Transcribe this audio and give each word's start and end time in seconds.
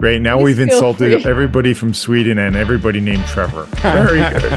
Great. 0.00 0.22
Now 0.22 0.36
Please 0.36 0.44
we've 0.44 0.60
insulted 0.60 1.22
free. 1.22 1.28
everybody 1.28 1.74
from 1.74 1.92
Sweden 1.92 2.38
and 2.38 2.54
everybody 2.54 3.00
named 3.00 3.24
Trevor. 3.26 3.64
Very 3.82 4.20
good. 4.20 4.52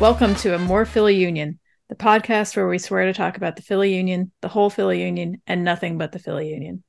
Welcome 0.00 0.34
to 0.36 0.54
a 0.54 0.58
More 0.58 0.86
Philly 0.86 1.16
Union, 1.16 1.60
the 1.90 1.94
podcast 1.94 2.56
where 2.56 2.66
we 2.66 2.78
swear 2.78 3.04
to 3.04 3.12
talk 3.12 3.36
about 3.36 3.56
the 3.56 3.62
Philly 3.62 3.94
Union, 3.94 4.32
the 4.40 4.48
whole 4.48 4.70
Philly 4.70 5.02
Union, 5.02 5.42
and 5.46 5.64
nothing 5.64 5.98
but 5.98 6.12
the 6.12 6.18
Philly 6.18 6.48
Union. 6.48 6.82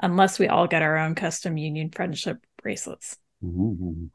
Unless 0.00 0.38
we 0.38 0.48
all 0.48 0.66
get 0.66 0.80
our 0.80 0.96
own 0.96 1.14
custom 1.14 1.58
Union 1.58 1.90
friendship 1.90 2.38
bracelets. 2.62 3.18
Ooh. 3.44 4.08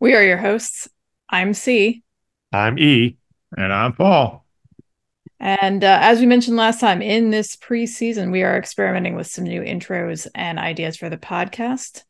We 0.00 0.16
are 0.16 0.24
your 0.24 0.38
hosts. 0.38 0.88
I'm 1.30 1.54
C. 1.54 2.02
I'm 2.56 2.78
E. 2.78 3.16
And 3.56 3.72
I'm 3.72 3.92
Paul. 3.92 4.44
And 5.38 5.84
uh, 5.84 5.98
as 6.00 6.20
we 6.20 6.26
mentioned 6.26 6.56
last 6.56 6.80
time, 6.80 7.02
in 7.02 7.30
this 7.30 7.56
preseason, 7.56 8.32
we 8.32 8.42
are 8.42 8.56
experimenting 8.56 9.14
with 9.14 9.26
some 9.26 9.44
new 9.44 9.60
intros 9.62 10.26
and 10.34 10.58
ideas 10.58 10.96
for 10.96 11.10
the 11.10 11.18
podcast, 11.18 12.02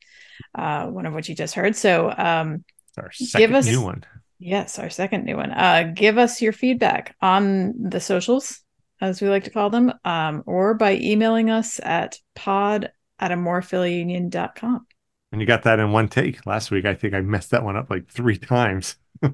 uh, 0.54 0.86
one 0.86 1.06
of 1.06 1.12
which 1.12 1.28
you 1.28 1.34
just 1.34 1.54
heard. 1.54 1.74
So, 1.74 2.10
um, 2.16 2.64
Our 2.96 3.10
second 3.12 3.54
us- 3.56 3.66
new 3.66 3.82
one. 3.82 4.04
Yes, 4.38 4.78
our 4.78 4.90
second 4.90 5.24
new 5.24 5.36
one. 5.36 5.50
Uh, 5.50 5.92
give 5.94 6.18
us 6.18 6.42
your 6.42 6.52
feedback 6.52 7.16
on 7.22 7.88
the 7.88 8.00
socials, 8.00 8.60
as 9.00 9.22
we 9.22 9.28
like 9.30 9.44
to 9.44 9.50
call 9.50 9.70
them, 9.70 9.92
um, 10.04 10.42
or 10.46 10.74
by 10.74 10.96
emailing 10.96 11.50
us 11.50 11.80
at 11.82 12.18
pod 12.34 12.90
at 13.18 13.30
amorephillyunion.com. 13.30 14.86
And 15.32 15.40
you 15.40 15.46
got 15.46 15.62
that 15.64 15.78
in 15.80 15.90
one 15.90 16.08
take. 16.08 16.44
Last 16.46 16.70
week, 16.70 16.84
I 16.84 16.94
think 16.94 17.14
I 17.14 17.22
messed 17.22 17.50
that 17.50 17.64
one 17.64 17.76
up 17.76 17.90
like 17.90 18.08
three 18.08 18.38
times. 18.38 18.96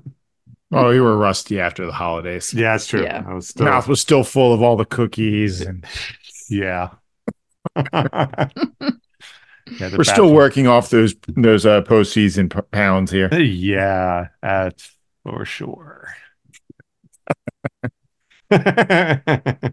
Oh, 0.73 0.91
you 0.91 1.03
were 1.03 1.17
rusty 1.17 1.61
after 1.61 1.85
the 1.85 1.93
holidays. 1.93 2.55
Yeah, 2.55 2.75
it's 2.75 2.87
true. 2.87 3.03
Yeah. 3.03 3.25
I 3.27 3.35
was 3.35 3.49
still. 3.49 3.67
Mouth 3.67 3.89
was 3.89 4.01
still 4.01 4.25
full 4.25 4.55
of 4.55 4.63
all 4.63 4.77
the 4.77 4.85
cookies, 4.85 5.61
and 5.61 5.85
Yeah. 6.51 6.91
yeah 7.77 8.49
we're 9.81 10.05
still 10.05 10.25
bathroom- 10.25 10.35
working 10.35 10.67
off 10.67 10.91
those 10.91 11.15
those 11.29 11.65
uh, 11.65 11.83
postseason 11.83 12.53
p- 12.53 12.61
pounds 12.71 13.11
here. 13.11 13.33
Yeah, 13.35 14.29
that's 14.43 14.91
for 15.25 15.45
sure. 15.45 16.09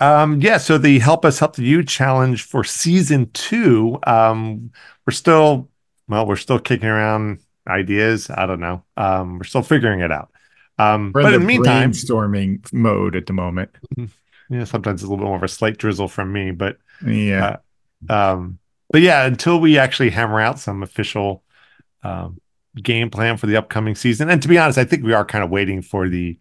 um, 0.00 0.40
yeah, 0.40 0.58
so 0.58 0.78
the 0.78 0.98
Help 0.98 1.24
Us 1.24 1.38
Help 1.38 1.58
You 1.58 1.84
challenge 1.84 2.42
for 2.42 2.64
season 2.64 3.30
two. 3.32 3.98
Um, 4.06 4.72
we're 5.06 5.12
still 5.12 5.68
well, 6.08 6.26
we're 6.26 6.36
still 6.36 6.58
kicking 6.58 6.88
around 6.88 7.38
ideas. 7.68 8.30
I 8.30 8.46
don't 8.46 8.60
know. 8.60 8.84
Um, 8.96 9.38
we're 9.38 9.44
still 9.44 9.62
figuring 9.62 10.00
it 10.00 10.12
out. 10.12 10.30
Um, 10.78 11.14
We're 11.14 11.22
but 11.22 11.34
in 11.34 11.38
the 11.38 11.38
the 11.40 11.46
meantime, 11.46 12.06
brainstorming 12.06 12.72
mode 12.72 13.16
at 13.16 13.26
the 13.26 13.32
moment. 13.32 13.70
yeah, 14.50 14.64
sometimes 14.64 15.02
it's 15.02 15.08
a 15.08 15.10
little 15.10 15.24
bit 15.24 15.28
more 15.28 15.36
of 15.36 15.42
a 15.42 15.48
slight 15.48 15.78
drizzle 15.78 16.08
from 16.08 16.32
me, 16.32 16.50
but 16.50 16.78
Yeah, 17.00 17.56
um 18.08 18.58
but 18.92 19.02
yeah 19.02 19.26
until 19.26 19.60
we 19.60 19.78
actually 19.78 20.10
hammer 20.10 20.40
out 20.40 20.58
some 20.58 20.82
official 20.82 21.44
um 22.04 22.38
game 22.82 23.10
plan 23.10 23.36
for 23.36 23.46
the 23.46 23.56
upcoming 23.56 23.94
season 23.94 24.30
and 24.30 24.42
to 24.42 24.48
be 24.48 24.58
honest 24.58 24.78
i 24.78 24.84
think 24.84 25.04
we 25.04 25.12
are 25.14 25.24
kind 25.24 25.44
of 25.44 25.50
waiting 25.50 25.82
for 25.82 26.08
the 26.08 26.38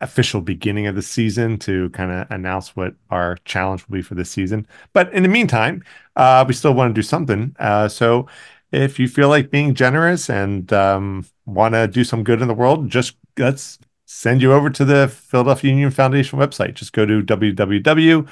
official 0.00 0.40
beginning 0.40 0.86
of 0.86 0.94
the 0.96 1.02
season 1.02 1.58
to 1.58 1.90
kind 1.90 2.10
of 2.12 2.30
announce 2.30 2.76
what 2.76 2.94
our 3.10 3.36
challenge 3.44 3.86
will 3.88 3.94
be 3.96 4.02
for 4.02 4.14
this 4.16 4.30
season 4.30 4.66
but 4.94 5.12
in 5.14 5.22
the 5.24 5.28
meantime 5.28 5.82
uh 6.16 6.44
we 6.48 6.54
still 6.54 6.74
want 6.74 6.90
to 6.94 6.98
do 6.98 7.02
something 7.02 7.54
uh 7.60 7.88
so 7.88 8.26
if 8.72 8.98
you 8.98 9.08
feel 9.08 9.28
like 9.28 9.50
being 9.50 9.74
generous 9.74 10.30
and 10.30 10.72
um 10.72 11.24
want 11.46 11.74
to 11.74 11.86
do 11.88 12.04
some 12.04 12.24
good 12.24 12.40
in 12.40 12.48
the 12.48 12.54
world 12.54 12.88
just 12.88 13.16
let's 13.38 13.78
send 14.06 14.40
you 14.42 14.52
over 14.52 14.70
to 14.70 14.84
the 14.84 15.08
philadelphia 15.08 15.70
union 15.70 15.90
foundation 15.90 16.38
website 16.38 16.74
just 16.74 16.92
go 16.92 17.06
to 17.06 17.22
www 17.22 18.28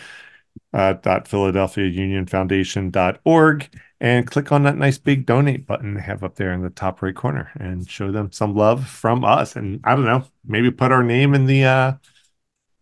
uh, 0.72 0.92
dot 0.94 1.26
philadelphiaunionfoundation.org 1.26 3.68
and 4.00 4.30
click 4.30 4.52
on 4.52 4.62
that 4.64 4.76
nice 4.76 4.98
big 4.98 5.24
donate 5.24 5.66
button 5.66 5.94
they 5.94 6.00
have 6.00 6.24
up 6.24 6.34
there 6.34 6.52
in 6.52 6.62
the 6.62 6.70
top 6.70 7.00
right 7.02 7.14
corner 7.14 7.50
and 7.58 7.88
show 7.88 8.10
them 8.10 8.30
some 8.32 8.54
love 8.54 8.86
from 8.86 9.24
us 9.24 9.56
and 9.56 9.80
i 9.84 9.94
don't 9.94 10.04
know 10.04 10.24
maybe 10.44 10.70
put 10.70 10.92
our 10.92 11.02
name 11.02 11.34
in 11.34 11.46
the 11.46 11.64
uh 11.64 11.92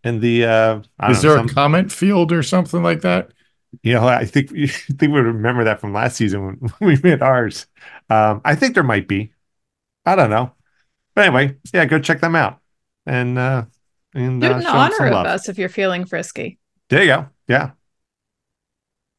in 0.05 0.21
the 0.21 0.45
uh 0.45 0.79
is 0.79 1.23
know, 1.23 1.31
there 1.31 1.39
some- 1.39 1.49
a 1.49 1.55
comment 1.55 1.93
field 1.93 2.33
or 2.33 2.43
something 2.43 2.83
like 2.83 3.03
that? 3.03 3.31
You 3.83 3.93
know 3.95 4.07
i 4.07 4.25
think 4.25 4.53
i 4.59 4.67
think 4.67 5.13
we 5.13 5.21
remember 5.21 5.65
that 5.65 5.81
from 5.81 5.93
last 5.93 6.17
season 6.17 6.43
when 6.79 6.89
we 6.89 6.99
made 7.03 7.23
ours 7.23 7.67
um 8.11 8.41
i 8.45 8.55
think 8.55 8.75
there 8.75 8.83
might 8.83 9.09
be 9.09 9.33
i 10.07 10.17
don't 10.17 10.31
know 10.31 10.53
but 11.15 11.27
anyway 11.27 11.57
yeah 11.75 11.85
go 11.87 11.99
check 12.01 12.21
them 12.21 12.37
out 12.37 12.61
and 13.07 13.39
uh 13.39 13.65
and 14.15 14.43
Do 14.43 14.47
it 14.47 14.57
uh, 14.57 14.59
in 14.59 14.67
honor 14.67 15.07
of 15.07 15.13
love. 15.13 15.27
us 15.27 15.49
if 15.49 15.59
you're 15.59 15.69
feeling 15.69 16.07
frisky, 16.07 16.59
there 16.89 17.03
you 17.03 17.09
go 17.09 17.29
yeah 17.49 17.71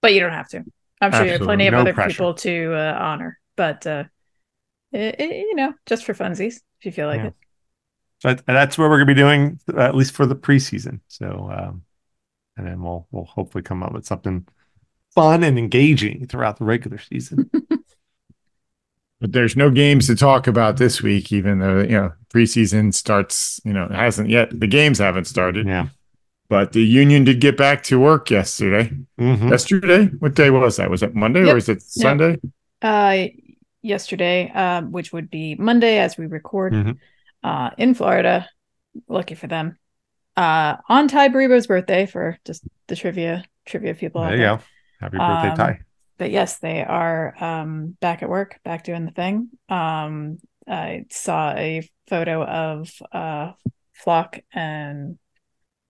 but 0.01 0.13
you 0.13 0.19
don't 0.19 0.31
have 0.31 0.47
to. 0.49 0.65
I'm 1.01 1.11
sure 1.11 1.25
you 1.25 1.33
have 1.33 1.43
plenty 1.43 1.67
of 1.67 1.75
No 1.75 1.81
other 1.81 1.93
pressure. 1.93 2.23
people 2.23 2.33
to 2.35 2.73
uh, 2.73 2.97
honor, 2.99 3.37
but 3.55 3.85
uh, 3.85 4.05
it, 4.91 5.19
it- 5.19 5.31
you 5.47 5.55
know, 5.55 5.73
just 5.87 6.05
for 6.05 6.13
funsies, 6.13 6.55
if 6.79 6.85
you 6.85 6.91
feel 6.91 7.07
like 7.07 7.19
Yeah. 7.19 7.25
it. 7.25 7.35
So 8.21 8.35
that's 8.47 8.77
what 8.77 8.89
we're 8.89 8.97
going 9.03 9.07
to 9.07 9.15
be 9.15 9.21
doing, 9.21 9.59
at 9.77 9.95
least 9.95 10.13
for 10.13 10.25
the 10.27 10.35
preseason. 10.35 11.01
So, 11.07 11.49
um, 11.51 11.83
and 12.57 12.67
then 12.67 12.81
we'll 12.81 13.07
we'll 13.11 13.25
hopefully 13.25 13.63
come 13.63 13.83
up 13.83 13.93
with 13.93 14.05
something 14.05 14.47
fun 15.15 15.43
and 15.43 15.57
engaging 15.57 16.27
throughout 16.27 16.57
the 16.57 16.65
regular 16.65 16.97
season. 16.97 17.49
But 19.19 19.31
there's 19.31 19.55
no 19.55 19.71
games 19.71 20.05
to 20.07 20.15
talk 20.15 20.45
about 20.45 20.77
this 20.77 21.01
week, 21.01 21.31
even 21.31 21.57
though 21.59 21.79
you 21.79 21.89
know 21.89 22.13
preseason 22.31 22.93
starts. 22.93 23.59
You 23.65 23.73
know, 23.73 23.85
it 23.85 23.91
hasn't 23.91 24.29
yet. 24.29 24.49
The 24.59 24.67
games 24.67 24.99
haven't 24.99 25.25
started, 25.25 25.65
yeah. 25.65 25.87
but 26.49 26.73
the 26.73 26.83
union 26.83 27.23
did 27.23 27.41
get 27.41 27.57
back 27.57 27.81
to 27.85 27.99
work 27.99 28.29
yesterday. 28.29 28.91
Mhm. 29.19 29.49
Yesterday, 29.49 30.05
what 30.19 30.35
day 30.35 30.51
was 30.51 30.77
that? 30.77 30.91
Was 30.91 31.01
it 31.01 31.15
Monday 31.15 31.41
Yep. 31.45 31.49
or 31.51 31.55
was 31.55 31.67
it 31.69 31.81
Sunday? 31.81 32.37
Uh, 32.83 33.25
yesterday, 33.81 34.51
um, 34.51 34.91
which 34.91 35.11
would 35.11 35.31
be 35.31 35.55
Monday 35.55 35.97
as 35.97 36.15
we 36.15 36.27
record 36.27 36.73
Mhm. 36.73 36.97
uh, 37.43 37.71
in 37.79 37.95
Florida. 37.95 38.47
Lucky 39.07 39.33
for 39.33 39.47
them. 39.47 39.79
Uh, 40.37 40.77
on 40.87 41.07
Tai 41.07 41.29
Baribo's 41.29 41.67
birthday 41.67 42.05
for 42.05 42.37
just 42.45 42.63
the 42.87 42.95
trivia 42.95 43.43
trivia 43.65 43.95
people. 43.95 44.21
out 44.21 44.29
There 44.29 44.37
you 44.37 44.43
go. 44.43 44.59
Happy 45.01 45.17
birthday, 45.17 45.49
Um, 45.49 45.57
Tai. 45.57 45.79
But 46.19 46.31
yes, 46.31 46.57
they 46.59 46.83
are 46.83 47.35
um, 47.43 47.97
back 47.99 48.23
at 48.23 48.29
work, 48.29 48.59
back 48.63 48.83
doing 48.83 49.05
the 49.05 49.11
thing. 49.11 49.49
Um, 49.69 50.37
I 50.67 51.05
saw 51.09 51.53
a 51.53 51.87
photo 52.07 52.43
of 52.43 52.91
uh, 53.11 53.51
Flach 53.93 54.43
and 54.53 55.17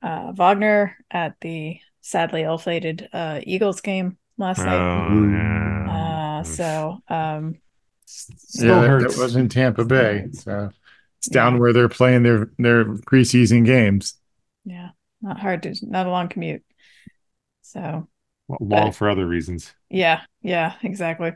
uh, 0.01 0.31
Wagner 0.33 0.97
at 1.11 1.35
the 1.41 1.79
sadly 2.01 2.43
ill-fated 2.43 3.09
uh, 3.13 3.39
Eagles 3.43 3.81
game 3.81 4.17
last 4.37 4.59
night. 4.59 4.77
Oh, 4.77 5.29
yeah. 5.29 6.39
Uh, 6.39 6.43
so 6.43 6.99
um, 7.09 7.55
Still 8.05 8.67
yeah, 8.67 8.81
that, 8.81 8.87
hurts. 8.87 9.15
that 9.15 9.21
was 9.21 9.35
in 9.35 9.49
Tampa 9.49 9.83
Bay. 9.83 10.27
So 10.31 10.69
it's 11.19 11.29
down 11.29 11.59
where 11.59 11.73
they're 11.73 11.89
playing 11.89 12.23
their 12.23 12.49
their 12.57 12.85
preseason 12.85 13.65
games. 13.65 14.16
Yeah, 14.67 14.89
not 15.21 15.39
hard 15.39 15.63
to, 15.63 15.75
not 15.81 16.07
a 16.07 16.11
long 16.11 16.27
commute. 16.27 16.63
So 17.61 18.07
long 18.59 18.91
for 18.91 19.09
other 19.09 19.25
reasons. 19.25 19.73
yeah, 19.89 20.21
yeah, 20.41 20.73
exactly. 20.83 21.33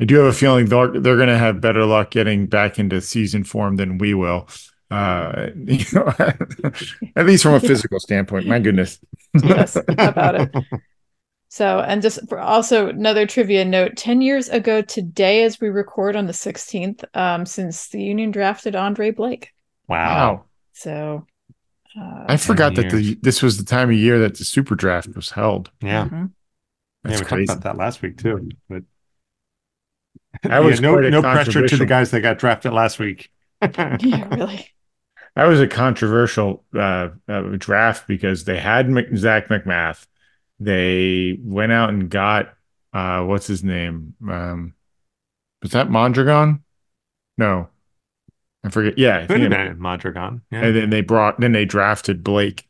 I 0.00 0.04
do 0.04 0.16
have 0.16 0.26
a 0.26 0.32
feeling 0.32 0.66
they're 0.66 0.88
they're 0.88 1.16
going 1.16 1.28
to 1.28 1.38
have 1.38 1.60
better 1.60 1.84
luck 1.84 2.10
getting 2.10 2.46
back 2.46 2.78
into 2.78 3.00
season 3.00 3.44
form 3.44 3.76
than 3.76 3.98
we 3.98 4.14
will. 4.14 4.48
Uh, 4.90 5.48
you 5.56 5.84
know, 5.92 6.12
at 7.16 7.26
least 7.26 7.42
from 7.42 7.54
a 7.54 7.60
physical 7.68 8.00
standpoint. 8.00 8.46
My 8.46 8.58
goodness. 8.58 8.98
Yes, 9.42 9.76
about 9.76 10.40
it? 10.40 10.54
So, 11.52 11.80
and 11.80 12.00
just 12.00 12.26
for 12.30 12.38
also 12.38 12.88
another 12.88 13.26
trivia 13.26 13.62
note 13.66 13.96
10 13.96 14.22
years 14.22 14.48
ago 14.48 14.80
today, 14.80 15.42
as 15.42 15.60
we 15.60 15.68
record 15.68 16.16
on 16.16 16.26
the 16.26 16.32
16th, 16.32 17.04
um, 17.12 17.44
since 17.44 17.88
the 17.88 18.02
Union 18.02 18.30
drafted 18.30 18.74
Andre 18.74 19.10
Blake. 19.10 19.52
Wow. 19.86 20.44
So, 20.72 21.26
uh, 21.98 22.24
I 22.28 22.36
forgot 22.36 22.74
that 22.76 22.90
the 22.90 23.14
this 23.22 23.42
was 23.42 23.58
the 23.58 23.64
time 23.64 23.90
of 23.90 23.96
year 23.96 24.18
that 24.20 24.36
the 24.38 24.44
super 24.44 24.74
draft 24.74 25.14
was 25.14 25.30
held. 25.30 25.70
Yeah. 25.80 26.08
mhm. 26.08 26.32
That's 27.04 27.16
yeah, 27.16 27.18
we 27.20 27.24
crazy. 27.26 27.46
talked 27.46 27.60
about 27.60 27.62
that 27.64 27.78
last 27.78 28.02
week 28.02 28.18
too. 28.18 28.48
But 28.68 28.84
That 30.42 30.58
was 30.60 30.80
Yeah, 30.80 30.80
no 30.80 30.96
no 31.08 31.20
pressure 31.22 31.62
to 31.66 31.76
the 31.76 31.86
guys 31.86 32.10
that 32.10 32.20
got 32.20 32.38
drafted 32.38 32.72
last 32.72 32.98
week. 32.98 33.30
Yeah, 34.00 34.28
really. 34.34 34.68
That 35.34 35.44
was 35.46 35.60
a 35.60 35.66
controversial 35.68 36.64
uh, 36.74 37.10
uh, 37.28 37.42
draft 37.56 38.06
because 38.06 38.44
they 38.44 38.58
had 38.58 38.88
Mc- 38.88 39.16
Zach 39.16 39.48
McMath. 39.48 40.06
They 40.60 41.38
went 41.42 41.72
out 41.72 41.88
and 41.90 42.10
got 42.10 42.54
uh, 42.92 43.24
what's 43.24 43.46
his 43.46 43.64
name? 43.64 44.14
Um, 44.28 44.74
was 45.62 45.72
that 45.72 45.90
Mondragon? 45.90 46.64
No, 47.38 47.68
I 48.64 48.68
forget. 48.70 48.96
Yeah, 48.98 49.18
I 49.18 49.20
Could 49.26 49.28
think 49.40 49.52
have 49.52 49.68
been 49.70 49.78
Mondragon. 49.80 50.42
Yeah. 50.50 50.62
and 50.64 50.76
then 50.76 50.90
they 50.90 51.00
brought 51.00 51.40
then 51.40 51.52
they 51.52 51.64
drafted 51.64 52.22
Blake. 52.22 52.68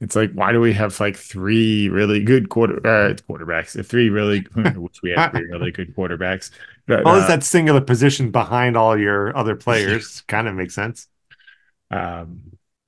It's 0.00 0.16
like 0.16 0.32
why 0.32 0.52
do 0.52 0.60
we 0.60 0.72
have 0.72 0.98
like 1.00 1.16
three 1.16 1.88
really 1.88 2.22
good 2.24 2.48
quarter 2.48 2.76
uh, 2.86 3.14
quarterbacks? 3.28 3.84
Three 3.86 4.10
really 4.10 4.40
which 4.54 5.00
we 5.02 5.10
have 5.10 5.32
three 5.32 5.46
really 5.46 5.70
good 5.72 5.94
quarterbacks. 5.96 6.50
But, 6.86 7.04
well, 7.04 7.16
uh, 7.16 7.26
that 7.28 7.44
singular 7.44 7.80
position 7.80 8.30
behind 8.32 8.76
all 8.76 8.98
your 8.98 9.36
other 9.36 9.54
players. 9.66 10.22
kind 10.22 10.48
of 10.48 10.54
makes 10.54 10.74
sense. 10.74 11.08
Um, 11.90 12.40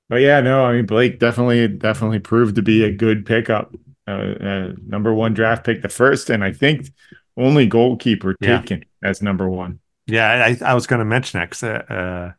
but 0.09 0.17
yeah, 0.17 0.39
no, 0.41 0.65
I 0.65 0.73
mean 0.73 0.85
Blake 0.85 1.19
definitely 1.19 1.67
definitely 1.67 2.19
proved 2.19 2.55
to 2.55 2.61
be 2.61 2.83
a 2.83 2.91
good 2.91 3.25
pickup. 3.25 3.73
Uh, 4.07 4.11
uh, 4.11 4.71
number 4.85 5.13
one 5.13 5.33
draft 5.33 5.65
pick, 5.65 5.81
the 5.81 5.89
first, 5.89 6.29
and 6.29 6.43
I 6.43 6.51
think 6.51 6.91
only 7.37 7.65
goalkeeper 7.65 8.35
Yeah. 8.39 8.59
taken 8.59 8.85
as 9.03 9.21
number 9.21 9.49
one. 9.49 9.79
Yeah, 10.05 10.29
I, 10.61 10.63
I 10.63 10.73
was 10.75 10.85
going 10.85 10.99
to 10.99 11.05
mention 11.05 11.39
that 11.39 11.49
'cause, 11.49 11.63
uh, 11.63 11.83
uh, 11.89 12.31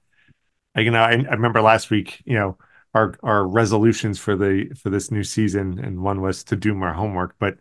you 0.76 0.90
know, 0.90 1.00
I, 1.02 1.12
I 1.12 1.34
remember 1.34 1.60
last 1.62 1.90
week, 1.90 2.22
you 2.24 2.34
know, 2.34 2.58
our 2.94 3.14
our 3.22 3.46
resolutions 3.46 4.18
for 4.18 4.36
the 4.36 4.72
for 4.82 4.90
this 4.90 5.10
new 5.10 5.22
season, 5.24 5.78
and 5.78 6.02
one 6.02 6.20
was 6.20 6.44
to 6.44 6.56
do 6.56 6.74
more 6.74 6.92
homework, 6.92 7.36
but 7.38 7.58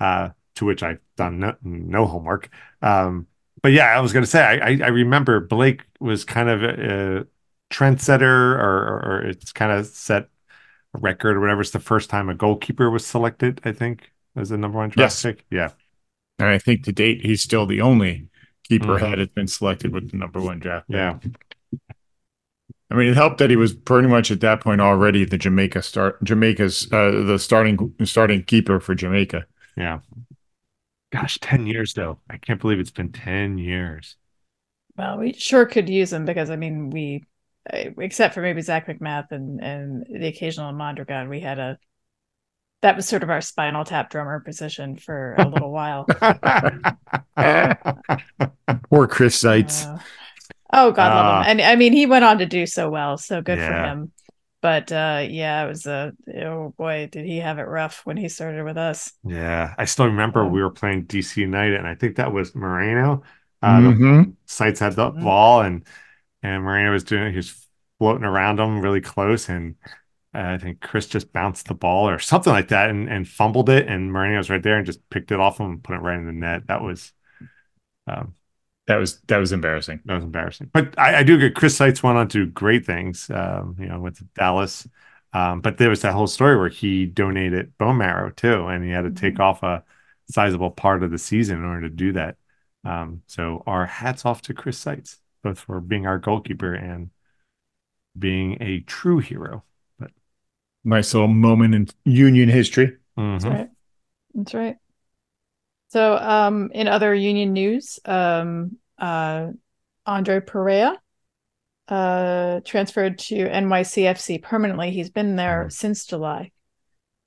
uh, 0.00 0.30
to 0.56 0.64
which 0.64 0.82
I've 0.82 1.00
done 1.16 1.38
no, 1.40 1.56
no 1.62 2.06
homework. 2.06 2.50
Um, 2.82 3.26
but 3.62 3.72
yeah, 3.72 3.86
I 3.86 4.00
was 4.00 4.12
going 4.12 4.24
to 4.24 4.30
say, 4.30 4.42
I, 4.42 4.54
I 4.72 4.78
I 4.84 4.88
remember 4.88 5.40
Blake 5.40 5.82
was 6.00 6.24
kind 6.24 6.48
of 6.48 6.62
a, 6.62 7.20
a 7.20 7.26
trendsetter, 7.74 8.22
or, 8.22 9.02
or 9.04 9.22
it's 9.26 9.52
kind 9.52 9.72
of 9.72 9.86
set 9.86 10.28
a 10.94 10.98
record 10.98 11.36
or 11.36 11.40
whatever. 11.40 11.60
It's 11.62 11.70
the 11.70 11.80
first 11.80 12.10
time 12.10 12.28
a 12.28 12.34
goalkeeper 12.34 12.90
was 12.90 13.06
selected, 13.06 13.60
I 13.64 13.72
think, 13.72 14.12
as 14.36 14.50
the 14.50 14.58
number 14.58 14.78
one 14.78 14.90
draft 14.90 15.16
Yes. 15.16 15.22
pick. 15.22 15.46
Yeah, 15.50 15.72
And 16.38 16.48
I 16.48 16.58
think 16.58 16.84
to 16.84 16.92
date, 16.92 17.24
he's 17.24 17.42
still 17.42 17.66
the 17.66 17.80
only 17.80 18.28
keeper 18.64 18.98
Mhm. 18.98 19.10
that 19.10 19.18
has 19.18 19.28
been 19.28 19.48
selected 19.48 19.92
with 19.92 20.10
the 20.10 20.16
number 20.16 20.40
one 20.40 20.58
draft. 20.60 20.88
pick. 20.88 20.96
yeah, 20.96 21.18
I 22.90 22.94
mean, 22.94 23.08
it 23.08 23.16
helped 23.16 23.38
that 23.38 23.50
he 23.50 23.56
was 23.56 23.74
pretty 23.74 24.08
much 24.08 24.30
at 24.30 24.40
that 24.40 24.60
point 24.60 24.80
already 24.80 25.24
the 25.24 25.36
Jamaica 25.36 25.82
start, 25.82 26.22
Jamaica's 26.24 26.90
uh, 26.90 27.22
the 27.26 27.38
starting 27.38 27.94
starting 28.04 28.42
keeper 28.42 28.80
for 28.80 28.94
Jamaica. 28.94 29.46
yeah. 29.76 30.00
Gosh, 31.10 31.38
ten 31.38 31.66
years 31.66 31.94
though. 31.94 32.18
I 32.28 32.38
can't 32.38 32.60
believe 32.60 32.80
it's 32.80 32.90
been 32.90 33.12
ten 33.12 33.58
years. 33.58 34.16
Well, 34.96 35.18
we 35.18 35.32
sure 35.32 35.64
could 35.64 35.88
use 35.88 36.12
him 36.12 36.24
because 36.24 36.50
I 36.50 36.56
mean, 36.56 36.90
we, 36.90 37.24
uh, 37.72 37.90
except 37.98 38.34
for 38.34 38.42
maybe 38.42 38.62
Zach 38.62 38.88
McMath 38.88 39.32
and 39.32 39.62
and 39.62 40.06
the 40.06 40.26
occasional 40.26 40.72
Mondragon, 40.72 41.28
we 41.28 41.40
had 41.40 41.58
a 41.58 41.78
that 42.82 42.96
was 42.96 43.06
sort 43.06 43.22
of 43.22 43.30
our 43.30 43.40
spinal 43.40 43.84
tap 43.84 44.10
drummer 44.10 44.40
position 44.40 44.96
for 44.96 45.34
a 45.38 45.48
little 45.48 45.72
while. 45.72 46.04
Poor 48.90 49.08
Chris 49.08 49.34
Seitz. 49.34 49.86
Uh, 49.86 49.98
oh 50.72 50.92
God, 50.92 51.12
love 51.14 51.26
him. 51.26 51.42
And 51.42 51.60
I 51.60 51.76
mean, 51.76 51.92
he 51.92 52.06
went 52.06 52.24
on 52.24 52.38
to 52.38 52.46
do 52.46 52.66
so 52.66 52.90
well, 52.90 53.16
so 53.18 53.42
good 53.42 53.60
for 53.60 53.78
him. 53.78 54.12
But 54.60 54.90
uh, 54.90 55.24
yeah, 55.28 55.64
it 55.64 55.68
was 55.68 55.86
a 55.86 56.12
oh 56.42 56.74
boy, 56.76 57.08
did 57.10 57.24
he 57.26 57.38
have 57.38 57.58
it 57.58 57.62
rough 57.62 58.00
when 58.04 58.16
he 58.16 58.28
started 58.28 58.64
with 58.64 58.76
us? 58.76 59.12
Yeah, 59.24 59.74
I 59.76 59.84
still 59.84 60.06
remember 60.06 60.46
we 60.46 60.62
were 60.62 60.70
playing 60.70 61.04
DC 61.04 61.40
United, 61.40 61.74
and 61.76 61.86
I 61.86 61.94
think 61.94 62.16
that 62.16 62.32
was 62.32 62.54
Moreno. 62.54 63.22
Uh, 63.62 63.80
the 63.82 63.98
Mhm. 63.98 64.36
Seitz 64.46 64.80
had 64.80 64.94
the 64.94 65.10
Mhm. 65.10 65.24
ball, 65.24 65.60
and 65.62 65.84
and 66.42 66.62
Moreno 66.62 66.92
was 66.92 67.04
doing. 67.04 67.32
He 67.32 67.36
was 67.36 67.66
floating 67.98 68.24
around 68.24 68.60
him 68.60 68.80
really 68.80 69.00
close, 69.00 69.48
and 69.48 69.76
uh, 70.34 70.40
I 70.54 70.58
think 70.58 70.80
Chris 70.80 71.06
just 71.08 71.32
bounced 71.32 71.68
the 71.68 71.74
ball 71.74 72.08
or 72.08 72.18
something 72.20 72.52
like 72.52 72.68
that, 72.68 72.90
and 72.90 73.08
and 73.08 73.28
fumbled 73.28 73.70
it, 73.70 73.88
and 73.88 74.12
Moreno 74.12 74.38
was 74.38 74.50
right 74.50 74.62
there 74.62 74.76
and 74.78 74.86
just 74.86 75.08
picked 75.10 75.32
it 75.32 75.40
off 75.40 75.60
him 75.60 75.66
and 75.72 75.84
put 75.84 75.96
it 75.96 76.00
right 76.02 76.18
in 76.18 76.26
the 76.26 76.32
net. 76.32 76.66
That 76.68 76.82
was. 76.82 77.12
Um, 78.06 78.34
That 78.88 78.96
was 78.96 79.20
that 79.28 79.36
was 79.36 79.52
embarrassing. 79.52 80.00
that 80.06 80.14
was 80.14 80.24
embarrassing. 80.24 80.70
But 80.72 80.98
I, 80.98 81.18
I 81.18 81.22
do 81.22 81.38
get 81.38 81.54
Chris 81.54 81.76
Seitz 81.76 82.02
went 82.02 82.18
on 82.18 82.26
to 82.28 82.46
do 82.46 82.50
great 82.50 82.84
things, 82.84 83.30
um, 83.30 83.76
you 83.78 83.86
know, 83.86 84.00
with 84.00 84.20
Dallas. 84.34 84.88
Um, 85.34 85.60
but 85.60 85.76
there 85.76 85.90
was 85.90 86.00
that 86.02 86.14
whole 86.14 86.26
story 86.26 86.56
where 86.56 86.70
he 86.70 87.04
donated 87.06 87.76
bone 87.78 87.98
marrow 87.98 88.30
too, 88.30 88.66
and 88.66 88.82
he 88.82 88.90
had 88.90 89.02
to 89.02 89.10
take 89.10 89.38
off 89.40 89.62
a 89.62 89.84
sizable 90.30 90.70
part 90.70 91.02
of 91.02 91.10
the 91.10 91.18
season 91.18 91.58
in 91.58 91.64
order 91.64 91.82
to 91.88 91.94
do 91.94 92.12
that. 92.14 92.36
Um, 92.84 93.22
so 93.26 93.62
our 93.66 93.84
hats 93.84 94.24
off 94.24 94.40
to 94.42 94.54
Chris 94.54 94.78
Seitz, 94.78 95.20
both 95.42 95.60
for 95.60 95.80
being 95.80 96.06
our 96.06 96.18
goalkeeper 96.18 96.72
and 96.74 97.10
being 98.18 98.56
a 98.62 98.80
true 98.80 99.18
hero. 99.18 99.64
But 99.98 100.12
nice 100.82 101.12
little 101.12 101.28
moment 101.28 101.74
in 101.74 101.88
Union 102.04 102.48
history. 102.48 102.96
That's 103.16 103.44
Mhm. 103.44 103.50
right. 103.50 103.70
That's 104.34 104.54
right. 104.54 104.76
So, 105.88 106.16
um, 106.16 106.70
in 106.74 106.86
other 106.88 107.14
union 107.14 107.52
news, 107.52 107.98
um, 108.04 108.76
uh, 108.98 109.48
Andre 110.06 110.40
Perea, 110.40 110.94
uh, 111.88 112.60
transferred 112.64 113.18
to 113.18 113.36
NYCFC 113.36 114.38
permanently. 114.38 114.90
He's 114.90 115.10
been 115.10 115.36
there 115.36 115.64
Mhm. 115.64 115.72
since 115.72 116.06
July. 116.06 116.50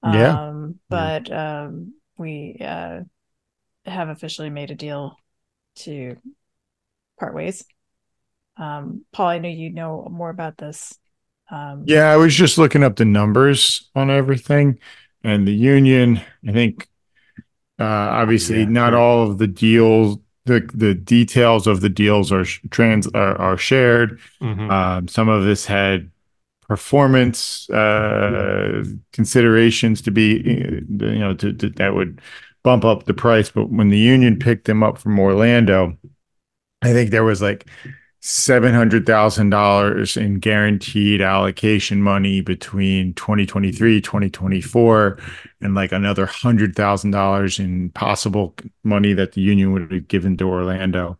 Yeah. 0.04 0.48
Um, 0.48 0.80
but 0.90 1.32
um, 1.32 1.94
we 2.18 2.58
uh, 2.62 3.02
have 3.86 4.10
officially 4.10 4.50
made 4.50 4.72
a 4.72 4.76
deal 4.76 5.16
to 5.78 6.18
part 7.20 7.34
ways. 7.34 7.66
Um, 8.58 9.06
Paul, 9.12 9.28
I 9.28 9.40
know 9.40 9.50
you 9.50 9.72
know 9.72 10.08
more 10.12 10.30
about 10.30 10.58
this. 10.58 10.98
Um, 11.50 11.86
Yeah, 11.88 12.12
I 12.12 12.18
was 12.18 12.36
just 12.36 12.58
looking 12.58 12.84
up 12.84 12.96
the 12.96 13.06
numbers 13.06 13.90
on 13.96 14.10
everything, 14.10 14.80
and 15.24 15.48
the 15.48 15.54
union. 15.54 16.22
I 16.48 16.52
think, 16.52 16.88
obviously, 17.84 18.60
Yeah, 18.60 18.66
not 18.66 18.94
all 18.94 19.30
of 19.30 19.38
the 19.38 19.48
deals, 19.48 20.18
the 20.46 20.68
the 20.74 20.94
details 20.94 21.68
of 21.68 21.82
the 21.82 21.90
deals 21.90 22.32
are 22.32 22.46
sh- 22.46 22.62
trans 22.70 23.08
are, 23.10 23.38
are 23.40 23.58
shared. 23.58 24.20
Mhm. 24.42 24.72
Um, 24.72 25.08
some 25.08 25.30
of 25.30 25.44
this 25.46 25.66
had 25.66 26.10
performance 26.68 27.70
uh, 27.70 28.84
considerations 29.14 30.02
to 30.04 30.12
be, 30.12 30.40
uh, 30.42 31.06
you 31.06 31.20
know, 31.20 31.34
to, 31.36 31.54
to 31.54 31.70
that 31.72 31.94
would 31.96 32.22
bump 32.64 32.86
up 32.86 33.04
the 33.06 33.14
price. 33.14 33.50
But 33.50 33.70
when 33.72 33.90
the 33.90 33.98
union 33.98 34.40
picked 34.40 34.66
them 34.66 34.84
up 34.84 34.98
from 34.98 35.20
Orlando, 35.20 35.98
I 36.82 36.94
think 36.94 37.12
there 37.12 37.24
was 37.24 37.42
like 37.42 37.68
seven 38.24 38.74
hundred 38.74 39.06
thousand 39.06 39.50
dollars 39.50 40.16
in 40.16 40.36
guaranteed 40.40 41.22
allocation 41.22 42.02
money 42.02 42.40
between 42.40 43.14
2023 43.16 44.00
2024 44.00 45.18
and 45.62 45.74
like 45.74 45.92
another 45.92 46.28
hundred 46.28 46.76
thousand 46.76 47.12
dollars 47.12 47.58
in 47.60 47.90
possible 47.92 48.56
money 48.84 49.14
that 49.14 49.32
the 49.32 49.42
union 49.42 49.72
would 49.74 49.92
have 49.92 50.08
given 50.08 50.38
to 50.38 50.48
orlando. 50.48 51.18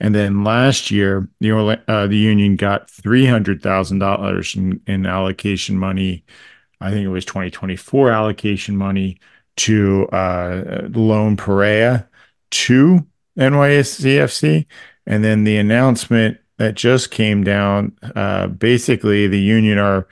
And 0.00 0.14
then 0.14 0.42
last 0.42 0.90
year 0.90 1.28
the 1.40 1.52
Orla- 1.52 1.82
uh, 1.86 2.06
the 2.06 2.16
union 2.16 2.56
got 2.56 2.90
three 2.90 3.26
hundred 3.26 3.62
thousand 3.62 3.98
dollars 3.98 4.54
in, 4.56 4.80
in 4.86 5.04
allocation 5.04 5.78
money. 5.78 6.24
I 6.80 6.90
think 6.90 7.04
it 7.04 7.08
was 7.08 7.24
2024 7.26 8.10
allocation 8.10 8.76
money 8.76 9.18
to 9.56 10.06
uh, 10.12 10.88
loan 10.92 11.36
perea 11.36 12.08
to 12.50 13.06
nyscfc 13.36 14.66
and 15.08 15.24
then 15.24 15.44
the 15.44 15.58
announcement 15.58 16.38
that 16.58 16.76
just 16.76 17.10
came 17.10 17.44
down, 17.44 17.96
uh, 18.16 18.48
basically 18.48 19.26
the 19.28 19.40
union 19.40 19.78
are 19.78 20.06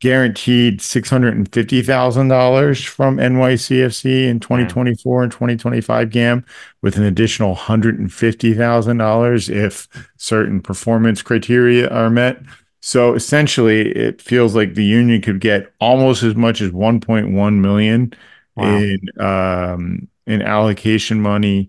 guaranteed 0.00 0.80
six 0.80 1.10
hundred 1.10 1.36
and 1.36 1.52
fifty 1.52 1.82
thousand 1.82 2.28
dollars 2.28 2.82
from 2.82 3.18
NYCFC 3.18 4.26
in 4.28 4.40
twenty 4.40 4.66
twenty 4.66 4.94
four 4.94 5.22
and 5.22 5.30
twenty 5.32 5.56
twenty 5.56 5.80
five 5.80 6.10
GAM, 6.10 6.44
with 6.82 6.96
an 6.96 7.04
additional 7.04 7.54
hundred 7.54 7.98
and 7.98 8.12
fifty 8.12 8.54
thousand 8.54 8.96
dollars 8.98 9.48
if 9.50 9.88
certain 10.16 10.60
performance 10.62 11.22
criteria 11.22 11.88
are 11.90 12.10
met. 12.10 12.40
So 12.82 13.14
essentially, 13.14 13.90
it 13.94 14.22
feels 14.22 14.54
like 14.54 14.74
the 14.74 14.84
union 14.84 15.20
could 15.20 15.40
get 15.40 15.72
almost 15.80 16.22
as 16.22 16.34
much 16.34 16.62
as 16.62 16.72
one 16.72 17.00
point 17.00 17.30
one 17.32 17.60
million 17.60 18.14
Wow. 18.56 18.76
in 18.78 19.00
um, 19.20 20.08
in 20.26 20.42
allocation 20.42 21.20
money 21.20 21.68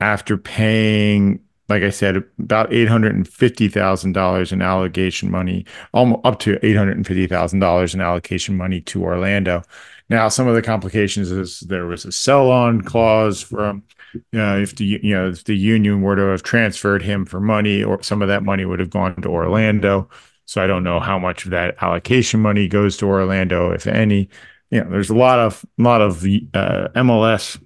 after 0.00 0.36
paying, 0.38 1.40
like 1.68 1.82
I 1.82 1.90
said, 1.90 2.22
about 2.38 2.72
eight 2.72 2.88
hundred 2.88 3.14
and 3.14 3.26
fifty 3.26 3.68
thousand 3.68 4.12
dollars 4.12 4.52
in 4.52 4.62
allocation 4.62 5.30
money, 5.30 5.64
almost 5.92 6.20
up 6.24 6.38
to 6.40 6.64
eight 6.64 6.76
hundred 6.76 6.96
and 6.96 7.06
fifty 7.06 7.26
thousand 7.26 7.60
dollars 7.60 7.94
in 7.94 8.00
allocation 8.00 8.56
money 8.56 8.80
to 8.82 9.02
Orlando. 9.02 9.62
Now, 10.08 10.28
some 10.28 10.46
of 10.46 10.54
the 10.54 10.62
complications 10.62 11.32
is 11.32 11.60
there 11.60 11.86
was 11.86 12.04
a 12.04 12.12
sell-on 12.12 12.82
clause 12.82 13.42
from, 13.42 13.82
you 14.14 14.22
know, 14.32 14.56
if 14.60 14.76
the 14.76 15.00
you 15.02 15.14
know 15.14 15.28
if 15.28 15.44
the 15.44 15.56
union 15.56 16.02
were 16.02 16.16
to 16.16 16.22
have 16.22 16.42
transferred 16.44 17.02
him 17.02 17.26
for 17.26 17.40
money, 17.40 17.82
or 17.82 18.02
some 18.02 18.22
of 18.22 18.28
that 18.28 18.44
money 18.44 18.64
would 18.64 18.80
have 18.80 18.90
gone 18.90 19.20
to 19.22 19.28
Orlando. 19.28 20.08
So 20.44 20.62
I 20.62 20.68
don't 20.68 20.84
know 20.84 21.00
how 21.00 21.18
much 21.18 21.44
of 21.44 21.50
that 21.50 21.82
allocation 21.82 22.40
money 22.40 22.68
goes 22.68 22.96
to 22.98 23.06
Orlando, 23.06 23.72
if 23.72 23.86
any. 23.88 24.28
You 24.70 24.84
know, 24.84 24.90
there's 24.90 25.10
a 25.10 25.14
lot 25.14 25.40
of 25.40 25.64
lot 25.78 26.00
of 26.00 26.22
uh, 26.54 26.88
MLS 26.94 27.60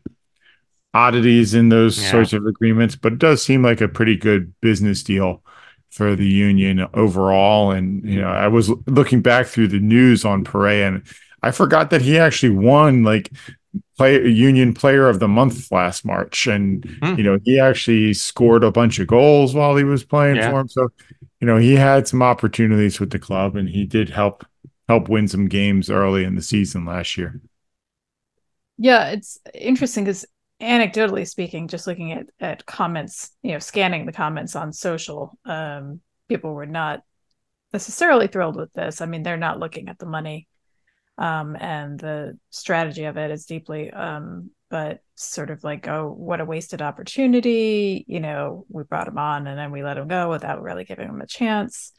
oddities 0.94 1.54
in 1.54 1.68
those 1.68 1.98
Yeah. 1.98 2.10
sorts 2.10 2.32
of 2.32 2.46
agreements, 2.46 2.96
but 2.96 3.12
it 3.14 3.18
does 3.18 3.42
seem 3.42 3.62
like 3.62 3.80
a 3.80 3.88
pretty 3.88 4.16
good 4.16 4.52
business 4.60 5.02
deal 5.02 5.42
for 5.90 6.16
the 6.16 6.26
union 6.26 6.86
overall. 6.94 7.70
And 7.72 8.04
you 8.08 8.20
know, 8.20 8.28
I 8.28 8.48
was 8.48 8.70
looking 8.86 9.22
back 9.22 9.46
through 9.46 9.68
the 9.68 9.80
news 9.80 10.24
on 10.24 10.44
Perea, 10.44 10.88
and 10.88 11.02
I 11.42 11.50
forgot 11.52 11.90
that 11.90 12.02
he 12.02 12.18
actually 12.18 12.50
won 12.56 13.02
like 13.04 13.30
play 13.96 14.26
union 14.28 14.74
player 14.74 15.08
of 15.08 15.20
the 15.20 15.28
month 15.28 15.70
last 15.70 16.04
March, 16.04 16.46
and 16.46 16.84
Hmm. 17.02 17.14
you 17.16 17.22
know 17.24 17.38
he 17.44 17.58
actually 17.60 18.14
scored 18.14 18.64
a 18.64 18.72
bunch 18.72 18.98
of 18.98 19.06
goals 19.06 19.54
while 19.54 19.76
he 19.76 19.84
was 19.84 20.04
playing 20.04 20.36
Yeah. 20.36 20.50
for 20.50 20.60
him. 20.60 20.68
So 20.68 20.88
you 21.40 21.46
know 21.46 21.56
he 21.56 21.74
had 21.76 22.08
some 22.08 22.22
opportunities 22.22 22.98
with 23.00 23.10
the 23.10 23.18
club, 23.18 23.56
and 23.56 23.68
he 23.68 23.86
did 23.86 24.10
help 24.10 24.44
help 24.88 25.08
win 25.08 25.28
some 25.28 25.46
games 25.48 25.88
early 25.90 26.24
in 26.24 26.34
the 26.34 26.42
season 26.42 26.84
last 26.84 27.16
year. 27.16 27.40
Yeah, 28.78 29.08
it's 29.10 29.38
interesting 29.54 30.04
because 30.04 30.26
anecdotally 30.60 31.26
speaking, 31.26 31.68
just 31.68 31.86
looking 31.86 32.12
at 32.12 32.26
at 32.40 32.66
comments, 32.66 33.30
you 33.42 33.52
know, 33.52 33.58
scanning 33.58 34.06
the 34.06 34.12
comments 34.12 34.56
on 34.56 34.72
social, 34.72 35.38
um, 35.44 36.00
people 36.28 36.54
were 36.54 36.66
not 36.66 37.02
necessarily 37.72 38.26
thrilled 38.26 38.56
with 38.56 38.72
this. 38.72 39.00
I 39.00 39.06
mean, 39.06 39.22
they're 39.22 39.36
not 39.36 39.58
looking 39.58 39.88
at 39.88 39.98
the 39.98 40.06
money 40.06 40.48
um, 41.20 41.54
and 41.60 42.00
the 42.00 42.38
strategy 42.48 43.04
of 43.04 43.18
it 43.18 43.30
is 43.30 43.44
deeply, 43.44 43.90
um, 43.90 44.50
but 44.70 45.00
sort 45.16 45.50
of 45.50 45.62
like, 45.62 45.86
oh, 45.86 46.08
what 46.08 46.40
a 46.40 46.46
wasted 46.46 46.80
opportunity. 46.80 48.06
You 48.08 48.20
know, 48.20 48.64
we 48.70 48.84
brought 48.84 49.08
him 49.08 49.18
on 49.18 49.46
and 49.46 49.58
then 49.58 49.70
we 49.70 49.82
let 49.82 49.98
him 49.98 50.08
go 50.08 50.30
without 50.30 50.62
really 50.62 50.84
giving 50.84 51.08
him 51.08 51.20
a 51.20 51.26
chance. 51.26 51.92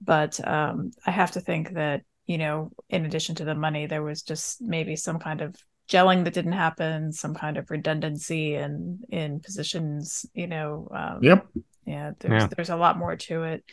But 0.00 0.46
um, 0.46 0.92
I 1.06 1.10
have 1.10 1.32
to 1.32 1.40
think 1.40 1.74
that, 1.74 2.02
you 2.26 2.38
know, 2.38 2.72
in 2.88 3.04
addition 3.04 3.34
to 3.36 3.44
the 3.44 3.54
money, 3.54 3.86
there 3.86 4.02
was 4.02 4.22
just 4.22 4.62
maybe 4.62 4.96
some 4.96 5.18
kind 5.18 5.42
of 5.42 5.54
gelling 5.88 6.24
that 6.24 6.34
didn't 6.34 6.52
happen, 6.52 7.12
some 7.12 7.34
kind 7.34 7.56
of 7.56 7.70
redundancy 7.70 8.54
in 8.54 9.00
in 9.10 9.40
positions, 9.40 10.26
you 10.34 10.46
know. 10.46 10.88
Um, 10.94 11.18
Yep. 11.22 11.46
Yeah, 11.86 12.12
there's 12.20 12.42
Yeah. 12.44 12.48
there's 12.56 12.70
a 12.70 12.76
lot 12.76 12.98
more 12.98 13.16
to 13.16 13.42
it. 13.44 13.64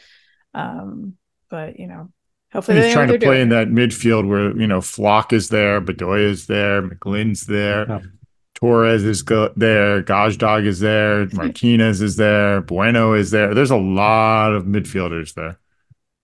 Um, 0.53 1.13
but 1.49 1.79
you 1.79 1.87
know, 1.87 2.11
hopefully 2.51 2.77
He's 2.77 2.85
they 2.85 2.89
know 2.89 2.93
trying 2.95 3.07
to 3.07 3.17
play 3.19 3.27
doing. 3.37 3.41
in 3.43 3.49
that 3.49 3.67
midfield 3.69 4.27
where 4.27 4.55
you 4.59 4.67
know 4.67 4.81
Flach 4.81 5.31
is 5.33 5.49
there, 5.49 5.79
Bedoya 5.81 6.29
is 6.29 6.47
there, 6.47 6.81
McGlynn's 6.81 7.45
there, 7.47 7.87
Yeah. 7.87 7.99
Torres 8.55 9.03
is 9.05 9.21
go- 9.23 9.53
there, 9.55 10.03
Gazdag 10.03 10.65
is 10.65 10.81
there, 10.81 11.25
Martinez 11.33 12.01
is 12.01 12.17
there, 12.17 12.61
Bueno 12.61 13.13
is 13.13 13.31
there. 13.31 13.53
There's 13.55 13.71
a 13.71 13.77
lot 13.77 14.53
of 14.53 14.65
midfielders 14.65 15.33
there. 15.33 15.57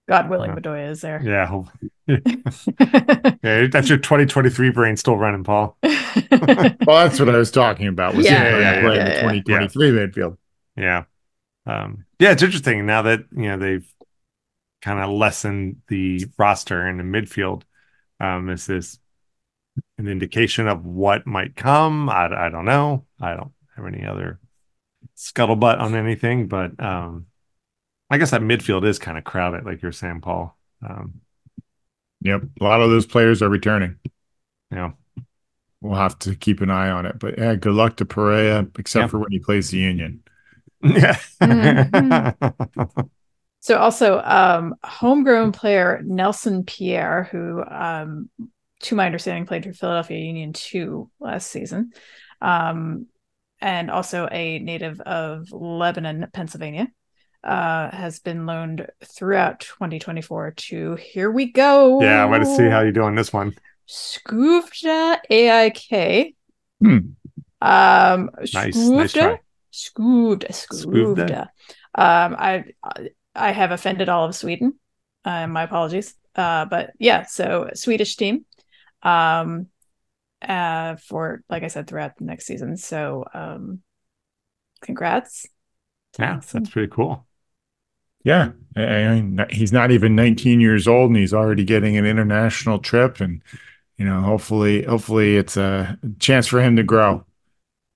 God 0.07 0.29
willing, 0.29 0.51
Yeah. 0.51 0.55
Bedoya 0.55 0.89
is 0.91 1.01
there. 1.01 1.21
Yeah. 1.23 1.45
hope- 1.45 1.69
yeah. 2.07 3.67
That's 3.67 3.89
your 3.89 3.97
2023 3.97 4.69
brain 4.71 4.95
still 4.97 5.17
running, 5.17 5.43
Paul. 5.43 5.77
Well, 6.31 7.07
that's 7.07 7.19
what 7.19 7.29
I 7.29 7.37
was 7.37 7.51
talking 7.51 7.87
about. 7.87 8.15
Was 8.15 8.25
Yeah, 8.25 8.43
him 8.43 8.49
trying 8.49 8.61
yeah, 8.61 8.81
play 8.81 8.95
yeah, 8.95 9.01
in 9.01 9.05
the 9.05 9.33
yeah. 9.51 9.67
2023 9.67 9.91
midfield. 9.91 10.37
Yeah. 10.75 11.03
Um, 11.65 12.05
yeah, 12.19 12.31
it's 12.31 12.41
interesting 12.43 12.85
now 12.85 13.01
that 13.03 13.25
you 13.31 13.43
know 13.43 13.57
they've 13.57 13.87
kind 14.81 14.99
of 14.99 15.09
lessened 15.09 15.77
the 15.89 16.25
roster 16.37 16.87
in 16.87 16.97
the 16.97 17.03
midfield. 17.03 17.63
Um, 18.19 18.49
is 18.49 18.65
this 18.65 18.99
an 19.97 20.07
indication 20.07 20.67
of 20.67 20.85
what 20.85 21.27
might 21.27 21.55
come? 21.55 22.09
I, 22.09 22.47
I 22.47 22.49
don't 22.49 22.65
know. 22.65 23.05
I 23.19 23.35
don't 23.35 23.51
have 23.75 23.85
any 23.85 24.05
other 24.05 24.39
scuttlebutt 25.17 25.79
on 25.79 25.93
anything, 25.95 26.47
but 26.47 26.79
um, 26.81 27.27
I 28.09 28.17
guess 28.17 28.31
that 28.31 28.41
midfield 28.41 28.85
is 28.85 28.99
kind 28.99 29.17
of 29.17 29.23
crowded, 29.23 29.65
like 29.65 29.81
you're 29.81 29.91
saying, 29.91 30.21
Paul. 30.21 30.57
Um, 30.87 31.21
Yep, 32.21 32.41
a 32.59 32.63
lot 32.63 32.81
of 32.81 32.89
those 32.89 33.05
players 33.05 33.41
are 33.41 33.49
returning. 33.49 33.97
Yeah, 34.71 34.91
We'll 35.81 35.95
have 35.95 36.19
to 36.19 36.35
keep 36.35 36.61
an 36.61 36.71
eye 36.71 36.89
on 36.89 37.05
it. 37.05 37.19
But 37.19 37.37
yeah, 37.37 37.55
good 37.55 37.73
luck 37.75 37.97
to 37.97 38.05
Perea, 38.05 38.67
except 38.79 39.03
Yeah. 39.03 39.07
for 39.09 39.19
when 39.19 39.31
he 39.31 39.39
plays 39.39 39.69
the 39.71 39.79
Union. 39.79 40.23
yeah. 40.81 41.17
Mhm. 41.41 43.09
So 43.59 43.77
also 43.77 44.21
um 44.23 44.75
homegrown 44.83 45.51
player 45.51 46.01
Nelson 46.05 46.63
Pierre, 46.63 47.27
who 47.31 47.63
um 47.65 48.29
to 48.81 48.95
my 48.95 49.05
understanding 49.05 49.45
played 49.45 49.63
for 49.65 49.73
Philadelphia 49.73 50.19
Union 50.19 50.53
2 50.53 51.09
last 51.19 51.49
season. 51.51 51.91
Um 52.41 53.07
and 53.59 53.89
also 53.89 54.27
a 54.31 54.59
native 54.59 55.01
of 55.01 55.51
Lebanon, 55.51 56.27
Pennsylvania. 56.31 56.87
Uh, 57.43 57.95
has 57.95 58.19
been 58.19 58.45
loaned 58.45 58.87
throughout 59.05 59.61
2024 59.61 60.51
to 60.51 60.95
here 60.95 61.31
we 61.31 61.51
go. 61.51 62.01
yeah, 62.01 62.21
I 62.21 62.25
want 62.25 62.43
to 62.43 62.55
see 62.55 62.67
how 62.67 62.81
you're 62.81 62.91
doing 62.91 63.15
this 63.15 63.31
one. 63.31 63.53
Skuvda 63.87 65.19
AIK. 65.29 66.35
Hmm. 66.81 66.97
Um, 67.61 68.29
Nice, 68.53 68.75
nice 68.75 69.13
try. 69.13 69.39
Skuvda. 69.71 70.49
Skuvda. 70.49 71.41
Um, 71.95 72.35
I 72.37 72.65
I 73.33 73.51
have 73.51 73.71
offended 73.71 74.09
all 74.09 74.25
of 74.25 74.35
Sweden. 74.35 74.79
Uh, 75.23 75.47
my 75.47 75.63
apologies. 75.63 76.15
Uh, 76.35 76.65
but 76.65 76.91
yeah, 76.99 77.23
so 77.25 77.69
Swedish 77.73 78.15
team. 78.15 78.45
Um, 79.03 79.67
uh, 80.41 80.95
for 80.97 81.43
like 81.49 81.63
I 81.63 81.67
said, 81.67 81.87
throughout 81.87 82.17
the 82.17 82.25
next 82.25 82.45
season. 82.45 82.77
So, 82.77 83.25
um, 83.33 83.81
congrats. 84.81 85.47
Yeah, 86.19 86.39
that's 86.51 86.69
pretty 86.69 86.89
cool. 86.91 87.25
Yeah, 88.23 88.51
I 88.75 89.21
mean, 89.21 89.45
he's 89.51 89.71
not 89.71 89.91
even 89.91 90.15
19 90.15 90.59
years 90.61 90.87
old, 90.87 91.09
and 91.11 91.17
he's 91.17 91.33
already 91.33 91.63
getting 91.63 91.97
an 91.97 92.05
international 92.05 92.79
trip, 92.79 93.21
and 93.21 93.41
you 93.97 94.05
know, 94.05 94.21
hopefully, 94.21 94.83
hopefully, 94.83 95.37
it's 95.37 95.57
a 95.57 95.99
chance 96.19 96.47
for 96.47 96.61
him 96.61 96.75
to 96.77 96.83
grow. 96.83 97.25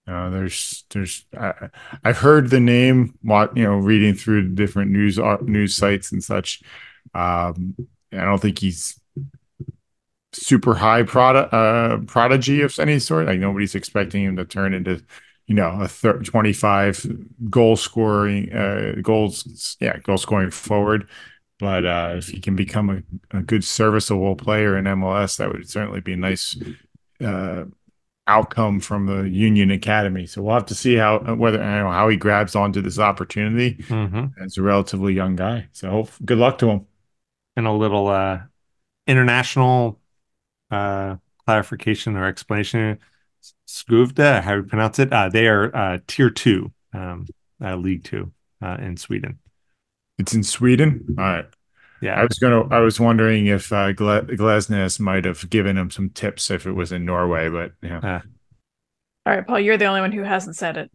Uh, 0.08 0.30
there's, 0.32 0.86
there's, 0.92 1.26
I, 1.38 1.70
I've 2.04 2.20
heard 2.20 2.50
the 2.50 2.60
name, 2.62 3.18
you 3.24 3.64
know, 3.64 3.78
reading 3.78 4.16
through 4.16 4.50
different 4.56 4.92
news 4.92 5.20
uh, 5.20 5.38
news 5.42 5.76
sites 5.78 6.12
and 6.12 6.24
such. 6.24 6.62
Um, 7.16 7.76
I 8.14 8.26
don't 8.26 8.42
think 8.42 8.60
he's 8.60 9.00
super 10.34 10.74
high 10.76 11.04
product 11.04 11.54
uh, 11.54 11.98
prodigy 12.08 12.62
of 12.62 12.78
any 12.80 13.00
sort. 13.00 13.28
Like 13.28 13.40
nobody's 13.40 13.76
expecting 13.76 14.24
him 14.24 14.36
to 14.38 14.46
turn 14.46 14.74
into, 14.74 15.04
you 15.52 15.58
know, 15.58 15.82
a 15.82 15.88
thir- 15.90 16.22
25 16.24 17.06
goal 17.50 17.76
scoring 17.76 18.54
uh, 18.54 18.94
goals, 19.02 19.76
yeah, 19.82 19.98
goal 19.98 20.18
scoring 20.18 20.50
forward. 20.50 21.10
But 21.60 21.86
uh, 21.86 22.14
if 22.16 22.30
he 22.30 22.40
can 22.40 22.56
become 22.56 22.90
a, 23.34 23.38
a 23.38 23.42
good 23.42 23.66
serviceable 23.66 24.38
player 24.38 24.78
in 24.78 24.86
MLS, 24.86 25.36
that 25.38 25.52
would 25.52 25.70
certainly 25.70 26.00
be 26.00 26.14
a 26.14 26.18
nice 26.18 26.56
uh, 27.22 27.66
outcome 28.28 28.80
from 28.80 29.08
the 29.08 29.30
Union 29.30 29.72
Academy. 29.72 30.26
So 30.26 30.42
we'll 30.42 30.54
have 30.54 30.68
to 30.68 30.76
see 30.76 30.96
how 30.96 31.20
whether 31.36 31.62
I 31.62 31.76
don't 31.76 31.84
know 31.84 31.92
how 31.92 32.08
he 32.08 32.16
grabs 32.16 32.56
onto 32.56 32.82
this 32.82 32.98
opportunity 32.98 33.84
hmm 33.90 34.28
as 34.42 34.58
a 34.58 34.62
relatively 34.62 35.14
young 35.14 35.36
guy. 35.36 35.68
So 35.74 35.90
hope, 35.90 36.12
good 36.24 36.38
luck 36.38 36.60
to 36.60 36.70
him. 36.70 36.86
And 37.58 37.68
a 37.68 37.74
little 37.74 38.08
uh, 38.08 38.40
international 39.06 40.00
uh, 40.72 41.18
clarification 41.46 42.16
or 42.16 42.26
explanation. 42.26 42.98
Skuvda, 43.68 44.42
how 44.42 44.52
do 44.52 44.58
you 44.58 44.64
pronounce 44.64 45.00
it? 45.00 45.12
Uh, 45.12 45.30
they 45.30 45.48
are 45.48 45.76
uh, 45.76 45.98
tier 46.08 46.30
two, 46.30 46.72
um, 46.94 47.26
uh, 47.64 47.76
League 47.76 48.04
Two 48.04 48.32
uh, 48.62 48.78
in 48.80 48.98
Sweden. 48.98 49.40
It's 50.20 50.34
in 50.34 50.44
Sweden. 50.44 51.06
All 51.18 51.24
right. 51.24 51.46
Yeah. 52.02 52.16
I 52.16 52.18
Yeah, 52.22 52.28
was 52.28 52.40
gonna. 52.40 52.68
I 52.70 52.80
was 52.80 53.00
wondering 53.00 53.48
if 53.48 53.72
uh, 53.72 53.92
Gle- 53.94 54.22
Glesnes 54.36 55.00
might 55.00 55.26
have 55.26 55.50
given 55.50 55.78
him 55.78 55.90
some 55.92 56.10
tips 56.10 56.52
if 56.52 56.66
it 56.66 56.74
was 56.74 56.92
in 56.92 57.06
Norway, 57.06 57.50
but 57.50 57.74
yeah. 57.82 58.22
All 59.26 59.34
right, 59.36 59.46
Paul, 59.46 59.60
you're 59.60 59.78
the 59.78 59.86
only 59.86 60.02
one 60.02 60.12
who 60.12 60.24
hasn't 60.24 60.56
said 60.58 60.78
it. 60.78 60.92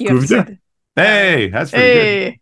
You 0.00 0.08
have 0.08 0.20
to 0.20 0.26
say 0.26 0.34
Skuvda. 0.36 0.46
the- 0.46 0.58
hey, 1.02 1.48
that's 1.48 1.70
pretty 1.70 1.86
good. 1.86 2.02
Hey, 2.04 2.40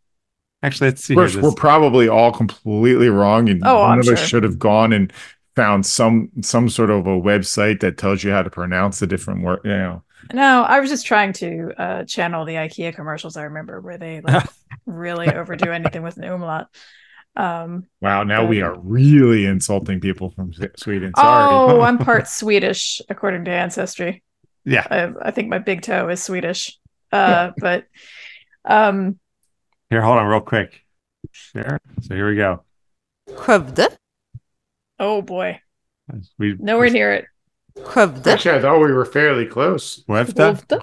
Actually, 0.61 0.88
let's 0.90 1.04
see. 1.04 1.14
We're, 1.14 1.28
here. 1.28 1.40
we're 1.40 1.52
probably 1.52 2.08
all 2.08 2.32
completely 2.32 3.08
wrong, 3.08 3.49
and 3.49 3.62
Oh, 3.64 3.82
one 3.82 3.92
I'm 3.92 4.00
of 4.00 4.08
us 4.08 4.26
should 4.26 4.42
have 4.42 4.58
gone 4.58 4.92
and 4.92 5.12
found 5.59 5.85
some 5.85 6.31
some 6.41 6.69
sort 6.69 6.88
of 6.88 7.09
a 7.09 7.21
website 7.21 7.81
that 7.81 7.99
tells 7.99 8.23
you 8.23 8.31
how 8.31 8.43
to 8.43 8.50
pronounce 8.50 9.00
the 9.00 9.09
different 9.09 9.43
word. 9.43 9.59
You 9.65 9.71
know, 9.71 10.03
no, 10.33 10.62
I 10.62 10.79
was 10.79 10.88
just 10.88 11.05
trying 11.05 11.33
to 11.35 11.73
uh, 11.77 12.05
channel 12.05 12.45
the 12.45 12.55
IKEA 12.55 12.95
commercials 12.95 13.37
I 13.37 13.43
remember 13.43 13.81
where 13.81 13.99
they 13.99 14.21
like 14.21 14.49
really 14.87 15.27
overdo 15.27 15.73
anything 15.73 16.05
with 16.05 16.17
an 16.17 16.25
umlaut. 16.25 16.69
Um, 17.35 17.87
wow. 18.00 18.23
Now 18.23 18.43
But- 18.43 18.50
we 18.50 18.62
are 18.62 18.79
really 18.79 19.47
insulting 19.47 20.00
people 20.00 20.31
from 20.31 20.53
Sweden. 20.77 21.12
Sorry. 21.17 21.49
oh, 21.50 21.81
I'm 21.88 21.99
part 21.99 22.29
Swedish 22.29 23.00
according 23.09 23.45
to 23.47 23.50
Ancestry. 23.50 24.23
yeah, 24.65 24.87
I, 24.88 25.29
I 25.29 25.31
think 25.33 25.49
my 25.49 25.59
big 25.59 25.83
toe 25.83 26.09
is 26.09 26.23
Swedish. 26.23 26.79
Uh, 27.11 27.50
but 27.59 27.85
um, 28.65 29.19
here, 29.91 30.03
hold 30.03 30.19
on, 30.19 30.27
real 30.27 30.41
quick. 30.41 30.83
Share. 31.33 31.81
So 32.03 32.15
here 32.15 32.29
we 32.31 32.37
go. 32.37 32.62
Skövde, 33.29 33.88
oh 34.99 35.23
boy, 35.23 35.61
We 36.38 36.57
nowhere 36.59 36.90
near 36.90 37.12
it. 37.12 37.25
Skövde, 37.76 38.26
Actually, 38.26 38.59
I 38.59 38.61
thought 38.61 38.81
we 38.81 38.93
were 38.93 39.05
fairly 39.05 39.47
close. 39.47 40.05
Skövde. 40.09 40.81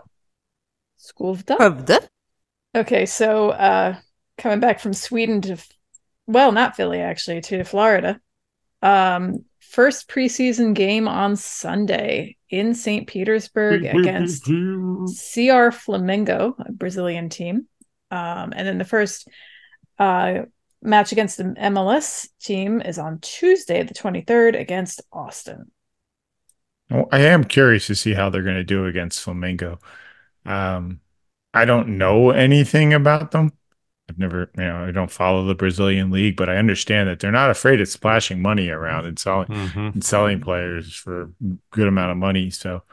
Skövde. 0.98 2.08
Okay, 2.76 3.06
so 3.06 3.52
uh 3.52 3.96
coming 4.38 4.60
back 4.60 4.80
from 4.80 4.94
Sweden 4.94 5.42
to 5.42 5.58
well, 6.28 6.52
not 6.52 6.76
Philly 6.76 7.00
actually, 7.00 7.42
to 7.42 7.64
Florida. 7.64 8.20
Um 8.82 9.46
first 9.60 10.08
preseason 10.10 10.74
game 10.74 11.08
on 11.08 11.36
Sunday 11.36 12.38
in 12.50 12.74
St. 12.74 13.08
Petersburg 13.08 13.84
against 13.86 14.46
CR 14.46 15.72
Flamengo, 15.72 16.54
a 16.60 16.72
Brazilian 16.72 17.30
team. 17.30 17.68
Um 18.12 18.54
and 18.56 18.68
then 18.68 18.78
the 18.78 18.86
first 18.86 19.28
uh 20.00 20.44
match 20.82 21.12
against 21.12 21.38
the 21.38 21.44
MLS 21.44 22.28
team 22.40 22.82
is 22.82 22.98
on 23.00 23.20
Tuesday 23.20 23.84
the 23.84 23.94
23rd 23.94 24.60
against 24.60 25.02
Austin. 25.12 25.72
Well, 26.90 27.08
I 27.12 27.22
am 27.22 27.44
curious 27.44 27.88
to 27.88 27.96
see 27.96 28.14
how 28.14 28.30
they're 28.30 28.44
going 28.44 28.56
to 28.56 28.64
do 28.64 28.86
against 28.86 29.22
Flamingo. 29.22 29.80
Um, 30.46 31.00
I 31.54 31.66
don't 31.66 31.98
know 31.98 32.30
anything 32.32 32.94
about 32.94 33.32
them. 33.32 33.54
I've 34.08 34.20
never, 34.20 34.52
you 34.56 34.64
know, 34.64 34.86
I 34.86 34.92
don't 34.92 35.10
follow 35.10 35.46
the 35.46 35.56
Brazilian 35.56 36.12
league, 36.12 36.36
but 36.36 36.48
I 36.48 36.58
understand 36.58 37.10
that 37.10 37.20
they're 37.20 37.32
not 37.32 37.50
afraid 37.50 37.82
of 37.82 37.88
splashing 37.88 38.40
money 38.40 38.70
around 38.70 39.08
and 39.08 39.18
selling 39.18 39.48
Mhm. 39.48 39.94
and 39.96 40.04
selling 40.04 40.42
players 40.42 40.94
for 40.94 41.24
a 41.24 41.30
good 41.72 41.88
amount 41.88 42.12
of 42.12 42.18
money. 42.18 42.52
So, 42.52 42.84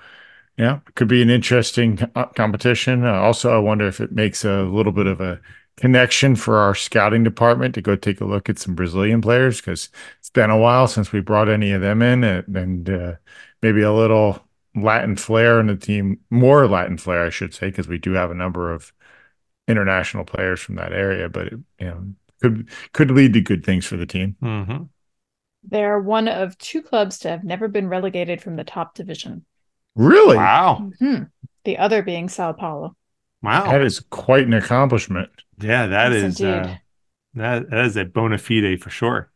yeah, 0.57 0.79
it 0.89 0.95
could 0.95 1.09
be 1.09 1.21
an 1.21 1.29
interesting 1.29 1.99
uh, 2.15 2.27
competition. 2.27 3.05
Uh, 3.05 3.13
also, 3.13 3.55
I 3.55 3.59
wonder 3.59 3.87
if 3.87 4.01
it 4.01 4.13
makes 4.13 4.43
a 4.43 4.63
little 4.63 4.93
bit 4.93 5.07
of 5.07 5.21
a 5.21 5.39
connection 5.83 6.37
for 6.37 6.59
our 6.59 6.77
scouting 6.77 7.25
department 7.25 7.75
to 7.75 7.83
go 7.83 7.97
take 7.97 8.21
a 8.21 8.25
look 8.25 8.49
at 8.49 8.57
some 8.57 8.73
Brazilian 8.73 9.21
players 9.21 9.61
because 9.61 9.91
it's 10.21 10.31
been 10.31 10.49
a 10.49 10.57
while 10.57 10.87
since 10.87 11.11
we 11.11 11.19
brought 11.21 11.49
any 11.49 11.73
of 11.73 11.81
them 11.81 12.01
in, 12.01 12.23
and, 12.23 12.57
and 12.57 12.89
uh, 12.89 13.15
maybe 13.63 13.83
a 13.83 13.93
little 13.93 14.41
Latin 14.77 15.17
flair 15.17 15.59
in 15.59 15.67
the 15.67 15.75
team, 15.75 16.21
more 16.31 16.69
Latin 16.69 16.99
flair, 16.99 17.27
I 17.27 17.31
should 17.31 17.53
say, 17.53 17.67
because 17.67 17.89
we 17.89 17.99
do 17.99 18.13
have 18.13 18.31
a 18.31 18.35
number 18.35 18.73
of 18.73 18.93
international 19.67 20.25
players 20.25 20.61
from 20.61 20.77
that 20.77 20.93
area. 20.93 21.29
But 21.29 21.49
it, 21.49 21.59
you 21.81 21.87
know, 21.87 22.05
could 22.41 22.69
could 22.93 23.11
lead 23.11 23.33
to 23.33 23.41
good 23.41 23.65
things 23.67 23.85
for 23.85 23.97
the 23.97 24.07
team. 24.07 24.37
Mhm. 24.41 24.89
They're 25.65 25.99
one 25.99 26.29
of 26.29 26.57
two 26.59 26.83
clubs 26.83 27.19
to 27.21 27.29
have 27.29 27.43
never 27.43 27.67
been 27.67 27.89
relegated 27.89 28.41
from 28.41 28.55
the 28.55 28.65
top 28.65 28.95
division. 28.95 29.45
Really, 29.97 30.37
Wow. 30.37 30.93
Mhm. 31.01 31.31
The 31.65 31.79
other 31.79 32.05
being 32.05 32.29
Sao 32.29 32.53
Paulo. 32.53 32.95
Wow. 33.43 33.71
that 33.71 33.83
is 33.83 34.01
quite 34.11 34.47
an 34.47 34.55
accomplishment. 34.55 35.31
Yeah, 35.61 35.87
that 35.87 36.13
Yes, 36.13 36.23
is 36.23 36.41
uh, 36.41 36.77
that 37.35 37.71
that 37.71 37.85
is 37.87 37.97
a 37.97 38.05
bona 38.05 38.39
fide 38.39 38.81
for 38.83 38.91
sure. 38.91 39.31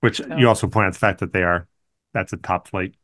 Which 0.00 0.18
So- 0.18 0.36
you 0.36 0.48
also 0.48 0.66
point 0.68 0.86
out 0.88 0.92
the 0.92 0.98
fact 0.98 1.20
that 1.20 1.32
they 1.32 1.42
are 1.42 1.66
that's 2.12 2.32
a 2.32 2.36
top 2.36 2.68
flight 2.68 2.94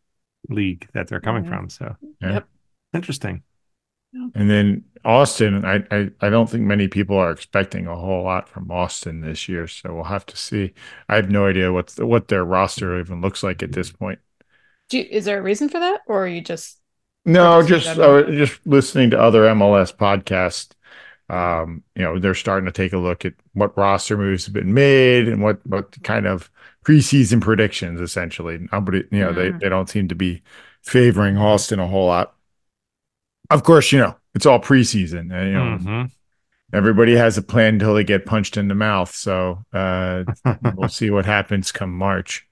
league 0.48 0.88
that 0.92 1.08
they're 1.08 1.20
coming 1.20 1.44
Mhm. 1.44 1.48
from. 1.48 1.68
So 1.70 1.96
Yeah. 2.20 2.32
Yep. 2.34 2.48
interesting. 2.94 3.42
And 4.34 4.50
then 4.50 4.84
Austin, 5.06 5.64
I, 5.64 5.84
I 5.90 6.10
I 6.20 6.28
don't 6.28 6.48
think 6.48 6.64
many 6.64 6.86
people 6.86 7.16
are 7.16 7.30
expecting 7.30 7.86
a 7.86 7.96
whole 7.96 8.24
lot 8.24 8.46
from 8.46 8.70
Austin 8.70 9.22
this 9.22 9.48
year, 9.48 9.66
so 9.66 9.94
we'll 9.94 10.04
have 10.04 10.26
to 10.26 10.36
see. 10.36 10.74
I 11.08 11.16
have 11.16 11.30
no 11.30 11.46
idea 11.46 11.72
what 11.72 11.94
what 11.98 12.28
their 12.28 12.44
roster 12.44 13.00
even 13.00 13.22
looks 13.22 13.42
like 13.42 13.62
at 13.62 13.72
this 13.72 13.90
point. 13.90 14.18
Do 14.90 14.98
you, 14.98 15.06
is 15.10 15.24
there 15.24 15.38
a 15.38 15.42
reason 15.42 15.70
for 15.70 15.80
that, 15.80 16.02
or 16.06 16.24
are 16.24 16.28
you 16.28 16.42
just 16.42 16.78
No, 17.24 17.62
just 17.62 17.86
just 17.86 18.00
uh, 18.00 18.24
just 18.30 18.66
listening 18.66 19.10
to 19.10 19.20
other 19.20 19.42
MLS 19.54 19.94
podcasts. 19.94 20.70
Um, 21.28 21.82
you 21.94 22.02
know, 22.02 22.18
they're 22.18 22.34
starting 22.34 22.66
to 22.66 22.72
take 22.72 22.92
a 22.92 22.98
look 22.98 23.24
at 23.24 23.34
what 23.54 23.76
roster 23.78 24.16
moves 24.18 24.44
have 24.46 24.52
been 24.54 24.74
made 24.74 25.28
and 25.28 25.42
what 25.42 25.64
what 25.66 26.02
kind 26.02 26.26
of 26.26 26.50
preseason 26.84 27.40
predictions 27.40 28.00
essentially. 28.00 28.66
Nobody, 28.72 29.04
you 29.10 29.20
know, 29.20 29.32
they 29.32 29.50
Mm. 29.50 29.60
they 29.60 29.68
don't 29.68 29.88
seem 29.88 30.08
to 30.08 30.14
be 30.16 30.42
favoring 30.82 31.38
Austin 31.38 31.78
a 31.78 31.86
whole 31.86 32.06
lot. 32.08 32.34
Of 33.50 33.62
course, 33.62 33.92
you 33.92 34.00
know, 34.00 34.16
it's 34.34 34.46
all 34.46 34.58
preseason. 34.60 35.32
And, 35.32 35.48
you 35.48 35.54
know, 35.54 35.78
Mhm. 35.78 36.10
everybody 36.72 37.14
has 37.16 37.38
a 37.38 37.42
plan 37.42 37.74
until 37.74 37.94
they 37.94 38.02
get 38.04 38.26
punched 38.26 38.56
in 38.56 38.66
the 38.68 38.74
mouth. 38.74 39.14
So 39.14 39.64
uh, 39.72 40.24
we'll 40.74 40.88
see 40.88 41.10
what 41.10 41.24
happens 41.24 41.70
come 41.70 41.92
March. 41.96 42.46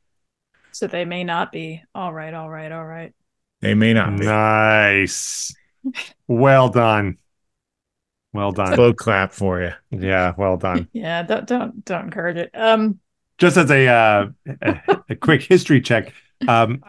so 0.73 0.87
they 0.87 1.05
may 1.05 1.25
not 1.25 1.51
be 1.53 1.83
all 1.95 2.13
right, 2.13 2.33
all 2.33 2.49
right, 2.49 2.71
all 2.71 2.87
right. 2.87 3.13
They 3.61 3.75
may 3.75 3.93
not 3.93 4.17
be. 4.19 4.25
nice. 4.25 5.55
Well 6.29 6.69
done. 6.69 7.19
Well 8.33 8.53
done. 8.53 8.75
Slow 8.75 8.93
clap 8.93 9.33
for 9.33 9.61
you. 9.61 9.73
Yeah, 9.91 10.35
well 10.37 10.57
done. 10.57 10.89
Yeah, 10.93 11.23
don't 11.23 11.47
don't 11.47 11.85
don't 11.85 12.05
encourage 12.05 12.37
it. 12.37 12.51
Um, 12.55 13.01
Just 13.39 13.57
as 13.57 13.71
a 13.71 13.87
uh, 13.89 14.27
a, 14.63 14.81
a 15.11 15.15
quick 15.17 15.43
history 15.43 15.81
check, 15.81 16.13
um, 16.47 16.83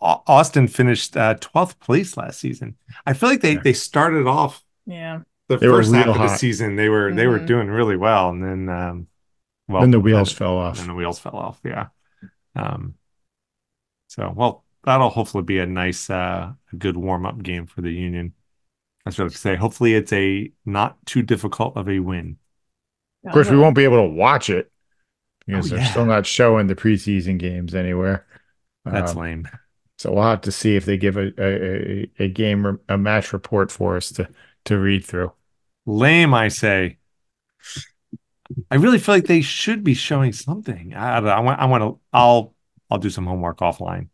Austin 0.00 0.68
finished 0.68 1.16
uh, 1.16 1.34
12th 1.36 1.78
place 1.80 2.16
last 2.16 2.40
season. 2.40 2.76
I 3.06 3.12
feel 3.12 3.28
like 3.28 3.40
they 3.40 3.54
Yeah. 3.54 3.60
they 3.62 3.72
started 3.72 4.26
off 4.26 4.64
yeah, 4.86 5.20
the 5.48 5.58
They 5.58 5.66
first 5.66 5.92
half 5.92 6.06
real 6.06 6.14
of 6.14 6.20
the 6.22 6.36
season. 6.36 6.76
They 6.76 6.88
were 6.88 7.12
they 7.12 7.26
were 7.26 7.40
Mhm. 7.40 7.46
doing 7.46 7.68
really 7.68 7.96
well, 7.96 8.30
and 8.30 8.42
then 8.42 8.68
um, 8.68 9.06
well, 9.68 9.82
then 9.82 9.90
the 9.90 10.00
wheels 10.00 10.30
then- 10.30 10.36
fell 10.38 10.56
off. 10.58 10.80
And 10.80 10.88
the 10.88 10.94
wheels 10.94 11.18
fell 11.18 11.36
off. 11.36 11.60
Yeah. 11.64 11.88
Um. 12.54 12.94
So 14.08 14.32
well, 14.34 14.64
that'll 14.86 15.10
hopefully 15.10 15.44
be 15.44 15.60
a 15.60 15.66
nice, 15.66 16.10
uh, 16.10 16.54
a 16.72 16.76
good 16.76 16.96
warm 16.98 17.26
up 17.26 17.42
game 17.42 17.66
for 17.66 17.82
the 17.82 17.92
Union. 17.92 18.34
That's 19.04 19.18
what 19.18 19.24
I 19.24 19.26
was 19.26 19.36
say. 19.38 19.56
Hopefully, 19.56 19.94
it's 19.94 20.12
a 20.12 20.52
not 20.66 21.04
too 21.06 21.22
difficult 21.22 21.76
of 21.76 21.88
a 21.88 22.00
win. 22.00 22.38
Of 23.26 23.32
course, 23.32 23.50
we 23.50 23.58
won't 23.58 23.76
be 23.76 23.84
able 23.84 23.98
to 23.98 24.08
watch 24.14 24.50
it 24.50 24.70
because 25.46 25.66
Oh, 25.66 25.68
they're 25.70 25.80
yeah. 25.80 25.90
still 25.90 26.06
not 26.06 26.26
showing 26.26 26.68
the 26.68 26.76
preseason 26.76 27.38
games 27.38 27.74
anywhere. 27.74 28.26
That's 28.90 29.14
Um, 29.14 29.16
lame. 29.16 29.48
so 29.98 30.12
we'll 30.12 30.24
have 30.24 30.42
to 30.42 30.52
see 30.52 30.76
if 30.76 30.84
they 30.86 30.96
give 30.98 31.16
a 31.16 31.32
a, 31.38 32.02
a, 32.04 32.24
a 32.26 32.28
game 32.28 32.66
re- 32.66 32.78
a 32.88 32.98
match 32.98 33.32
report 33.32 33.72
for 33.72 33.96
us 33.96 34.10
to 34.12 34.28
to 34.66 34.78
read 34.78 35.04
through. 35.04 35.32
Lame, 35.86 36.34
I 36.34 36.48
say. 36.48 36.98
I 38.70 38.76
really 38.76 38.98
feel 38.98 39.14
like 39.14 39.26
they 39.26 39.40
should 39.40 39.84
be 39.84 39.94
showing 39.94 40.32
something. 40.32 40.94
I 40.94 41.16
don't 41.16 41.24
know. 41.24 41.30
I 41.30 41.40
want. 41.40 41.60
I 41.60 41.64
want 41.66 41.82
to. 41.82 42.00
I'll. 42.12 42.54
I'll 42.90 42.98
do 42.98 43.10
some 43.10 43.26
homework 43.26 43.58
offline. 43.58 44.08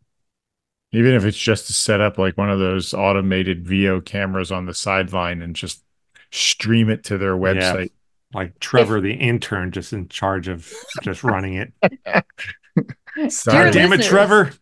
Even 0.93 1.13
if 1.13 1.25
it's 1.25 1.37
just 1.37 1.67
to 1.67 1.73
set 1.73 2.01
up 2.01 2.17
like 2.17 2.37
one 2.37 2.49
of 2.49 2.59
those 2.59 2.93
automated 2.93 3.65
Veo 3.65 3.99
cameras 3.99 4.51
on 4.51 4.65
the 4.65 4.73
sideline 4.73 5.41
and 5.41 5.55
just 5.55 5.83
stream 6.31 6.89
it 6.89 7.03
to 7.05 7.17
their 7.17 7.35
website. 7.35 7.91
Like 8.33 8.59
Trevor, 8.59 9.01
the 9.01 9.13
intern, 9.13 9.71
just 9.71 9.93
in 9.93 10.07
charge 10.07 10.47
of 10.47 10.71
just 11.01 11.23
running 11.23 11.55
it. 11.55 11.73
Sorry. 13.31 13.57
Dear 13.57 13.67
oh, 13.67 13.71
Damn 13.71 13.93
it, 13.93 14.03
Trevor! 14.03 14.53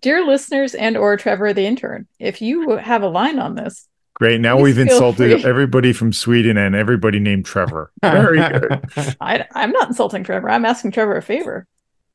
dear 0.00 0.24
listeners 0.24 0.74
and 0.74 0.96
or 0.96 1.16
Trevor 1.16 1.52
the 1.52 1.66
intern, 1.66 2.06
if 2.18 2.40
you 2.42 2.76
have 2.76 3.02
a 3.02 3.08
line 3.08 3.38
on 3.38 3.54
this, 3.54 3.88
Great. 4.18 4.40
Now 4.40 4.58
we've 4.58 4.78
insulted 4.78 5.42
free. 5.42 5.48
everybody 5.48 5.92
from 5.92 6.12
Sweden 6.12 6.56
and 6.56 6.74
everybody 6.74 7.20
named 7.20 7.44
Trevor. 7.44 7.92
Very 8.02 8.38
good. 8.38 8.84
I, 9.20 9.46
I'm 9.54 9.70
not 9.70 9.86
insulting 9.86 10.24
Trevor. 10.24 10.50
I'm 10.50 10.64
asking 10.64 10.90
Trevor 10.90 11.16
a 11.16 11.22
favor. 11.22 11.68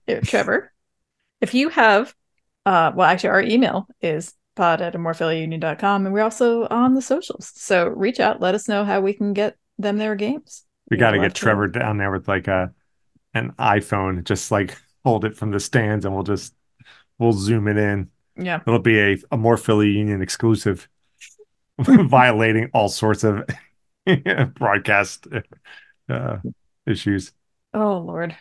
If, 0.05 0.27
Trevor, 0.27 0.73
if 1.39 1.53
you 1.53 1.69
have, 1.69 2.13
uh, 2.65 2.91
well, 2.95 3.07
actually, 3.07 3.29
our 3.29 3.41
email 3.41 3.87
is 4.01 4.33
pod 4.55 4.81
at 4.81 4.93
amorephillyunion.com 4.93 6.05
and 6.05 6.13
we're 6.13 6.21
also 6.21 6.67
on 6.67 6.93
the 6.93 7.01
socials. 7.01 7.51
So 7.55 7.87
reach 7.87 8.19
out, 8.19 8.39
let 8.39 8.55
us 8.55 8.67
know 8.67 8.83
how 8.83 9.01
we 9.01 9.13
can 9.13 9.33
get 9.33 9.57
them 9.77 9.97
their 9.97 10.15
games. 10.15 10.65
We 10.89 10.97
got 10.97 11.11
to 11.11 11.19
get 11.19 11.33
Trevor 11.33 11.67
down 11.67 11.97
there 11.97 12.11
with 12.11 12.27
like 12.27 12.47
a 12.47 12.71
an 13.33 13.53
iPhone, 13.57 14.23
just 14.23 14.51
like 14.51 14.77
hold 15.03 15.25
it 15.25 15.35
from 15.35 15.51
the 15.51 15.59
stands, 15.59 16.05
and 16.05 16.13
we'll 16.13 16.23
just 16.23 16.53
we'll 17.17 17.33
zoom 17.33 17.67
it 17.67 17.77
in. 17.77 18.09
Yeah. 18.35 18.59
It'll 18.65 18.79
be 18.79 18.99
a, 18.99 19.17
a 19.31 19.37
more 19.37 19.57
Philly 19.57 19.89
Union 19.89 20.21
exclusive, 20.21 20.87
violating 21.79 22.69
all 22.73 22.89
sorts 22.89 23.23
of 23.23 23.43
broadcast 24.55 25.27
uh, 26.09 26.37
issues. 26.85 27.31
Oh, 27.73 27.97
Lord. 27.97 28.35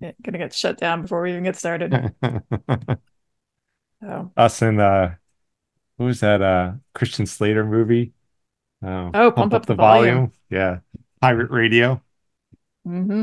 Yeah, 0.00 0.12
gonna 0.22 0.38
get 0.38 0.54
shut 0.54 0.78
down 0.78 1.02
before 1.02 1.22
we 1.22 1.30
even 1.32 1.44
get 1.44 1.56
started. 1.56 2.14
So, 4.02 4.32
Us 4.36 4.60
and 4.62 4.80
uh, 4.80 5.10
what 5.96 6.06
was 6.06 6.20
that 6.20 6.42
uh 6.42 6.72
Christian 6.94 7.26
Slater 7.26 7.64
movie? 7.64 8.12
Oh, 8.82 9.10
Oh, 9.14 9.30
Pump 9.30 9.54
Up 9.54 9.66
the 9.66 9.74
Volume. 9.74 10.32
Yeah, 10.50 10.80
Pirate 11.20 11.50
Radio. 11.50 12.02
Mm-hmm. 12.86 13.22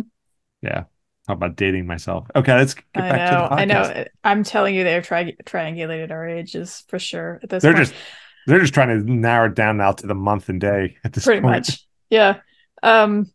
Yeah. 0.61 0.85
How 1.27 1.33
about 1.35 1.55
dating 1.55 1.85
myself? 1.85 2.27
Okay, 2.35 2.55
let's 2.55 2.73
get 2.73 2.85
I 2.95 3.01
back 3.01 3.31
know, 3.31 3.43
to 3.43 3.55
the 3.55 3.61
I 3.61 3.65
know. 3.65 4.05
I'm 4.23 4.43
telling 4.43 4.73
you, 4.73 4.83
they've 4.83 5.03
tri- 5.03 5.35
triangulated 5.45 6.09
our 6.11 6.27
ages 6.27 6.83
for 6.87 6.97
sure 6.97 7.39
at 7.43 7.49
this 7.49 7.63
They're 7.63 7.73
point. 7.73 7.85
just 7.87 7.99
they're 8.47 8.59
just 8.59 8.73
trying 8.73 8.87
to 9.05 9.11
narrow 9.11 9.47
it 9.47 9.55
down 9.55 9.77
now 9.77 9.91
to 9.91 10.07
the 10.07 10.15
month 10.15 10.49
and 10.49 10.59
day 10.59 10.97
at 11.03 11.13
this 11.13 11.25
pretty 11.25 11.41
point. 11.41 11.67
much 11.67 11.85
yeah 12.09 12.39
um 12.81 13.31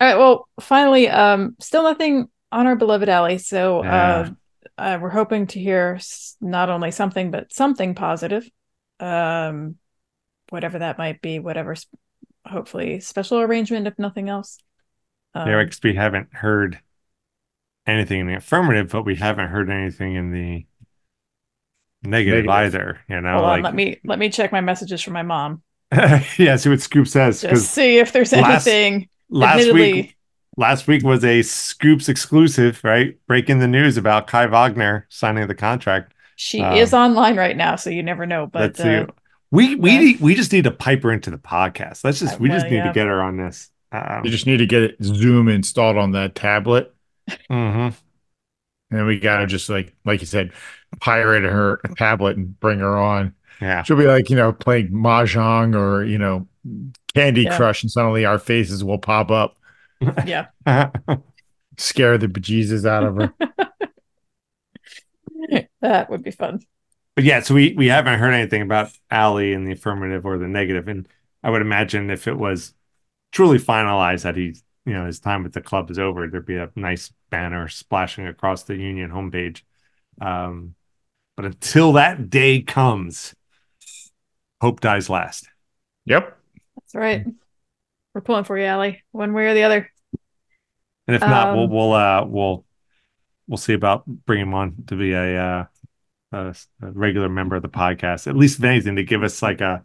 all 0.00 0.08
right 0.08 0.18
well 0.18 0.48
finally 0.60 1.08
um 1.08 1.56
still 1.60 1.84
nothing 1.84 2.28
on 2.52 2.66
our 2.66 2.76
beloved 2.76 3.08
alley 3.08 3.38
so 3.38 3.80
uh, 3.80 4.28
uh 4.78 4.98
we're 5.00 5.10
hoping 5.10 5.46
to 5.46 5.58
hear 5.60 5.98
not 6.40 6.68
only 6.70 6.90
something 6.90 7.30
but 7.30 7.52
something 7.52 7.94
positive 7.94 8.48
um 9.00 9.76
whatever 10.50 10.78
that 10.78 10.98
might 10.98 11.20
be 11.20 11.38
whatever 11.38 11.72
s- 11.72 11.86
hopefully 12.46 13.00
special 13.00 13.40
arrangement 13.40 13.86
if 13.86 13.98
nothing 13.98 14.28
else 14.28 14.58
um, 15.34 15.48
Yeah, 15.48 15.62
because 15.64 15.80
we 15.82 15.94
haven't 15.94 16.28
heard 16.32 16.80
anything 17.86 18.20
in 18.20 18.26
the 18.26 18.36
affirmative, 18.36 18.90
but 18.90 19.04
we 19.04 19.14
haven't 19.16 19.48
heard 19.48 19.68
anything 19.70 20.14
in 20.14 20.32
the 20.32 20.66
negative, 22.02 22.46
Negative. 22.46 22.50
either. 22.50 23.00
You 23.08 23.20
know, 23.20 23.32
hold 23.34 23.44
on 23.44 23.62
let 23.62 23.74
me 23.74 24.00
let 24.04 24.18
me 24.18 24.28
check 24.30 24.50
my 24.52 24.60
messages 24.60 25.02
from 25.02 25.12
my 25.12 25.22
mom 25.22 25.62
yeah, 26.38 26.56
see 26.56 26.68
what 26.70 26.80
Scoop 26.80 27.06
says. 27.06 27.42
just 27.42 27.70
see 27.72 27.98
if 27.98 28.12
there's 28.12 28.32
last- 28.32 28.66
anything 28.66 29.08
last 29.28 29.60
admittedly- 29.60 29.92
week, 29.92 30.15
last 30.56 30.86
week 30.86 31.02
was 31.04 31.24
a 31.24 31.42
Scoops 31.42 32.08
exclusive, 32.08 32.80
right? 32.84 33.16
Breaking 33.26 33.58
the 33.58 33.68
news 33.68 33.96
about 33.96 34.26
Kai 34.26 34.46
Wagner 34.46 35.06
signing 35.08 35.46
the 35.46 35.54
contract. 35.54 36.14
she 36.36 36.60
um, 36.60 36.74
is 36.76 36.92
online 36.94 37.36
right 37.36 37.56
now 37.56 37.76
so 37.76 37.90
you 37.90 38.02
never 38.02 38.26
know 38.26 38.46
but 38.46 38.76
Let's 38.76 38.80
see. 38.82 38.96
uh, 38.96 39.06
We 39.50 39.74
we 39.76 39.90
yeah. 39.92 39.98
need, 39.98 40.20
we 40.20 40.34
just 40.34 40.52
need 40.52 40.64
to 40.64 40.70
pipe 40.70 41.02
her 41.02 41.12
into 41.12 41.30
the 41.30 41.38
podcast. 41.38 42.04
Let's 42.04 42.20
just 42.20 42.34
Uh, 42.34 42.38
we 42.40 42.48
just 42.48 42.64
well, 42.66 42.70
need 42.70 42.76
yeah. 42.78 42.86
to 42.88 42.92
get 42.92 43.06
her 43.06 43.22
on 43.22 43.36
this. 43.36 43.70
Um, 43.92 44.22
You 44.24 44.30
just 44.30 44.46
need 44.46 44.58
to 44.58 44.66
get 44.66 44.82
it 44.82 44.96
Zoom 45.02 45.48
installed 45.48 45.96
on 45.96 46.12
that 46.12 46.34
tablet. 46.34 46.94
mhm. 47.50 47.94
And 48.90 49.06
we 49.06 49.18
gotta 49.18 49.46
just 49.46 49.68
like 49.68 49.94
like 50.04 50.20
you 50.20 50.26
said, 50.26 50.52
pirate 51.00 51.44
her 51.44 51.80
tablet 51.96 52.36
and 52.36 52.58
bring 52.60 52.78
her 52.80 52.96
on. 52.96 53.34
Yeah. 53.60 53.82
She'll 53.82 53.96
be 53.96 54.06
like, 54.06 54.30
you 54.30 54.36
know, 54.36 54.52
playing 54.52 54.90
Mahjong 54.90 55.74
or, 55.74 56.04
you 56.04 56.18
know, 56.18 56.46
Candy 57.14 57.42
Yeah. 57.42 57.56
Crush, 57.56 57.82
and 57.82 57.90
suddenly 57.90 58.24
our 58.24 58.38
faces 58.38 58.84
will 58.84 58.98
pop 58.98 59.30
up, 59.30 59.55
yeah 60.22 60.46
scare 61.78 62.18
the 62.18 62.28
bejesus 62.28 62.86
out 62.86 63.04
of 63.04 63.16
her. 63.16 63.34
that 65.80 66.10
would 66.10 66.22
be 66.22 66.30
fun 66.30 66.60
But 67.14 67.24
yeah, 67.24 67.40
so 67.40 67.54
we 67.54 67.74
we 67.76 67.86
haven't 67.88 68.18
heard 68.18 68.32
anything 68.34 68.62
about 68.62 68.90
Ali 69.10 69.52
in 69.52 69.64
the 69.64 69.72
affirmative 69.72 70.26
or 70.26 70.38
the 70.38 70.48
negative. 70.48 70.86
negative, 70.86 70.88
and 70.88 71.08
I 71.42 71.50
would 71.50 71.62
imagine 71.62 72.10
if 72.10 72.28
it 72.28 72.36
was 72.36 72.74
truly 73.32 73.58
finalized 73.58 74.22
that 74.24 74.36
he 74.36 74.56
you 74.86 74.94
know 74.94 75.06
his 75.06 75.20
time 75.20 75.42
with 75.44 75.54
the 75.54 75.62
club 75.62 75.90
is 75.90 75.98
over, 75.98 76.28
there'd 76.28 76.46
be 76.46 76.56
a 76.56 76.70
nice 76.76 77.12
banner 77.30 77.68
splashing 77.68 78.26
across 78.26 78.64
the 78.64 78.76
Union 78.76 79.10
homepage. 79.10 79.62
Um, 80.20 80.76
but 81.36 81.46
until 81.46 81.94
that 81.94 82.30
day 82.30 82.62
comes, 82.62 83.34
hope 84.60 84.80
dies 84.80 85.08
last. 85.10 85.48
Yep. 86.06 86.38
That's 86.76 86.94
right. 86.94 87.26
We're 88.16 88.22
pulling 88.22 88.44
for 88.44 88.56
you, 88.56 88.64
Allie, 88.64 89.04
one 89.12 89.34
way 89.34 89.44
or 89.44 89.52
the 89.52 89.64
other. 89.64 89.92
And 91.06 91.14
if 91.14 91.20
not, 91.20 91.54
we'll 91.54 91.64
Um, 91.64 91.70
we'll 91.70 91.92
uh 91.92 92.24
we'll 92.24 92.64
we'll 93.46 93.58
see 93.58 93.74
about 93.74 94.06
bringing 94.06 94.46
him 94.46 94.54
on 94.54 94.84
to 94.86 94.96
be 94.96 95.12
a 95.12 95.38
uh 95.38 95.64
a, 96.32 96.56
a 96.80 96.92
regular 96.92 97.28
member 97.28 97.56
of 97.56 97.62
the 97.62 97.68
podcast. 97.68 98.26
At 98.26 98.34
least 98.34 98.58
if 98.58 98.64
anything, 98.64 98.96
to 98.96 99.02
give 99.02 99.22
us 99.22 99.42
like 99.42 99.60
a 99.60 99.82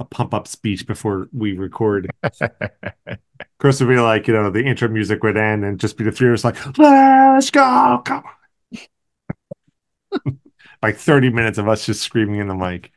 a 0.00 0.04
pump 0.04 0.34
up 0.34 0.48
speech 0.48 0.88
before 0.88 1.28
we 1.32 1.56
record. 1.56 2.10
Chris 3.60 3.78
would 3.78 3.88
be 3.88 4.00
like, 4.00 4.26
you 4.26 4.34
know, 4.34 4.50
the 4.50 4.64
intro 4.64 4.88
music 4.88 5.22
would 5.22 5.36
end 5.36 5.64
and 5.64 5.78
just 5.78 5.96
be 5.96 6.02
the 6.02 6.10
three 6.10 6.30
of 6.30 6.34
us 6.34 6.42
like, 6.42 6.56
let's 6.78 7.52
go, 7.52 8.02
come 8.04 8.24
on. 10.24 10.38
like 10.82 10.96
30 10.96 11.30
minutes 11.30 11.58
of 11.58 11.68
us 11.68 11.86
just 11.86 12.02
screaming 12.02 12.40
in 12.40 12.48
the 12.48 12.56
mic. 12.56 12.90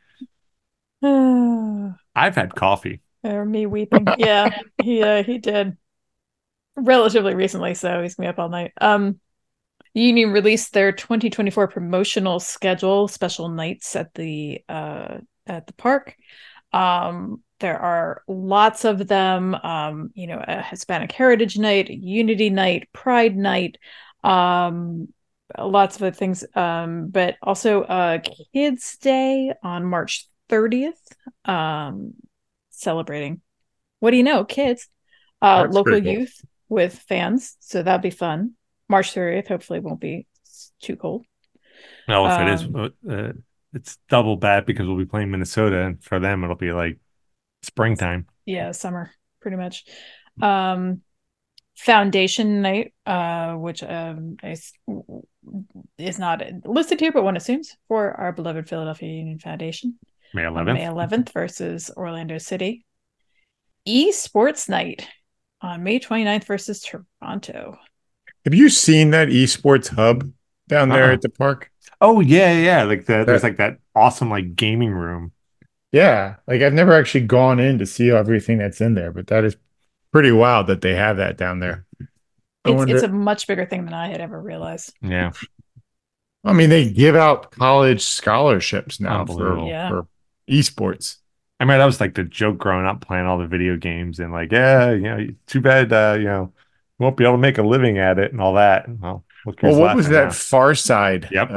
I've 2.16 2.34
had 2.34 2.56
coffee. 2.56 3.01
Me 3.22 3.66
weeping. 3.66 4.06
Yeah, 4.18 4.58
he 4.82 5.02
uh, 5.02 5.22
he 5.22 5.38
did 5.38 5.76
relatively 6.76 7.34
recently, 7.34 7.74
so 7.74 8.02
he's 8.02 8.14
gonna 8.14 8.28
be 8.28 8.30
up 8.30 8.38
all 8.38 8.48
night. 8.48 8.72
Um, 8.80 9.20
Union 9.94 10.32
released 10.32 10.72
their 10.72 10.92
2024 10.92 11.68
promotional 11.68 12.40
schedule, 12.40 13.08
special 13.08 13.48
nights 13.48 13.94
at 13.94 14.14
the 14.14 14.62
uh 14.68 15.18
at 15.46 15.66
the 15.66 15.74
park. 15.74 16.16
Um, 16.72 17.42
there 17.60 17.78
are 17.78 18.22
lots 18.26 18.84
of 18.84 19.06
them. 19.06 19.54
Um, 19.54 20.10
you 20.14 20.26
know, 20.26 20.42
a 20.46 20.62
Hispanic 20.62 21.12
Heritage 21.12 21.58
Night, 21.58 21.90
Unity 21.90 22.50
Night, 22.50 22.88
Pride 22.92 23.36
Night, 23.36 23.76
um, 24.24 25.08
lots 25.58 25.96
of 25.96 26.02
other 26.02 26.16
things. 26.16 26.44
Um, 26.54 27.08
but 27.08 27.36
also 27.42 27.82
uh 27.82 28.18
Kids 28.54 28.96
Day 28.98 29.52
on 29.62 29.84
March 29.84 30.26
30th. 30.48 31.00
Um, 31.44 32.14
celebrating. 32.82 33.40
What 34.00 34.10
do 34.10 34.16
you 34.16 34.22
know, 34.22 34.44
kids? 34.44 34.88
Uh, 35.40 35.62
That's 35.62 35.74
local 35.74 36.00
cool. 36.00 36.12
youth 36.12 36.44
with 36.68 36.98
fans, 37.08 37.56
so 37.60 37.82
that'd 37.82 38.02
be 38.02 38.10
fun. 38.10 38.52
March 38.88 39.14
30th, 39.14 39.48
hopefully, 39.48 39.80
won't 39.80 40.00
be 40.00 40.26
too 40.80 40.96
cold. 40.96 41.24
No, 42.08 42.26
if 42.26 42.40
it 42.40 42.48
is, 42.48 42.64
Um, 42.64 42.92
uh, 43.08 43.32
it's 43.72 43.98
double 44.08 44.36
bad 44.36 44.66
because 44.66 44.86
we'll 44.86 44.98
be 44.98 45.06
playing 45.06 45.30
Minnesota, 45.30 45.82
and 45.86 46.02
for 46.02 46.20
them 46.20 46.44
it'll 46.44 46.56
be 46.56 46.72
like 46.72 46.98
springtime. 47.62 48.26
Yeah, 48.44 48.72
summer, 48.72 49.10
pretty 49.40 49.56
much. 49.56 49.84
Um, 50.40 51.02
Foundation 51.76 52.60
Night, 52.62 52.92
uh, 53.06 53.54
which 53.54 53.82
um 53.82 54.36
is, 54.42 54.72
is 55.98 56.18
not 56.18 56.42
listed 56.64 57.00
here, 57.00 57.12
but 57.12 57.24
one 57.24 57.36
assumes 57.36 57.76
for 57.88 58.12
our 58.12 58.32
beloved 58.32 58.68
Philadelphia 58.68 59.08
Union 59.08 59.38
Foundation. 59.38 59.98
May 60.34 60.44
on 60.44 60.54
11th. 60.54 60.74
May 60.74 60.84
11th 60.84 61.32
versus 61.32 61.90
Orlando 61.96 62.38
City. 62.38 62.84
Esports 63.88 64.68
Night 64.68 65.08
on 65.60 65.82
May 65.82 65.98
29th 65.98 66.44
versus 66.44 66.80
Toronto. 66.82 67.76
Have 68.44 68.54
you 68.54 68.68
seen 68.68 69.10
that 69.10 69.28
esports 69.28 69.88
hub 69.88 70.30
down 70.68 70.88
there 70.88 71.04
Uh-uh. 71.06 71.12
at 71.14 71.20
the 71.22 71.28
park? 71.28 71.70
Oh 72.00 72.20
yeah, 72.20 72.52
yeah, 72.52 72.60
yeah. 72.64 72.82
Like 72.84 73.06
the, 73.06 73.24
there's 73.24 73.42
like 73.42 73.56
that 73.56 73.78
awesome 73.94 74.30
like 74.30 74.56
gaming 74.56 74.90
room. 74.92 75.32
Yeah. 75.92 76.36
Like 76.46 76.62
I've 76.62 76.72
never 76.72 76.92
actually 76.94 77.26
gone 77.26 77.60
in 77.60 77.78
to 77.78 77.86
see 77.86 78.10
everything 78.10 78.58
that's 78.58 78.80
in 78.80 78.94
there, 78.94 79.12
but 79.12 79.26
that 79.28 79.44
is 79.44 79.56
pretty 80.12 80.32
wild 80.32 80.66
that 80.68 80.80
they 80.80 80.94
have 80.94 81.18
that 81.18 81.36
down 81.36 81.60
there. 81.60 81.86
It's, 82.64 82.74
wonder- 82.76 82.94
it's 82.94 83.04
a 83.04 83.08
much 83.08 83.46
bigger 83.46 83.66
thing 83.66 83.84
than 83.84 83.94
I 83.94 84.08
had 84.08 84.20
ever 84.20 84.40
realized. 84.40 84.94
Yeah, 85.02 85.32
I 86.44 86.52
mean, 86.52 86.70
they 86.70 86.90
give 86.90 87.16
out 87.16 87.50
college 87.50 88.02
scholarships 88.02 89.00
now 89.00 89.24
for, 89.26 89.66
Yeah. 89.66 89.88
for 89.88 90.06
esports. 90.50 91.16
I 91.60 91.64
mean 91.64 91.78
that 91.78 91.86
was 91.86 92.00
like 92.00 92.14
the 92.14 92.24
joke 92.24 92.58
growing 92.58 92.86
up 92.86 93.00
playing 93.00 93.26
all 93.26 93.38
the 93.38 93.46
video 93.46 93.76
games 93.76 94.18
and 94.18 94.32
like 94.32 94.50
yeah, 94.52 94.90
you 94.92 95.00
know, 95.02 95.26
too 95.46 95.60
bad 95.60 95.92
uh, 95.92 96.16
you 96.18 96.24
know, 96.24 96.52
you 96.98 97.04
won't 97.04 97.16
be 97.16 97.24
able 97.24 97.34
to 97.34 97.38
make 97.38 97.58
a 97.58 97.62
living 97.62 97.98
at 97.98 98.18
it 98.18 98.32
and 98.32 98.40
all 98.40 98.54
that. 98.54 98.86
Well, 99.00 99.24
Well, 99.62 99.78
what 99.80 99.96
was 99.96 100.08
that 100.08 100.24
now. 100.26 100.30
far 100.30 100.74
side 100.74 101.28
Yep. 101.30 101.50
uh, 101.50 101.54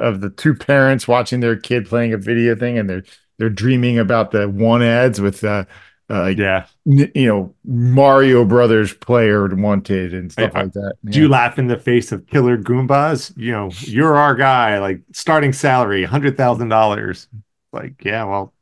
of 0.00 0.20
the 0.20 0.30
two 0.30 0.54
parents 0.54 1.06
watching 1.08 1.40
their 1.40 1.56
kid 1.56 1.86
playing 1.86 2.12
a 2.12 2.18
video 2.18 2.54
thing 2.54 2.78
and 2.78 2.88
they're 2.88 3.04
they're 3.38 3.50
dreaming 3.50 3.98
about 3.98 4.30
the 4.32 4.48
one 4.48 4.82
ads 4.82 5.20
with 5.20 5.44
uh, 5.44 5.64
uh 6.10 6.26
Yeah. 6.36 6.66
n- 6.86 7.10
you 7.14 7.26
know 7.26 7.54
Mario 7.64 8.44
Brothers 8.44 8.92
player 8.94 9.46
wanted 9.54 10.14
and 10.14 10.30
stuff 10.32 10.52
I- 10.54 10.62
like 10.62 10.72
that. 10.72 10.94
Do 11.04 11.20
you 11.20 11.28
laugh 11.28 11.58
in 11.58 11.66
the 11.68 11.76
face 11.78 12.10
of 12.12 12.26
killer 12.26 12.56
Goombas? 12.58 13.32
You 13.36 13.52
know, 13.52 13.70
you're 13.80 14.16
our 14.16 14.34
guy. 14.34 14.78
Like 14.78 15.02
starting 15.12 15.52
salary, 15.52 16.04
hundred 16.04 16.36
thousand 16.36 16.68
dollars. 16.70 17.28
Like, 17.72 18.04
yeah, 18.04 18.24
well, 18.24 18.54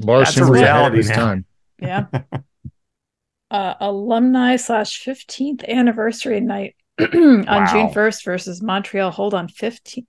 Larson 0.00 0.42
That's 0.42 0.48
a 0.48 0.50
was 0.50 0.60
ahead 0.60 0.86
of 0.86 0.92
reality 0.92 1.02
now. 1.02 1.14
time. 1.14 1.44
Yeah. 1.78 2.06
uh, 3.50 3.74
alumni 3.80 4.56
slash 4.56 5.02
15th 5.04 5.66
anniversary 5.66 6.40
night 6.40 6.76
on 7.00 7.46
Wow. 7.46 7.64
June 7.64 7.88
1st 7.88 8.24
versus 8.24 8.62
Montreal. 8.62 9.10
Hold 9.10 9.34
on, 9.34 9.48
15th. 9.48 10.06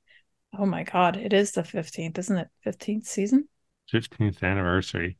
Oh 0.58 0.66
my 0.66 0.84
God, 0.84 1.18
it 1.18 1.34
is 1.34 1.52
the 1.54 1.64
15th, 1.64 2.18
isn't 2.18 2.38
it? 2.38 2.48
15th 2.66 3.06
season? 3.06 3.48
fifteenth 3.90 4.42
anniversary. 4.44 5.18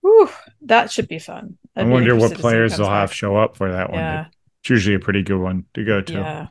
Whew, 0.00 0.28
that 0.62 0.90
should 0.90 1.08
be 1.08 1.18
fun. 1.18 1.58
I 1.76 1.82
I'd 1.82 1.90
be 1.90 1.90
wonder 1.92 2.16
what 2.16 2.32
interested 2.32 2.36
to 2.36 2.42
see 2.44 2.58
who 2.58 2.68
players 2.68 2.76
they'll 2.76 2.88
have 2.88 3.12
show 3.12 3.36
up 3.36 3.56
for 3.56 3.70
that 3.72 3.90
one. 3.90 3.98
Yeah. 3.98 4.26
It's 4.62 4.70
usually 4.70 4.96
a 4.96 5.00
pretty 5.00 5.22
good 5.22 5.38
one 5.40 5.66
to 5.74 5.84
go 5.84 6.00
to. 6.00 6.12
Yeah. 6.12 6.48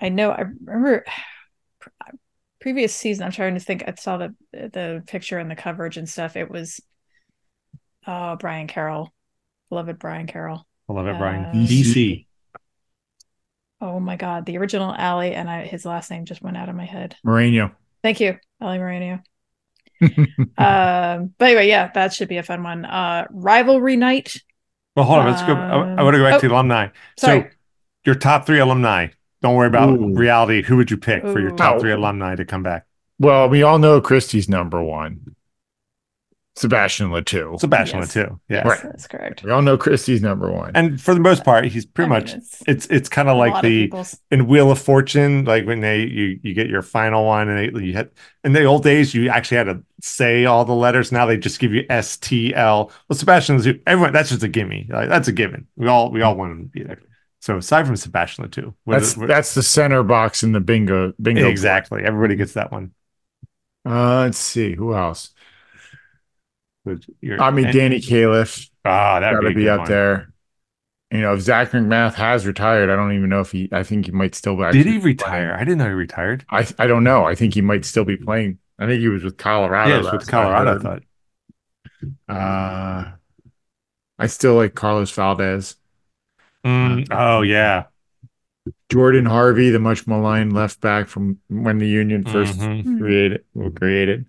I 0.00 0.08
know. 0.10 0.30
I 0.30 0.42
remember 0.64 1.04
previous 2.62 2.94
season. 2.94 3.24
I'm 3.24 3.32
trying 3.32 3.54
to 3.54 3.60
think. 3.60 3.84
I 3.86 3.94
saw 3.98 4.16
the 4.16 4.34
the 4.52 5.02
picture 5.06 5.38
and 5.38 5.50
the 5.50 5.56
coverage 5.56 5.96
and 5.98 6.08
stuff. 6.08 6.36
It 6.36 6.50
was 6.50 6.80
oh 8.06 8.36
Brian 8.36 8.68
Carroll, 8.68 9.12
beloved 9.68 9.98
Brian 9.98 10.26
Carroll. 10.26 10.66
I 10.88 10.92
love 10.92 11.06
it, 11.06 11.18
Brian. 11.18 11.44
Uh, 11.44 11.52
DC. 11.52 12.26
Oh 13.80 13.98
my 13.98 14.16
God, 14.16 14.46
the 14.46 14.58
original 14.58 14.94
Alley, 14.94 15.34
and 15.34 15.50
I, 15.50 15.66
his 15.66 15.84
last 15.84 16.10
name 16.10 16.24
just 16.24 16.40
went 16.40 16.56
out 16.56 16.68
of 16.68 16.76
my 16.76 16.84
head. 16.84 17.16
Moreno. 17.24 17.72
Thank 18.02 18.20
you, 18.20 18.38
Ali 18.60 18.78
Moreno. 18.78 19.20
um, 20.02 20.14
but 20.56 21.40
anyway, 21.40 21.68
yeah, 21.68 21.90
that 21.92 22.12
should 22.12 22.28
be 22.28 22.36
a 22.36 22.42
fun 22.42 22.62
one. 22.62 22.84
Uh, 22.84 23.26
rivalry 23.30 23.96
night. 23.96 24.36
Well, 24.94 25.04
hold 25.04 25.20
on. 25.20 25.26
Let's 25.26 25.42
go. 25.42 25.54
I, 25.54 25.94
I 25.98 26.02
want 26.02 26.14
to 26.14 26.18
go 26.18 26.24
back 26.24 26.34
Um, 26.34 26.40
to 26.40 26.48
the 26.48 26.54
alumni. 26.54 26.88
Sorry. 27.18 27.42
So, 27.42 27.48
your 28.04 28.14
top 28.14 28.46
three 28.46 28.58
alumni. 28.58 29.08
Don't 29.42 29.54
worry 29.56 29.66
about 29.66 29.90
Ooh. 29.90 30.14
reality. 30.14 30.62
Who 30.62 30.76
would 30.76 30.90
you 30.90 30.96
pick 30.96 31.22
for 31.22 31.40
your 31.40 31.50
top 31.56 31.80
three 31.80 31.92
alumni 31.92 32.34
to 32.36 32.44
come 32.44 32.62
back? 32.62 32.86
well, 33.18 33.48
we 33.48 33.62
all 33.62 33.78
know 33.78 34.00
Christie's 34.00 34.48
number 34.48 34.82
one. 34.82 35.36
Sebastian 36.54 37.10
Le 37.12 37.22
Toux. 37.22 37.56
Sebastian 37.58 38.00
Yes. 38.00 38.14
Le 38.16 38.24
Toux. 38.26 38.40
Yeah. 38.48 38.56
Yes, 38.56 38.66
Right. 38.66 38.82
that's 38.82 39.06
correct. 39.06 39.42
We 39.42 39.50
all 39.50 39.62
know 39.62 39.78
Christie's 39.78 40.20
number 40.20 40.52
one. 40.52 40.72
And 40.74 41.00
for 41.00 41.14
the 41.14 41.20
most 41.20 41.44
part, 41.44 41.64
he's 41.64 41.86
pretty 41.86 42.10
I 42.10 42.18
mean, 42.18 42.22
much. 42.24 42.34
it's 42.34 42.62
It's 42.66 42.86
it's 42.88 43.08
kind 43.08 43.30
of 43.30 43.38
like 43.38 43.52
lot 43.52 43.64
of 43.64 43.70
the 43.70 44.18
in 44.30 44.46
Wheel 44.46 44.70
of 44.70 44.78
Fortune, 44.78 45.46
like 45.46 45.64
when 45.64 45.80
they 45.80 46.00
you 46.02 46.38
you 46.42 46.52
get 46.52 46.68
your 46.68 46.82
final 46.82 47.24
one, 47.24 47.48
and 47.48 47.74
they, 47.74 47.82
you 47.86 47.94
had 47.94 48.10
in 48.44 48.52
the 48.52 48.64
old 48.64 48.82
days 48.82 49.14
you 49.14 49.30
actually 49.30 49.56
had 49.58 49.64
to 49.68 49.82
say 50.02 50.44
all 50.44 50.66
the 50.66 50.74
letters. 50.74 51.10
Now 51.10 51.24
they 51.24 51.38
just 51.38 51.58
give 51.58 51.72
you 51.72 51.86
S 51.88 52.18
T 52.18 52.54
L. 52.54 52.92
Well, 53.08 53.16
Sebastian 53.18 53.56
Le 53.56 53.62
Toux, 53.64 53.80
everyone 53.86 54.12
that's 54.12 54.28
just 54.28 54.42
a 54.42 54.48
gimme. 54.48 54.86
Like, 54.90 55.08
that's 55.08 55.28
a 55.28 55.32
given. 55.32 55.68
We 55.76 55.86
all 55.86 56.10
we 56.10 56.20
all 56.20 56.36
want 56.36 56.52
him 56.52 56.62
to 56.64 56.68
be 56.68 56.82
there. 56.82 57.00
So 57.42 57.56
aside 57.56 57.88
from 57.88 57.96
Sebastian 57.96 58.44
what- 58.84 59.00
that's 59.00 59.14
that's 59.14 59.54
the 59.54 59.64
center 59.64 60.04
box 60.04 60.44
in 60.44 60.52
the 60.52 60.60
bingo 60.60 61.12
bingo. 61.20 61.42
board. 61.42 61.50
exactly 61.50 62.04
everybody 62.04 62.36
gets 62.36 62.52
that 62.52 62.70
one. 62.70 62.92
Uh, 63.84 64.20
let's 64.20 64.38
see 64.38 64.74
who 64.76 64.94
else. 64.94 65.30
I 66.86 67.50
mean, 67.50 67.66
and- 67.66 67.74
Danny 67.74 68.00
Califf 68.00 68.70
ah, 68.84 69.18
that'd 69.18 69.40
got 69.40 69.48
to 69.48 69.54
be, 69.54 69.62
be 69.62 69.68
up 69.68 69.80
one. 69.80 69.88
there. 69.88 70.32
You 71.10 71.20
know, 71.20 71.34
if 71.34 71.40
Zach 71.40 71.72
McMath 71.72 72.14
has 72.14 72.46
retired, 72.46 72.88
I 72.88 72.96
don't 72.96 73.12
even 73.12 73.28
know 73.28 73.40
if 73.40 73.50
he. 73.50 73.68
I 73.70 73.82
think 73.82 74.06
he 74.06 74.12
might 74.12 74.34
still. 74.34 74.56
Did 74.56 74.86
he 74.86 74.98
be 74.98 74.98
retire? 74.98 75.48
playing. 75.48 75.50
I 75.50 75.58
didn't 75.58 75.78
know 75.78 75.88
he 75.88 75.94
retired. 75.94 76.46
I 76.48 76.66
I 76.78 76.86
don't 76.86 77.04
know. 77.04 77.24
I 77.24 77.34
think 77.34 77.54
he 77.54 77.60
might 77.60 77.84
still 77.84 78.04
be 78.04 78.16
playing. 78.16 78.58
I 78.78 78.86
think 78.86 79.00
he 79.00 79.08
was 79.08 79.22
with 79.24 79.36
Colorado. 79.36 80.02
yes, 80.02 80.12
with 80.12 80.26
Colorado. 80.26 80.78
I 80.78 80.82
thought. 80.82 81.02
Uh, 82.28 83.12
I 84.18 84.26
still 84.26 84.54
like 84.54 84.74
Carlos 84.74 85.10
Valdez, 85.10 85.76
Mm, 86.64 87.08
oh 87.10 87.42
yeah. 87.42 87.84
Jordan 88.90 89.24
Harvey, 89.26 89.70
the 89.70 89.80
much 89.80 90.06
maligned 90.06 90.52
left 90.52 90.80
back 90.80 91.08
from 91.08 91.38
when 91.48 91.78
the 91.78 91.88
Union 91.88 92.22
1st 92.24 92.58
Mhm. 92.60 92.82
Hmm. 92.84 92.98
created 92.98 93.44
were 93.54 93.70
created. 93.70 94.26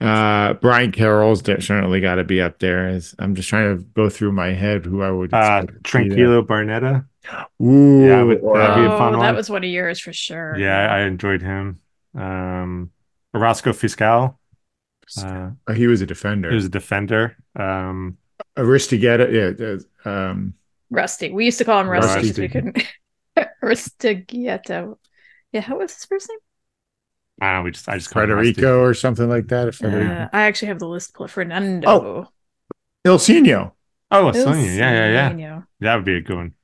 Uh, 0.00 0.54
Brian 0.54 0.92
Carroll's 0.92 1.42
certainly 1.44 2.00
got 2.00 2.14
to 2.14 2.24
be 2.24 2.40
up 2.40 2.58
there. 2.58 2.86
As 2.88 3.14
I'm 3.18 3.34
just 3.34 3.48
trying 3.48 3.76
to 3.76 3.82
go 3.94 4.08
through 4.08 4.32
my 4.32 4.52
head 4.52 4.84
who 4.86 5.02
I 5.02 5.10
would. 5.10 5.34
Uh, 5.34 5.62
expect 5.64 5.66
to 5.66 5.72
be 5.72 6.08
there. 6.08 6.16
Tranquillo 6.16 6.46
Barnetta. 6.46 7.04
Ooh, 7.62 8.06
Yeah, 8.06 8.24
but 8.24 8.38
or, 8.42 8.56
that'd 8.56 8.76
be 8.76 8.82
a 8.88 8.92
oh, 8.94 8.98
fun 8.98 9.12
that 9.12 9.18
one. 9.18 9.34
was 9.34 9.50
one 9.50 9.64
of 9.64 9.68
yours 9.70 10.00
for 10.00 10.12
sure. 10.12 10.56
Yeah, 10.56 10.86
I 10.90 11.00
enjoyed 11.02 11.42
him. 11.42 11.80
Um, 12.14 12.90
Orozco 13.34 13.72
Fiscal. 13.72 14.38
Uh, 15.18 15.50
uh, 15.66 15.72
he 15.74 15.86
was 15.86 16.00
a 16.00 16.06
defender. 16.06 16.48
he 16.50 16.54
was 16.54 16.64
a 16.66 16.70
defender. 16.70 17.36
Um, 17.56 18.16
Aristeguieta, 18.56 19.82
yeah. 20.04 20.10
Um, 20.10 20.54
Rusty. 20.90 21.30
We 21.30 21.44
used 21.44 21.58
to 21.58 21.64
call 21.64 21.80
him 21.80 21.88
Rusty 21.88 22.28
Rusty. 22.28 22.28
because 22.28 22.38
we 22.38 22.48
couldn't. 22.48 22.84
Rustigietto. 23.62 24.98
Yeah, 25.52 25.60
how 25.60 25.78
was 25.78 25.94
his 25.94 26.04
first 26.04 26.28
name? 26.28 26.38
I 27.40 27.46
don't 27.52 27.60
know. 27.60 27.64
We 27.64 27.70
just 27.70 27.88
I 27.88 27.96
just 27.96 28.10
call 28.10 28.22
him 28.24 28.30
Rusty. 28.30 28.54
Federico 28.54 28.80
or 28.82 28.94
something 28.94 29.28
like 29.28 29.48
that. 29.48 29.68
If 29.68 29.82
Uh, 29.82 30.28
I 30.32 30.42
actually 30.42 30.68
have 30.68 30.78
the 30.78 30.88
list. 30.88 31.14
pulled. 31.14 31.30
Fernando. 31.30 31.88
Oh. 31.88 32.28
Ilsinho. 33.06 33.72
Oh, 34.10 34.32
Sonia. 34.32 34.70
Yeah, 34.72 34.90
yeah, 34.92 35.12
yeah. 35.12 35.30
Ilsinho. 35.32 35.66
That 35.80 35.96
would 35.96 36.04
be 36.04 36.16
a 36.16 36.20
good 36.20 36.36
one. 36.36 36.54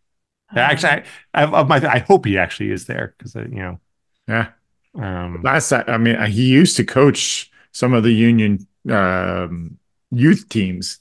Yeah, 0.55 0.65
Um, 0.67 0.71
actually, 0.71 0.91
I, 1.35 1.43
I, 1.45 1.61
of 1.61 1.69
my, 1.69 1.77
I 1.77 1.99
hope 2.01 2.25
he 2.27 2.39
actually 2.39 2.71
is 2.71 2.87
there 2.87 3.15
because 3.17 3.35
you 3.35 3.49
know, 3.49 3.81
Yeah. 4.29 4.49
um, 4.95 5.41
Last 5.43 5.71
time, 5.71 5.85
I 5.89 5.99
mean, 5.99 6.21
he 6.27 6.49
used 6.49 6.77
to 6.77 6.85
coach 6.85 7.51
some 7.73 7.93
of 7.95 8.03
the 8.05 8.13
union 8.13 8.67
um, 8.91 9.79
youth 10.11 10.49
teams. 10.49 10.99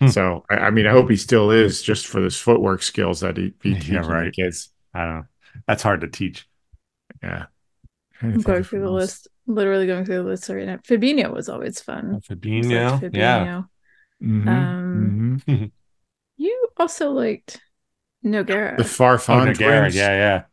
Hmm. 0.00 0.08
So, 0.08 0.44
I, 0.50 0.56
I 0.56 0.70
mean, 0.70 0.86
I 0.86 0.90
hope 0.92 1.10
he 1.10 1.16
still 1.16 1.50
is 1.50 1.82
just 1.82 2.06
for 2.06 2.22
his 2.22 2.36
footwork 2.38 2.82
skills 2.82 3.20
that 3.20 3.36
he, 3.36 3.54
he 3.62 3.74
Yeah, 3.88 4.02
teaches 4.02 4.08
the 4.08 4.12
right. 4.12 4.32
kids. 4.32 4.70
I 4.94 5.04
don't 5.04 5.14
know. 5.16 5.24
That's 5.66 5.82
hard 5.82 6.02
to 6.02 6.08
teach. 6.08 6.48
Yeah. 7.22 7.46
I'm 8.22 8.42
going 8.42 8.64
through 8.64 8.80
the 8.80 8.90
list. 8.90 9.28
Literally 9.46 9.86
going 9.86 10.04
through 10.04 10.16
the 10.16 10.22
list 10.24 10.48
right 10.48 10.66
now. 10.66 10.78
Fabinho 10.78 11.32
was 11.32 11.48
always 11.48 11.80
fun. 11.80 12.22
Just 12.60 12.72
Fabinho, 12.72 12.72
liked 12.72 13.00
yeah. 13.12 13.44
Fabinho. 13.44 13.68
Mhm, 14.22 14.46
Um, 14.48 15.12
mhm. 15.48 15.72
You 16.36 16.68
also 16.78 17.10
liked 17.10 17.60
Nogueira. 18.24 18.78
The 18.78 18.84
Oh, 18.84 18.84
Farfan 18.84 19.44
Nogueira, 19.44 19.90
twins. 19.90 19.94
yeah, 19.94 20.10
yeah. 20.12 20.44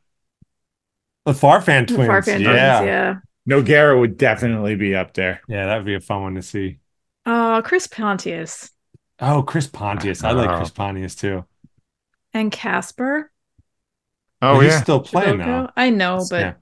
The 1.26 1.34
Farfan 1.34 1.88
The 1.88 1.94
twins, 1.96 2.08
Farfan 2.08 2.44
twins, 2.44 2.46
yeah. 2.46 2.82
yeah. 2.82 3.16
Nogueira 3.50 4.00
would 4.00 4.18
definitely 4.18 4.76
be 4.76 4.96
up 4.96 5.14
there. 5.14 5.42
yeah, 5.48 5.66
that 5.66 5.78
would 5.78 5.86
be 5.86 5.96
a 5.96 6.00
fun 6.00 6.24
one 6.24 6.36
to 6.36 6.42
see. 6.42 6.80
Oh, 7.26 7.62
Chris 7.66 7.88
Pontius 7.88 8.72
Oh, 9.20 9.44
Chris 9.44 9.68
Pontius, 9.68 10.24
I 10.24 10.32
like 10.32 10.50
Oh. 10.50 10.58
Chris 10.58 10.72
Pontius 10.72 11.16
too. 11.16 11.46
and 12.34 12.52
Kacper. 12.52 13.26
Oh, 14.42 14.56
But 14.58 14.64
he's 14.64 14.74
yeah. 14.74 14.82
still 14.82 15.00
playing 15.00 15.38
Przybyłko. 15.40 15.46
now. 15.46 15.70
I 15.78 15.90
know, 15.90 16.26
but 16.30 16.40
yeah, 16.42 16.54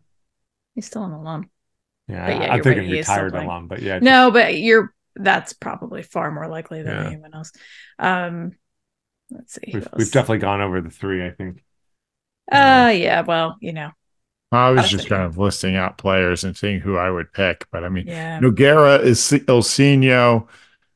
he's 0.76 0.86
still 0.86 1.04
an 1.06 1.12
alum. 1.14 1.50
yeah. 2.08 2.26
But 2.28 2.42
yeah, 2.42 2.48
I'm 2.52 2.56
you're 2.58 2.64
thinking 2.64 2.84
right, 2.84 2.86
he 2.92 2.98
retired 3.00 3.32
playing. 3.32 3.48
alum, 3.48 3.68
but 3.68 3.82
yeah, 3.82 4.00
No, 4.00 4.32
but 4.32 4.58
you're 4.58 4.94
that's 5.16 5.54
probably 5.54 6.04
far 6.04 6.32
more 6.32 6.48
likely 6.48 6.84
than 6.84 6.96
Yeah. 6.96 7.08
anyone 7.08 7.34
else. 7.34 7.52
Um, 8.00 8.52
let's 9.32 9.54
see. 9.54 9.72
we've, 9.74 9.88
we've 9.96 10.12
definitely 10.12 10.40
gone 10.40 10.62
over 10.62 10.82
the 10.82 10.90
three. 10.90 11.26
I 11.26 11.32
think. 11.32 11.64
Uh, 12.52 12.92
yeah. 12.96 13.22
Well, 13.22 13.58
you 13.62 13.74
know, 13.74 13.92
I 14.52 14.70
was 14.72 14.82
Gotta 14.82 14.90
just 14.90 15.04
say. 15.06 15.10
kind 15.10 15.24
of 15.24 15.38
listing 15.38 15.76
out 15.76 15.98
players 15.98 16.44
and 16.44 16.56
seeing 16.56 16.80
who 16.82 16.98
I 16.98 17.10
would 17.10 17.32
pick. 17.34 17.66
But 17.72 17.84
I 17.84 17.90
mean, 17.90 18.08
yeah. 18.08 18.40
Nogueira, 18.40 19.02
is 19.04 19.20
Ilsinho, 19.20 20.48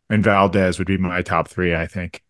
and 0.09 0.23
Valdez 0.23 0.77
would 0.77 0.87
be 0.87 0.97
my 0.97 1.21
top 1.21 1.47
three, 1.47 1.73
I 1.75 1.87
think. 1.87 2.23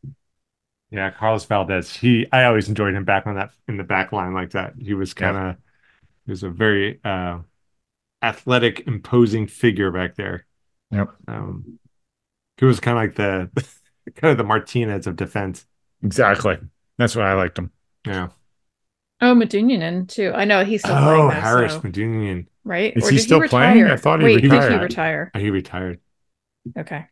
Yeah, 0.92 1.12
Carlos 1.12 1.46
Valdez. 1.46 1.94
He, 1.96 2.26
I 2.32 2.46
always 2.46 2.70
enjoyed 2.70 2.94
him 2.94 3.04
back 3.06 3.28
on 3.28 3.36
that 3.36 3.52
in 3.68 3.78
the 3.78 3.84
back 3.84 4.12
line 4.12 4.34
like 4.34 4.52
that. 4.52 4.74
He 4.80 4.94
was 4.94 5.14
kind 5.14 5.36
of, 5.36 5.56
he 6.26 6.32
was 6.32 6.44
a 6.44 6.50
very 6.50 7.00
uh, 7.04 7.40
athletic, 8.22 8.88
imposing 8.88 9.48
figure 9.48 9.92
back 9.92 10.16
there. 10.16 10.46
Yep. 10.92 11.10
Um, 11.28 11.80
he 12.58 12.66
was 12.66 12.80
kind 12.80 12.98
of 12.98 13.04
like 13.04 13.16
the, 13.16 13.50
kind 14.16 14.32
of 14.32 14.38
the 14.38 14.44
Martinez 14.44 15.08
of 15.08 15.16
defense. 15.16 15.66
Exactly. 16.04 16.58
That's 16.98 17.16
why 17.16 17.30
I 17.30 17.34
liked 17.34 17.58
him. 17.58 17.72
Yeah. 18.06 18.30
Oh, 19.22 19.34
Medunjanin 19.34 20.08
too. 20.08 20.32
I 20.34 20.46
know 20.46 20.64
he's 20.64 20.82
still 20.82 20.96
playing. 20.96 21.22
Oh, 21.22 21.30
Harris 21.30 21.74
so- 21.74 21.82
Medunjanin. 21.82 22.48
right? 22.64 22.96
Is 22.96 23.06
or 23.06 23.12
he 23.12 23.18
did 23.18 23.24
still 23.24 23.42
he 23.42 23.48
playing? 23.48 23.86
I 23.86 23.98
thought 23.98 24.20
he 24.20 24.26
Wait, 24.26 24.34
did 24.42 24.44
he 24.44 24.50
retired. 24.50 24.82
retire? 24.82 25.32
Oh, 25.34 25.40
he 25.40 25.50
retired. 25.50 26.00
Okay. 26.78 27.08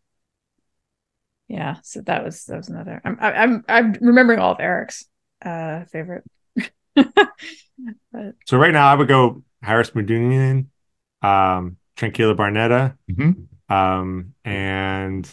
Yeah, 1.48 1.78
so 1.84 2.02
that 2.02 2.24
was 2.24 2.46
that 2.46 2.58
was 2.58 2.70
another. 2.70 3.02
I'm 3.04 3.18
I- 3.20 3.34
I'm 3.34 3.64
I'm 3.68 3.94
remembering 4.02 4.40
all 4.40 4.54
of 4.54 4.60
Eric's 4.60 5.06
uh 5.44 5.86
favorite. 5.86 6.24
but 6.96 8.36
So 8.46 8.58
right 8.58 8.72
now 8.74 8.88
I 8.88 8.96
would 8.96 9.08
go 9.08 9.44
Haris 9.62 9.92
Medunjanin, 9.92 10.68
um, 11.22 11.78
Tranquillo 11.98 12.36
Barnetta, 12.36 12.98
Mhm. 13.12 13.46
um, 13.70 14.34
and 14.46 15.30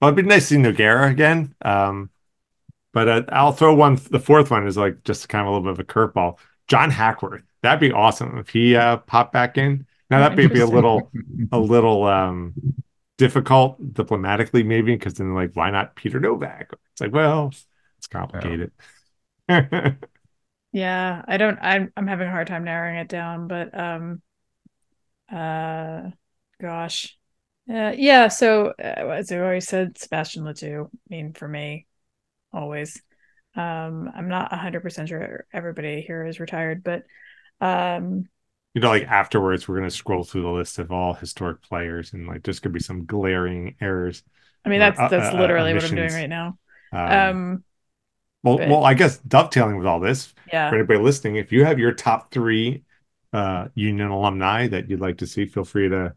well, 0.00 0.10
it'd 0.12 0.16
be 0.24 0.28
nice 0.28 0.48
to 0.48 0.54
see 0.54 0.60
Nogueira 0.60 1.10
again. 1.10 1.54
Um, 1.62 2.10
but 2.92 3.08
uh, 3.08 3.22
I'll 3.30 3.52
throw 3.52 3.74
one. 3.74 3.96
The 4.10 4.18
fourth 4.20 4.50
one 4.50 4.66
is 4.66 4.76
like 4.76 5.04
just 5.04 5.28
kind 5.28 5.42
of 5.42 5.48
a 5.48 5.50
little 5.56 5.64
bit 5.64 5.72
of 5.72 5.80
a 5.80 5.84
curveball. 5.84 6.38
John 6.68 6.90
Hackworth. 6.90 7.42
That'd 7.62 7.80
be 7.80 7.92
awesome 7.92 8.38
if 8.38 8.48
he 8.50 8.76
uh, 8.76 8.98
popped 8.98 9.32
back 9.32 9.58
in. 9.58 9.86
Now 10.10 10.20
that 10.20 10.36
may 10.36 10.46
be 10.46 10.60
a 10.60 10.66
little 10.66 11.10
a 11.52 11.58
little 11.58 12.04
um 12.04 12.54
difficult 13.18 13.94
diplomatically, 13.94 14.62
maybe 14.62 14.94
because 14.94 15.14
then 15.14 15.34
like 15.34 15.52
why 15.54 15.70
not 15.70 15.96
Peter 15.96 16.20
Nowak? 16.20 16.72
It's 16.92 17.00
like 17.00 17.12
well, 17.12 17.52
it's 17.98 18.06
complicated. 18.06 18.72
yeah, 20.72 21.22
I 21.26 21.36
don't. 21.36 21.58
I'm 21.60 21.92
I'm 21.96 22.06
having 22.06 22.28
a 22.28 22.30
hard 22.30 22.46
time 22.46 22.64
narrowing 22.64 22.96
it 22.96 23.08
down, 23.08 23.48
but 23.48 23.78
um, 23.78 24.22
uh, 25.32 26.10
gosh, 26.60 27.16
uh, 27.70 27.92
yeah. 27.96 28.28
So 28.28 28.72
uh, 28.78 28.82
as 28.82 29.32
I 29.32 29.38
always 29.38 29.68
said, 29.68 29.98
Sebastian 29.98 30.44
Le 30.44 30.54
Toux. 30.54 30.90
I 30.92 30.98
mean, 31.08 31.32
for 31.32 31.48
me, 31.48 31.86
always. 32.52 33.00
Um, 33.54 34.10
I'm 34.14 34.28
not 34.28 34.52
hundred 34.52 34.82
percent 34.82 35.08
sure 35.08 35.46
everybody 35.52 36.02
here 36.02 36.26
is 36.26 36.40
retired, 36.40 36.84
but 36.84 37.04
um, 37.60 38.28
you 38.76 38.82
know, 38.82 38.90
like 38.90 39.04
afterwards, 39.04 39.66
we're 39.66 39.76
gonna 39.78 39.90
scroll 39.90 40.22
through 40.22 40.42
the 40.42 40.50
list 40.50 40.78
of 40.78 40.92
all 40.92 41.14
historic 41.14 41.62
players, 41.62 42.12
and 42.12 42.26
like 42.26 42.42
there's 42.42 42.60
gonna 42.60 42.74
be 42.74 42.78
some 42.80 43.06
glaring 43.06 43.74
errors. 43.80 44.22
I 44.66 44.68
mean 44.68 44.82
Or, 44.82 44.90
that's 44.90 45.00
uh, 45.00 45.08
that's 45.08 45.34
uh, 45.34 45.38
literally 45.38 45.72
what 45.72 45.82
I'm 45.82 45.94
doing 45.96 46.12
right 46.12 46.28
now. 46.28 46.58
Um, 46.92 47.10
Um, 47.10 47.64
well, 48.42 48.58
but- 48.58 48.68
well, 48.68 48.84
I 48.84 48.92
guess 48.92 49.16
dovetailing 49.16 49.78
with 49.78 49.86
all 49.86 49.98
this, 49.98 50.34
yeah. 50.52 50.68
for 50.68 50.76
anybody 50.76 51.00
listening, 51.00 51.36
if 51.36 51.52
you 51.52 51.64
have 51.64 51.78
your 51.78 51.92
top 51.92 52.30
three 52.30 52.82
uh, 53.32 53.68
union 53.74 54.10
alumni 54.10 54.68
that 54.68 54.90
you'd 54.90 55.00
like 55.00 55.16
to 55.18 55.26
see, 55.26 55.46
feel 55.46 55.64
free 55.64 55.88
to 55.88 56.14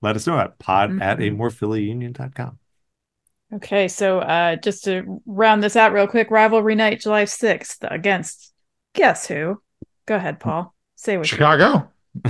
let 0.00 0.14
us 0.14 0.28
know 0.28 0.38
at 0.38 0.60
pod 0.60 1.02
at 1.02 1.20
a 1.20 1.30
more 1.30 1.50
phillyunion.com. 1.50 2.56
Okay, 3.54 3.88
so 3.88 4.20
uh 4.20 4.54
just 4.56 4.84
to 4.84 5.20
round 5.26 5.62
this 5.64 5.74
out 5.74 5.92
real 5.92 6.06
quick, 6.06 6.30
rivalry 6.30 6.76
night 6.76 7.00
July 7.00 7.24
6th 7.24 7.78
against 7.90 8.52
guess 8.94 9.26
who? 9.26 9.60
Go 10.06 10.14
ahead, 10.14 10.38
Paul. 10.38 10.72
Say 10.98 11.16
what 11.16 11.26
Chicago? 11.26 11.88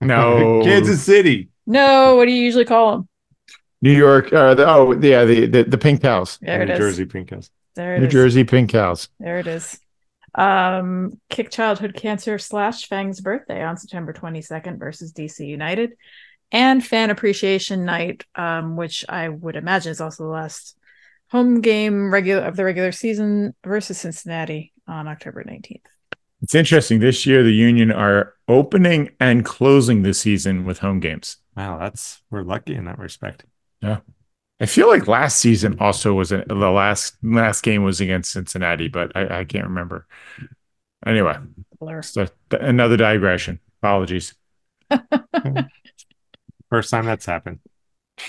No. 0.00 0.60
Kansas 0.62 1.02
City. 1.02 1.48
No, 1.66 2.16
what 2.16 2.26
do 2.26 2.32
you 2.32 2.42
usually 2.42 2.66
call 2.66 2.92
them? 2.92 3.08
New 3.80 3.92
York. 3.92 4.30
Uh, 4.30 4.54
the, 4.54 4.68
oh, 4.68 4.92
yeah, 4.92 5.24
the, 5.24 5.46
the, 5.46 5.64
the 5.64 5.78
Pink 5.78 6.02
House. 6.02 6.36
There 6.42 6.58
New 6.58 6.64
it 6.64 6.70
is. 6.70 6.78
Jersey 6.78 7.06
Pink 7.06 7.30
House. 7.30 7.48
There 7.74 7.96
it 7.96 8.00
New 8.00 8.06
is. 8.06 8.12
Jersey 8.12 8.44
Pink 8.44 8.70
Cows. 8.70 9.08
There 9.18 9.38
it 9.38 9.46
is. 9.46 9.78
Um, 10.34 11.18
kick 11.30 11.50
childhood 11.50 11.94
cancer 11.94 12.38
slash 12.38 12.86
Phang's 12.86 13.22
birthday 13.22 13.62
on 13.62 13.78
September 13.78 14.12
22nd 14.12 14.78
versus 14.78 15.12
DC 15.12 15.46
United, 15.46 15.94
and 16.52 16.84
fan 16.84 17.08
appreciation 17.08 17.86
night, 17.86 18.24
um, 18.34 18.76
which 18.76 19.06
I 19.08 19.30
would 19.30 19.56
imagine 19.56 19.92
is 19.92 20.02
also 20.02 20.24
the 20.24 20.30
last 20.30 20.76
home 21.30 21.62
game 21.62 22.12
regular 22.12 22.42
of 22.42 22.56
the 22.56 22.64
regular 22.64 22.92
season 22.92 23.54
versus 23.64 23.96
Cincinnati 23.96 24.72
on 24.86 25.08
October 25.08 25.44
19th. 25.44 25.86
It's 26.42 26.54
interesting. 26.54 27.00
This 27.00 27.24
year, 27.26 27.42
the 27.42 27.52
Union 27.54 27.90
are 27.90 28.34
opening 28.48 29.10
and 29.20 29.44
closing 29.44 30.02
the 30.02 30.12
season 30.14 30.64
with 30.64 30.78
home 30.80 31.00
games. 31.00 31.38
Wow, 31.56 31.78
that's 31.78 32.20
we're 32.30 32.42
lucky 32.42 32.74
in 32.74 32.84
that 32.84 32.98
respect. 32.98 33.44
Yeah. 33.80 34.00
I 34.60 34.66
feel 34.66 34.88
like 34.88 35.08
last 35.08 35.38
season 35.40 35.78
also 35.80 36.14
was 36.14 36.32
a, 36.32 36.44
the 36.46 36.54
last 36.54 37.16
last 37.22 37.62
game 37.62 37.82
was 37.82 38.00
against 38.00 38.32
Cincinnati, 38.32 38.88
but 38.88 39.12
I, 39.16 39.40
I 39.40 39.44
can't 39.44 39.64
remember. 39.66 40.06
Anyway, 41.06 41.36
so 42.02 42.26
th- 42.50 42.62
another 42.62 42.96
digression. 42.96 43.58
Apologies. 43.82 44.34
First 46.70 46.90
time 46.90 47.06
that's 47.06 47.26
happened. 47.26 47.60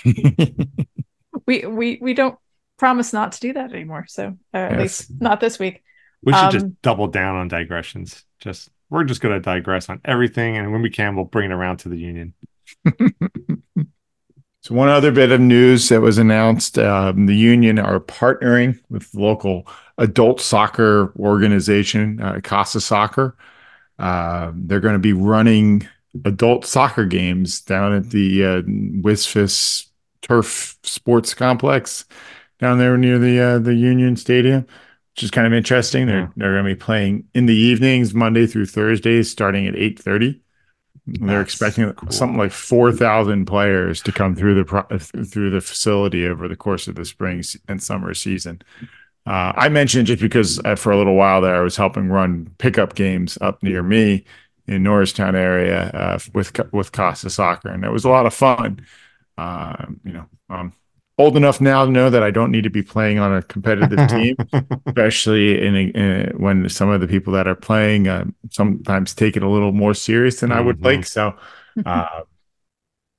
We 1.46 1.64
we 1.66 1.98
we 2.00 2.14
don't 2.14 2.38
promise 2.78 3.12
not 3.12 3.32
to 3.32 3.40
do 3.40 3.52
that 3.52 3.72
anymore. 3.72 4.06
So 4.08 4.36
uh, 4.54 4.56
at 4.56 4.72
Yes. 4.72 4.80
least 4.80 5.10
not 5.20 5.38
this 5.38 5.58
week. 5.58 5.82
We 6.22 6.32
should 6.34 6.48
Um, 6.48 6.50
just 6.50 6.66
double 6.82 7.06
down 7.08 7.36
on 7.36 7.48
digressions. 7.48 8.24
Just 8.40 8.70
we're 8.90 9.04
just 9.04 9.20
gonna 9.20 9.40
digress 9.40 9.88
on 9.88 10.00
everything, 10.04 10.56
and 10.56 10.72
when 10.72 10.82
we 10.82 10.90
can, 10.90 11.16
we'll 11.16 11.24
bring 11.24 11.50
it 11.50 11.54
around 11.54 11.78
to 11.78 11.88
the 11.88 11.98
union. 11.98 12.34
So 14.62 14.74
one 14.74 14.88
other 14.88 15.12
bit 15.12 15.30
of 15.30 15.40
news 15.40 15.88
that 15.90 16.00
was 16.00 16.18
announced: 16.18 16.78
um, 16.78 17.26
the 17.26 17.36
union 17.36 17.78
are 17.78 18.00
partnering 18.00 18.80
with 18.88 19.14
local 19.14 19.68
adult 19.98 20.40
soccer 20.40 21.12
organization, 21.18 22.20
uh, 22.20 22.40
Casa 22.42 22.80
Soccer. 22.80 23.36
Uh, 23.98 24.52
they're 24.54 24.80
going 24.80 24.94
to 24.94 24.98
be 25.00 25.12
running 25.14 25.88
adult 26.24 26.66
soccer 26.66 27.06
games 27.06 27.60
down 27.62 27.94
at 27.94 28.10
the 28.10 28.44
uh, 28.44 28.62
Wisfis 28.62 29.88
Turf 30.22 30.78
Sports 30.82 31.34
Complex 31.34 32.06
down 32.60 32.78
there 32.78 32.96
near 32.98 33.18
the 33.18 33.40
uh, 33.40 33.58
the 33.60 33.74
Union 33.74 34.16
Stadium, 34.16 34.66
which 35.16 35.24
is 35.24 35.30
kind 35.30 35.46
of 35.46 35.54
interesting. 35.54 36.06
They're 36.06 36.30
they're 36.36 36.52
going 36.52 36.64
to 36.64 36.74
be 36.74 36.78
playing 36.78 37.24
in 37.34 37.46
the 37.46 37.54
evenings, 37.56 38.14
Monday 38.14 38.46
through 38.46 38.66
Thursday, 38.66 39.22
starting 39.22 39.66
at 39.66 39.74
eight 39.74 39.98
thirty. 39.98 40.42
They're 41.06 41.42
That's 41.42 41.42
expecting 41.42 41.92
cool. 41.94 42.10
something 42.10 42.38
like 42.38 42.52
four 42.52 42.92
thousand 42.92 43.46
players 43.46 44.02
to 44.02 44.12
come 44.12 44.34
through 44.34 44.54
the 44.56 44.64
pro- 44.64 44.98
through 44.98 45.50
the 45.50 45.60
facility 45.62 46.26
over 46.26 46.48
the 46.48 46.56
course 46.56 46.88
of 46.88 46.96
the 46.96 47.04
spring 47.04 47.42
and 47.68 47.82
summer 47.82 48.12
season. 48.12 48.60
Uh, 49.26 49.52
I 49.56 49.68
mentioned 49.70 50.06
just 50.08 50.22
because 50.22 50.60
uh, 50.64 50.76
for 50.76 50.92
a 50.92 50.98
little 50.98 51.16
while 51.16 51.40
there, 51.40 51.56
I 51.56 51.60
was 51.60 51.76
helping 51.76 52.08
run 52.08 52.50
pickup 52.58 52.94
games 52.94 53.38
up 53.40 53.62
near 53.62 53.82
me 53.82 54.24
in 54.68 54.82
Norristown 54.82 55.34
area 55.34 55.90
uh, 55.94 56.18
with 56.34 56.52
with 56.72 56.92
Casa 56.92 57.30
Soccer, 57.30 57.70
and 57.70 57.84
it 57.84 57.90
was 57.90 58.04
a 58.04 58.10
lot 58.10 58.26
of 58.26 58.34
fun. 58.34 58.86
Um, 59.38 60.00
you 60.04 60.12
know, 60.12 60.26
I'm 60.50 60.72
old 61.18 61.36
enough 61.36 61.60
now 61.60 61.84
to 61.84 61.90
know 61.90 62.10
that 62.10 62.22
I 62.22 62.30
don't 62.30 62.50
need 62.52 62.64
to 62.64 62.70
be 62.70 62.82
playing 62.82 63.18
on 63.18 63.34
a 63.34 63.42
competitive 63.42 64.06
team, 64.06 64.36
especially 64.90 65.62
in, 65.66 65.76
a, 65.76 65.80
in 65.88 66.30
a, 66.34 66.38
when 66.38 66.68
some 66.68 66.90
of 66.90 67.00
the 67.00 67.08
people 67.08 67.32
that 67.34 67.48
are 67.48 67.54
playing 67.54 68.08
uh, 68.08 68.24
sometimes 68.50 69.14
take 69.14 69.36
it 69.36 69.42
a 69.42 69.48
little 69.48 69.72
more 69.72 69.94
serious 69.94 70.40
than 70.40 70.52
I 70.52 70.60
would 70.60 70.76
Mhm. 70.78 70.84
like. 70.84 71.06
So, 71.06 71.36
uh, 71.86 72.22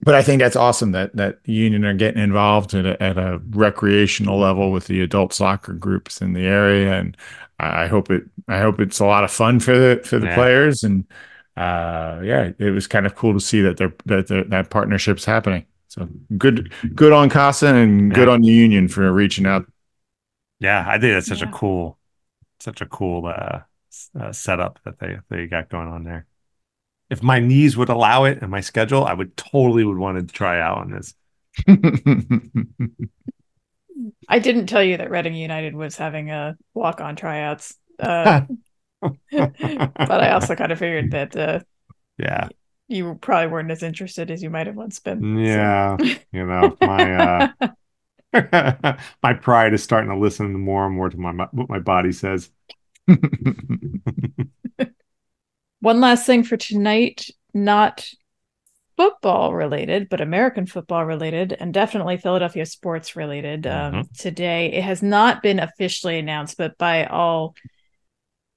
but 0.01 0.13
I 0.15 0.21
think 0.21 0.39
that's 0.41 0.55
awesome 0.55 0.91
that 0.91 1.15
that 1.15 1.39
Union 1.45 1.83
are 1.83 1.93
getting 1.93 2.21
involved 2.21 2.73
at 2.75 2.85
a, 2.85 3.01
at 3.01 3.17
a 3.17 3.39
recreational 3.49 4.37
level 4.39 4.71
with 4.71 4.87
the 4.87 5.01
adult 5.01 5.33
soccer 5.33 5.73
groups 5.73 6.21
in 6.21 6.33
the 6.33 6.45
area, 6.45 6.93
and 6.99 7.17
I, 7.59 7.83
I 7.83 7.87
hope 7.87 8.11
it 8.11 8.23
I 8.47 8.59
hope 8.59 8.79
it's 8.79 8.99
a 8.99 9.05
lot 9.05 9.23
of 9.23 9.31
fun 9.31 9.59
for 9.59 9.77
the 9.77 10.01
for 10.05 10.19
the 10.19 10.27
Yeah. 10.27 10.27
players, 10.27 10.83
and 10.83 11.05
uh, 11.57 12.21
yeah, 12.23 12.51
it 12.59 12.69
was 12.71 12.85
kind 12.87 13.05
of 13.07 13.15
cool 13.15 13.33
to 13.33 13.39
see 13.39 13.61
that 13.61 13.77
they're 13.77 13.93
that 14.05 14.27
they're, 14.27 14.43
that 14.45 14.69
partnership's 14.69 15.25
happening. 15.25 15.65
So 15.97 16.07
good 16.37 16.71
good 16.95 17.11
on 17.13 17.29
Casa 17.29 17.73
and 17.73 18.13
good 18.13 18.27
Yeah. 18.27 18.29
on 18.29 18.41
the 18.41 18.51
Union 18.51 18.87
for 18.87 19.11
reaching 19.11 19.45
out. 19.45 19.65
yeah, 20.59 20.83
I 20.87 20.93
think 20.99 21.13
that's 21.13 21.27
such 21.27 21.41
Yeah. 21.41 21.43
a 21.43 21.47
cool, 21.47 21.99
such 22.59 22.81
a 22.81 22.85
cool 22.85 23.27
uh, 23.27 23.61
uh, 24.19 24.31
setup 24.31 24.79
that 24.85 24.99
they 24.99 25.19
they 25.29 25.47
got 25.47 25.69
going 25.69 25.87
on 25.87 26.03
there. 26.03 26.27
If 27.09 27.23
my 27.23 27.39
knees 27.39 27.77
would 27.77 27.89
allow 27.89 28.25
it 28.25 28.39
and 28.41 28.51
my 28.51 28.61
schedule, 28.61 29.05
I 29.05 29.13
would 29.13 29.37
totally 29.37 29.85
would 29.85 29.97
want 29.99 30.19
to 30.27 30.33
try 30.33 30.61
out 30.61 30.79
on 30.79 30.91
this. 30.91 31.15
I 34.27 34.39
didn't 34.39 34.67
tell 34.67 34.83
you 34.83 34.97
that 34.97 35.09
Reading 35.09 35.35
United 35.35 35.75
was 35.75 35.97
having 35.97 36.29
a 36.31 36.57
walk 36.73 37.01
on 37.01 37.15
tryouts. 37.15 37.75
Uh, 37.99 38.41
but 39.31 40.23
I 40.23 40.31
also 40.31 40.55
kind 40.55 40.71
of 40.71 40.79
figured 40.79 41.11
that 41.11 41.35
uh, 41.35 41.59
yeah, 42.17 42.49
you 42.87 43.15
probably 43.21 43.47
weren't 43.47 43.71
as 43.71 43.83
interested 43.83 44.31
as 44.31 44.41
you 44.41 44.49
might 44.49 44.67
have 44.67 44.75
once 44.75 44.99
been. 44.99 45.35
so. 45.35 45.41
yeah, 45.41 45.97
you 46.31 46.45
know 46.45 46.75
my 46.81 47.13
uh, 47.13 47.47
my 49.23 49.33
pride 49.33 49.73
is 49.73 49.83
starting 49.83 50.09
to 50.09 50.17
listen 50.17 50.53
more 50.59 50.85
and 50.85 50.95
more 50.95 51.09
to 51.09 51.17
my 51.17 51.31
what 51.51 51.69
my 51.69 51.79
body 51.79 52.11
says. 52.11 52.49
One 55.79 56.01
last 56.01 56.25
thing 56.25 56.43
for 56.43 56.57
tonight, 56.57 57.29
not 57.53 58.09
football 58.97 59.53
related, 59.53 60.09
but 60.09 60.19
American 60.21 60.65
football 60.65 61.05
related, 61.05 61.55
and 61.57 61.73
definitely 61.73 62.17
Philadelphia 62.17 62.65
sports 62.65 63.15
related. 63.15 63.67
Um, 63.67 64.09
today, 64.17 64.73
it 64.73 64.83
has 64.83 65.03
not 65.03 65.43
been 65.43 65.59
officially 65.59 66.17
announced, 66.17 66.57
but 66.57 66.77
by 66.77 67.05
all 67.05 67.55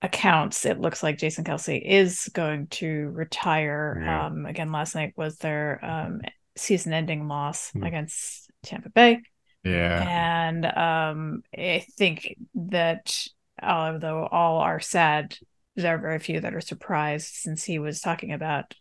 accounts, 0.03 0.65
it 0.65 0.81
looks 0.81 1.03
like 1.03 1.19
Jason 1.19 1.45
Kelce 1.45 1.81
is 1.85 2.31
going 2.33 2.69
to 2.69 3.11
retire. 3.11 4.03
Yeah. 4.03 4.27
Um, 4.27 4.47
again, 4.47 4.73
last 4.73 4.95
night 4.95 5.15
was 5.17 5.37
their 5.39 5.85
um, 5.85 6.21
season 6.57 6.93
ending 6.93 7.29
loss 7.29 7.73
Hmm. 7.73 7.85
against 7.85 8.51
Tampa 8.63 8.91
Bay. 8.91 9.21
yeah, 9.65 10.05
And 10.05 10.65
um, 10.67 11.43
I 11.57 11.85
think 11.99 12.37
that 12.55 13.27
although 13.63 14.27
all 14.27 14.59
are 14.59 14.81
sad, 14.81 15.37
there 15.77 15.95
are 15.95 15.99
very 15.99 16.19
few 16.19 16.41
that 16.41 16.55
are 16.55 16.61
surprised 16.61 17.35
since 17.35 17.65
he 17.65 17.79
was 17.79 18.01
talking 18.01 18.33
about 18.33 18.75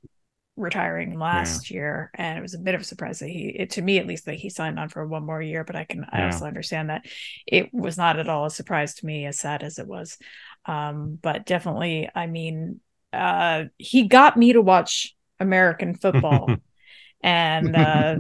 retiring 0.55 1.17
last 1.17 1.71
year. 1.71 2.11
And 2.15 2.37
it 2.37 2.41
was 2.41 2.53
a 2.53 2.59
bit 2.59 2.75
of 2.75 2.81
a 2.81 2.85
surprise 2.85 3.19
that 3.19 3.29
he, 3.29 3.49
it, 3.49 3.71
to 3.71 3.81
me 3.81 3.97
at 3.97 4.07
least, 4.07 4.25
that 4.25 4.35
he 4.35 4.49
signed 4.49 4.79
on 4.79 4.89
for 4.89 5.05
one 5.07 5.25
more 5.25 5.41
year. 5.41 5.63
But 5.63 5.75
I 5.77 5.85
can, 5.85 6.05
I 6.11 6.23
also 6.23 6.45
understand 6.45 6.89
that 6.89 7.05
it 7.47 7.73
was 7.73 7.97
not 7.97 8.19
at 8.19 8.27
all 8.29 8.45
a 8.45 8.51
surprise 8.51 8.95
to 8.95 9.05
me, 9.05 9.25
as 9.25 9.39
sad 9.39 9.63
as 9.63 9.79
it 9.79 9.87
was. 9.87 10.17
Um, 10.65 11.17
but 11.21 11.45
definitely, 11.45 12.09
I 12.13 12.27
mean, 12.27 12.79
uh, 13.13 13.65
he 13.77 14.07
got 14.07 14.37
me 14.37 14.53
to 14.53 14.61
watch 14.61 15.15
American 15.39 15.95
football. 15.95 16.49
and 17.21 17.75
uh, 17.75 18.15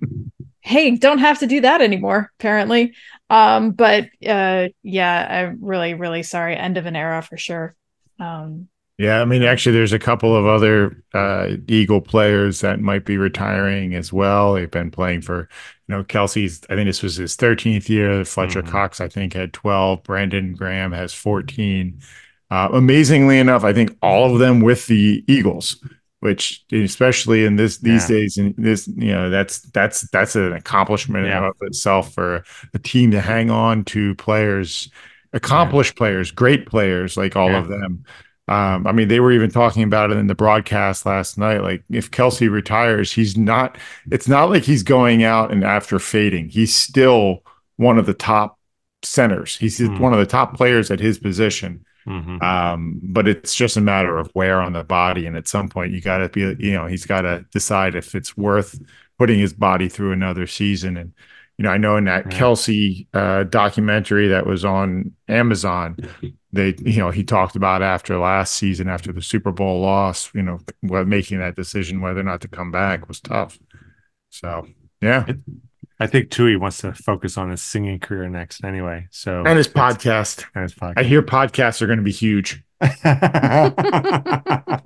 hey 0.60 0.96
don't 0.96 1.18
have 1.18 1.38
to 1.40 1.46
do 1.46 1.62
that 1.62 1.80
anymore 1.80 2.30
apparently. 2.38 2.94
Um 3.28 3.72
but 3.72 4.08
uh 4.26 4.68
yeah 4.82 5.46
i'm 5.46 5.58
really 5.60 5.94
really 5.94 6.22
sorry. 6.22 6.56
End 6.56 6.76
of 6.76 6.86
an 6.86 6.96
era 6.96 7.22
for 7.22 7.36
sure. 7.36 7.74
Um 8.18 8.68
Yeah, 9.00 9.22
I 9.22 9.24
mean, 9.24 9.42
actually, 9.42 9.72
there's 9.72 9.94
a 9.94 9.98
couple 9.98 10.36
of 10.36 10.44
other 10.44 11.02
uh, 11.14 11.52
Eagle 11.68 12.02
players 12.02 12.60
that 12.60 12.80
might 12.80 13.06
be 13.06 13.16
retiring 13.16 13.94
as 13.94 14.12
well. 14.12 14.52
They've 14.52 14.70
been 14.70 14.90
playing 14.90 15.22
for, 15.22 15.48
you 15.88 15.94
know, 15.96 16.04
Kelce's. 16.04 16.60
I 16.68 16.74
think 16.74 16.86
this 16.86 17.02
was 17.02 17.16
his 17.16 17.34
13th 17.34 17.88
year. 17.88 18.26
Fletcher 18.26 18.62
Mhm. 18.62 18.68
Cox, 18.68 19.00
I 19.00 19.08
think, 19.08 19.32
had 19.32 19.54
12. 19.54 20.02
Brandon 20.02 20.52
Graham 20.52 20.92
has 20.92 21.14
14. 21.14 21.98
Uh, 22.50 22.68
amazingly 22.74 23.38
enough, 23.38 23.64
I 23.64 23.72
think 23.72 23.96
all 24.02 24.30
of 24.34 24.38
them 24.38 24.60
with 24.60 24.86
the 24.86 25.24
Eagles, 25.26 25.82
which 26.18 26.62
especially 26.70 27.46
in 27.46 27.56
this 27.56 27.78
these 27.78 28.10
Yeah. 28.10 28.16
days, 28.16 28.36
and 28.36 28.54
this, 28.58 28.86
you 28.86 29.12
know, 29.12 29.30
that's 29.30 29.60
that's 29.70 30.02
that's 30.10 30.36
an 30.36 30.52
accomplishment 30.52 31.24
in 31.24 31.30
Yeah. 31.30 31.38
and 31.38 31.46
of 31.46 31.54
itself 31.62 32.12
for 32.12 32.44
a 32.74 32.78
team 32.78 33.12
to 33.12 33.22
hang 33.22 33.50
on 33.50 33.84
to 33.84 34.14
players, 34.16 34.90
accomplished 35.32 35.96
players, 35.96 36.30
great 36.32 36.66
players 36.66 37.16
like 37.16 37.34
all 37.34 37.50
Yeah. 37.52 37.60
of 37.60 37.68
them. 37.68 38.04
Um, 38.50 38.86
I 38.86 38.92
mean, 38.92 39.08
they 39.08 39.20
were 39.20 39.32
even 39.32 39.50
talking 39.50 39.82
about 39.84 40.10
it 40.10 40.16
in 40.18 40.26
the 40.26 40.34
broadcast 40.34 41.06
last 41.06 41.38
night. 41.38 41.62
Like, 41.62 41.84
if 41.88 42.10
Kelce 42.10 42.50
retires, 42.50 43.12
he's 43.12 43.36
not, 43.36 43.78
it's 44.10 44.28
not 44.28 44.50
like 44.50 44.64
he's 44.64 44.82
going 44.82 45.22
out 45.22 45.52
and 45.52 45.64
after 45.64 45.98
fading. 45.98 46.48
He's 46.48 46.74
still 46.74 47.44
one 47.76 47.98
of 47.98 48.06
the 48.06 48.14
top 48.14 48.58
centers. 49.02 49.56
He's 49.56 49.78
Hmm. 49.78 49.98
one 49.98 50.12
of 50.12 50.18
the 50.18 50.26
top 50.26 50.56
players 50.56 50.90
at 50.90 51.00
his 51.00 51.18
position. 51.18 51.84
Mhm. 52.08 52.42
Um, 52.42 52.98
but 53.02 53.28
it's 53.28 53.54
just 53.54 53.76
a 53.76 53.80
matter 53.80 54.18
of 54.18 54.30
where 54.32 54.60
on 54.60 54.72
the 54.72 54.84
body. 54.84 55.26
And 55.26 55.36
at 55.36 55.46
some 55.48 55.68
point, 55.68 55.92
you 55.92 56.00
got 56.00 56.18
to 56.18 56.28
be, 56.28 56.40
you 56.66 56.72
know, 56.72 56.86
he's 56.86 57.06
got 57.06 57.22
to 57.22 57.44
decide 57.52 57.94
if 57.94 58.14
it's 58.14 58.36
worth 58.36 58.80
putting 59.18 59.38
his 59.38 59.52
body 59.52 59.88
through 59.88 60.12
another 60.12 60.46
season. 60.46 60.96
And, 60.96 61.12
you 61.58 61.62
know, 61.62 61.70
I 61.70 61.76
know 61.76 61.96
in 61.98 62.04
that 62.04 62.24
Right. 62.24 62.34
Kelce 62.34 63.06
uh, 63.14 63.44
documentary 63.44 64.28
that 64.28 64.46
was 64.46 64.64
on 64.64 65.12
Amazon, 65.28 65.96
they, 66.52 66.74
you 66.78 66.98
know, 66.98 67.10
he 67.10 67.24
talked 67.24 67.56
about 67.56 67.82
after 67.82 68.18
last 68.18 68.54
season, 68.54 68.88
after 68.88 69.12
the 69.12 69.22
Super 69.22 69.52
Bowl 69.52 69.80
loss, 69.80 70.30
you 70.34 70.42
know, 70.42 70.58
what 70.80 71.06
making 71.06 71.38
that 71.38 71.56
decision 71.56 72.00
whether 72.00 72.20
or 72.20 72.24
not 72.24 72.40
to 72.42 72.48
come 72.48 72.70
back 72.70 73.08
was 73.08 73.20
tough. 73.20 73.58
So, 74.30 74.66
yeah. 75.00 75.26
I 76.00 76.06
think 76.06 76.30
Tui 76.30 76.56
wants 76.56 76.78
to 76.78 76.92
focus 76.94 77.36
on 77.36 77.50
his 77.50 77.62
singing 77.62 78.00
career 78.00 78.28
next 78.28 78.64
anyway. 78.64 79.06
So 79.10 79.44
And 79.46 79.58
his 79.58 79.68
podcast. 79.68 80.44
and 80.54 80.62
his 80.62 80.74
podcast. 80.74 80.98
I 80.98 81.02
hear 81.02 81.22
podcasts 81.22 81.82
are 81.82 81.86
going 81.86 81.98
to 81.98 82.02
be 82.02 82.12
huge. 82.12 82.62
I 82.80 84.80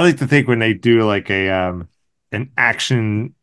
like 0.00 0.18
to 0.18 0.26
think 0.26 0.48
when 0.48 0.58
they 0.58 0.74
do 0.74 1.02
like 1.04 1.30
a 1.30 1.50
um 1.50 1.88
an 2.30 2.50
action 2.56 3.34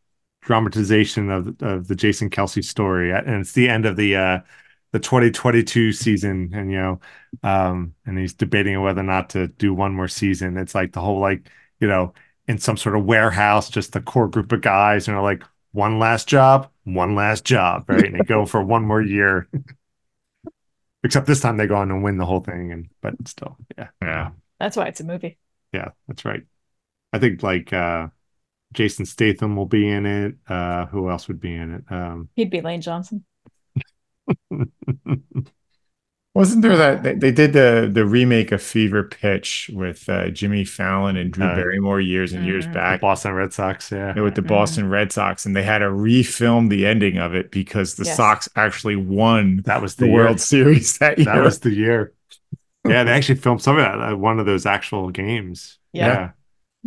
dramatization 0.42 1.30
of 1.30 1.56
of 1.60 1.88
the 1.88 1.96
Jason 1.96 2.30
Kelce 2.30 2.64
story, 2.64 3.12
and 3.12 3.40
it's 3.40 3.52
the 3.52 3.68
end 3.68 3.86
of 3.86 3.96
the 3.96 4.16
uh 4.16 4.38
the 4.92 4.98
2022 5.00 5.92
season, 5.92 6.50
and 6.54 6.70
you 6.70 6.78
know, 6.78 7.00
um, 7.42 7.94
and 8.06 8.18
he's 8.18 8.34
debating 8.34 8.80
whether 8.82 9.00
or 9.00 9.04
not 9.04 9.30
to 9.30 9.48
do 9.48 9.74
one 9.74 9.94
more 9.94 10.08
season. 10.08 10.56
It's 10.56 10.74
like 10.74 10.92
the 10.92 11.00
whole 11.00 11.20
like 11.20 11.48
you 11.80 11.88
know 11.88 12.12
in 12.48 12.58
some 12.58 12.76
sort 12.76 12.96
of 12.96 13.04
warehouse, 13.04 13.70
just 13.70 13.92
the 13.92 14.00
core 14.00 14.28
group 14.28 14.52
of 14.52 14.60
guys, 14.62 15.08
and 15.08 15.16
are 15.16 15.22
like 15.22 15.44
one 15.72 15.98
last 15.98 16.26
job, 16.28 16.70
one 16.84 17.14
last 17.14 17.44
job, 17.44 17.84
right? 17.88 18.04
and 18.04 18.14
they 18.14 18.24
go 18.24 18.46
for 18.46 18.62
one 18.62 18.84
more 18.84 19.02
year. 19.02 19.48
Except 21.02 21.26
this 21.26 21.40
time 21.40 21.56
they 21.56 21.66
go 21.66 21.76
on 21.76 21.90
and 21.90 22.02
win 22.04 22.18
the 22.18 22.26
whole 22.26 22.40
thing, 22.40 22.72
and 22.72 22.88
but 23.00 23.14
still, 23.26 23.56
yeah, 23.78 23.88
Yeah. 24.02 24.30
that's 24.58 24.76
why 24.76 24.86
it's 24.86 25.00
a 25.00 25.04
movie 25.04 25.38
yeah, 25.72 25.90
that's 26.08 26.24
right. 26.24 26.42
I 27.12 27.18
think 27.18 27.42
like 27.42 27.72
uh 27.72 28.08
Jason 28.72 29.06
Statham 29.06 29.56
will 29.56 29.66
be 29.66 29.88
in 29.88 30.06
it. 30.06 30.36
Uh 30.48 30.86
who 30.86 31.10
else 31.10 31.28
would 31.28 31.40
be 31.40 31.54
in 31.54 31.74
it? 31.74 31.84
Um 31.92 32.28
he'd 32.36 32.50
be 32.50 32.60
lane 32.60 32.80
johnson 32.80 33.24
Wasn't 36.32 36.62
there 36.62 36.76
that 36.76 37.02
they, 37.02 37.14
they 37.14 37.32
did 37.32 37.52
the 37.54 37.90
the 37.92 38.06
remake 38.06 38.52
of 38.52 38.62
Fever 38.62 39.02
Pitch 39.02 39.68
with 39.74 40.08
uh, 40.08 40.28
Jimmy 40.30 40.64
Fallon 40.64 41.16
and 41.16 41.32
Drew 41.32 41.44
Uh, 41.44 41.56
Barrymore 41.56 42.00
years 42.00 42.32
and 42.32 42.46
years 42.46 42.64
Mhm. 42.66 42.68
the 42.68 42.74
back 42.74 43.00
Boston 43.00 43.32
Red 43.32 43.52
Sox, 43.52 43.90
yeah. 43.90 44.14
with 44.20 44.36
the 44.36 44.42
Mhm. 44.42 44.46
Boston 44.46 44.88
Red 44.88 45.10
Sox, 45.10 45.44
and 45.44 45.56
they 45.56 45.64
had 45.64 45.78
to 45.78 45.86
refilm 45.86 46.70
the 46.70 46.86
ending 46.86 47.18
of 47.18 47.34
it 47.34 47.50
because 47.50 47.96
the 47.96 48.04
Yes. 48.04 48.16
Sox 48.16 48.48
actually 48.54 48.94
won 48.94 49.62
That 49.64 49.82
was 49.82 49.96
the, 49.96 50.06
the. 50.06 50.12
World 50.12 50.40
Series 50.40 50.98
that 50.98 51.18
year. 51.18 51.24
That 51.24 51.42
was 51.42 51.58
the 51.60 51.74
year. 51.74 52.12
Yeah, 52.88 53.04
they 53.04 53.10
actually 53.12 53.34
filmed 53.34 53.60
some 53.60 53.76
of 53.76 53.82
that 53.82 54.00
at 54.00 54.18
one 54.18 54.40
of 54.40 54.46
those 54.46 54.64
actual 54.64 55.10
games. 55.10 55.78
Yeah. 55.92 56.06
Yeah. 56.06 56.30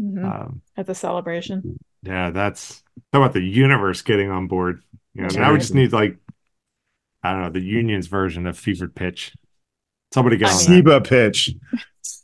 Mhm. 0.02 0.26
Um, 0.26 0.62
at 0.76 0.88
the 0.88 0.96
celebration 0.96 1.78
yeah, 2.02 2.32
that's 2.32 2.82
talk 3.12 3.20
about 3.22 3.34
the 3.34 3.42
universe 3.44 4.02
getting 4.02 4.32
on 4.32 4.48
board. 4.48 4.82
You 5.14 5.22
know, 5.22 5.28
That's 5.28 5.36
now 5.38 5.52
we 5.54 5.60
just 5.60 5.76
need 5.76 5.94
like 5.94 6.18
I 7.24 7.32
don't 7.32 7.42
know, 7.42 7.50
the 7.50 7.62
union's 7.62 8.08
version 8.08 8.46
of 8.48 8.58
fevered 8.58 8.96
pitch. 8.96 9.34
Somebody 10.14 10.38
get 10.38 10.50
I 10.50 10.52
on 10.52 10.58
mean- 10.58 10.66
Seba 10.66 11.02
pitch. 11.02 11.52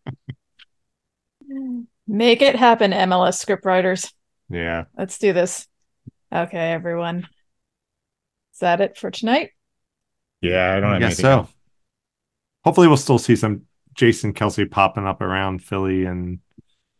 make 2.06 2.42
it 2.42 2.56
happen 2.56 2.92
mls 2.92 3.34
script 3.38 3.64
writers 3.64 4.12
yeah. 4.48 4.84
let's 4.96 5.18
do 5.18 5.32
this 5.32 5.66
okay 6.34 6.72
everyone 6.72 7.26
Is 8.52 8.58
that 8.60 8.80
it 8.80 8.96
for 8.98 9.10
tonight? 9.10 9.50
Yeah, 10.40 10.74
I 10.74 10.80
don't 10.80 10.90
I 10.90 10.92
have 10.94 11.00
guess 11.00 11.20
anything 11.24 11.46
so. 11.46 11.48
Hopefully, 12.64 12.88
we'll 12.88 12.96
still 12.96 13.18
see 13.18 13.36
some 13.36 13.62
Jason 13.94 14.34
Kelce 14.34 14.68
popping 14.70 15.06
up 15.06 15.20
around 15.20 15.62
Philly 15.62 16.04
and 16.04 16.40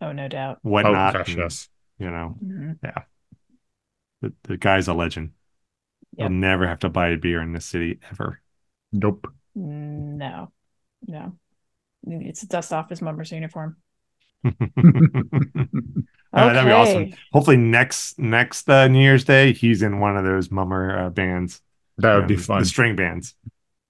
Oh, 0.00 0.12
no 0.12 0.28
doubt. 0.28 0.58
Oh 0.64 0.70
whatnot. 0.70 1.14
gosh, 1.14 1.28
and, 1.30 1.38
yes. 1.38 1.68
You 1.98 2.10
know, 2.10 2.36
Mhm. 2.44 2.78
the, 4.22 4.32
the 4.44 4.56
guy's 4.56 4.86
a 4.88 4.94
legend. 4.94 5.30
Yep. 6.16 6.30
You'll 6.30 6.38
never 6.38 6.66
have 6.66 6.80
to 6.80 6.88
buy 6.88 7.08
a 7.08 7.16
beer 7.16 7.40
in 7.40 7.52
this 7.52 7.66
city 7.66 7.98
ever. 8.10 8.40
Nope. 8.92 9.32
No, 9.54 10.52
no. 11.06 11.36
It's 12.04 12.10
needs 12.10 12.40
to 12.40 12.46
dust 12.46 12.72
off 12.72 12.90
his 12.90 13.00
mummer's 13.00 13.32
uniform. 13.32 13.76
Uh, 16.34 16.52
that'd 16.52 16.64
be 16.64 16.72
awesome. 16.72 17.12
Hopefully 17.32 17.58
next 17.58 18.18
next 18.18 18.68
uh, 18.68 18.88
New 18.88 19.02
Year's 19.02 19.24
Day 19.24 19.52
he's 19.52 19.82
in 19.82 20.00
one 20.00 20.16
of 20.16 20.24
those 20.24 20.50
mummer 20.50 20.98
uh, 20.98 21.10
bands. 21.10 21.60
That 21.98 22.16
would 22.16 22.26
be 22.26 22.36
um, 22.36 22.40
fun. 22.40 22.60
The 22.60 22.64
string 22.64 22.96
bands. 22.96 23.34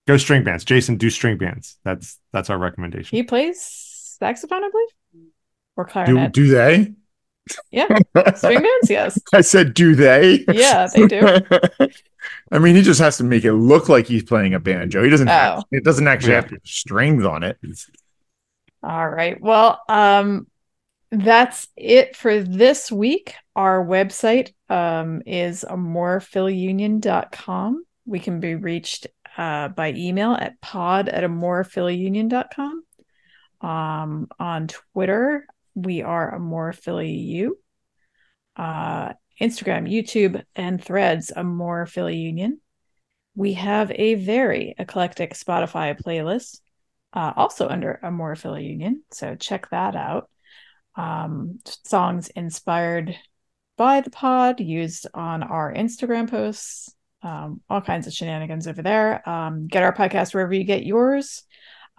Go 0.09 0.17
string 0.17 0.43
bands. 0.43 0.65
Jason, 0.65 0.97
do 0.97 1.09
string 1.09 1.39
bands. 1.39 1.79
That's 1.85 2.19
that's 2.33 2.51
our 2.51 2.59
recommendation. 2.59 3.17
He 3.17 3.23
plays 3.23 3.63
saxophone, 3.63 4.65
I 4.65 4.71
believe, 4.71 5.29
or 5.77 5.85
Do 5.85 5.91
clarinet. 5.93 6.33
do 6.33 6.49
they? 6.49 6.95
Yeah. 7.71 7.87
String 8.35 8.63
bands, 8.63 8.91
yes. 8.91 9.19
I 9.33 9.41
said, 9.41 9.75
do 9.75 9.95
they? 9.95 10.45
Yeah, 10.53 10.89
they 10.95 11.07
do. 11.07 11.39
I 12.51 12.59
mean, 12.59 12.75
he 12.77 12.83
just 12.83 13.01
has 13.01 13.17
to 13.19 13.25
make 13.25 13.45
it 13.45 13.53
look 13.55 13.89
like 13.89 14.07
he's 14.07 14.23
playing 14.25 14.53
a 14.55 14.61
banjo. 14.61 15.03
He 15.03 15.09
doesn't. 15.11 15.27
Have, 15.29 15.61
Oh. 15.61 15.63
it 15.71 15.85
doesn't 15.85 16.07
actually 16.07 16.33
Yeah. 16.33 16.41
have 16.43 16.51
to 16.51 16.59
strings 16.65 17.25
on 17.25 17.43
it. 17.43 17.59
All 18.83 19.09
right. 19.09 19.41
Well, 19.41 19.81
um, 19.89 20.47
that's 21.11 21.69
it 21.77 22.17
for 22.17 22.41
this 22.41 22.91
week. 22.93 23.35
Our 23.55 23.85
website 23.85 24.53
um, 24.69 25.23
is 25.27 25.65
amorephillyunion.com. 25.69 27.85
We 28.07 28.19
can 28.19 28.41
be 28.41 28.55
reached 28.55 29.07
uh, 29.37 29.69
by 29.69 29.93
email 29.93 30.33
at 30.33 30.61
pod 30.61 31.09
at 31.09 31.25
amorephillyunion.com. 31.25 32.85
Um, 33.61 34.29
on 34.39 34.67
Twitter, 34.69 35.47
we 35.75 36.03
are 36.03 36.39
amorephillyu. 36.39 37.51
Uh, 38.57 39.13
Instagram, 39.43 39.91
YouTube, 39.91 40.43
and 40.55 40.83
threads, 40.83 41.33
a 41.35 41.43
more 41.43 41.87
Philly 41.87 42.17
Union. 42.17 42.61
We 43.35 43.55
have 43.55 43.91
a 43.91 44.15
very 44.15 44.75
eclectic 44.79 45.35
Spotify 45.35 45.99
playlist 46.01 46.61
uh, 47.13 47.33
also 47.37 47.69
under 47.69 47.99
a 48.03 48.11
more 48.11 48.37
Philly 48.37 48.65
Union. 48.65 49.03
So 49.11 49.35
check 49.35 49.69
that 49.71 49.95
out. 49.97 50.31
Um, 50.97 51.61
songs 51.85 52.29
inspired 52.29 53.17
by 53.77 54.01
the 54.01 54.11
pod, 54.11 54.61
used 54.61 55.07
on 55.15 55.43
our 55.43 55.73
Instagram 55.73 56.31
posts, 56.31 56.95
um, 57.23 57.61
all 57.69 57.81
kinds 57.81 58.07
of 58.07 58.13
shenanigans 58.13 58.67
over 58.67 58.83
there. 58.83 59.27
Um, 59.29 59.67
get 59.67 59.83
our 59.83 59.95
podcast 59.95 60.35
wherever 60.35 60.53
you 60.53 60.65
get 60.65 60.85
yours. 60.85 61.45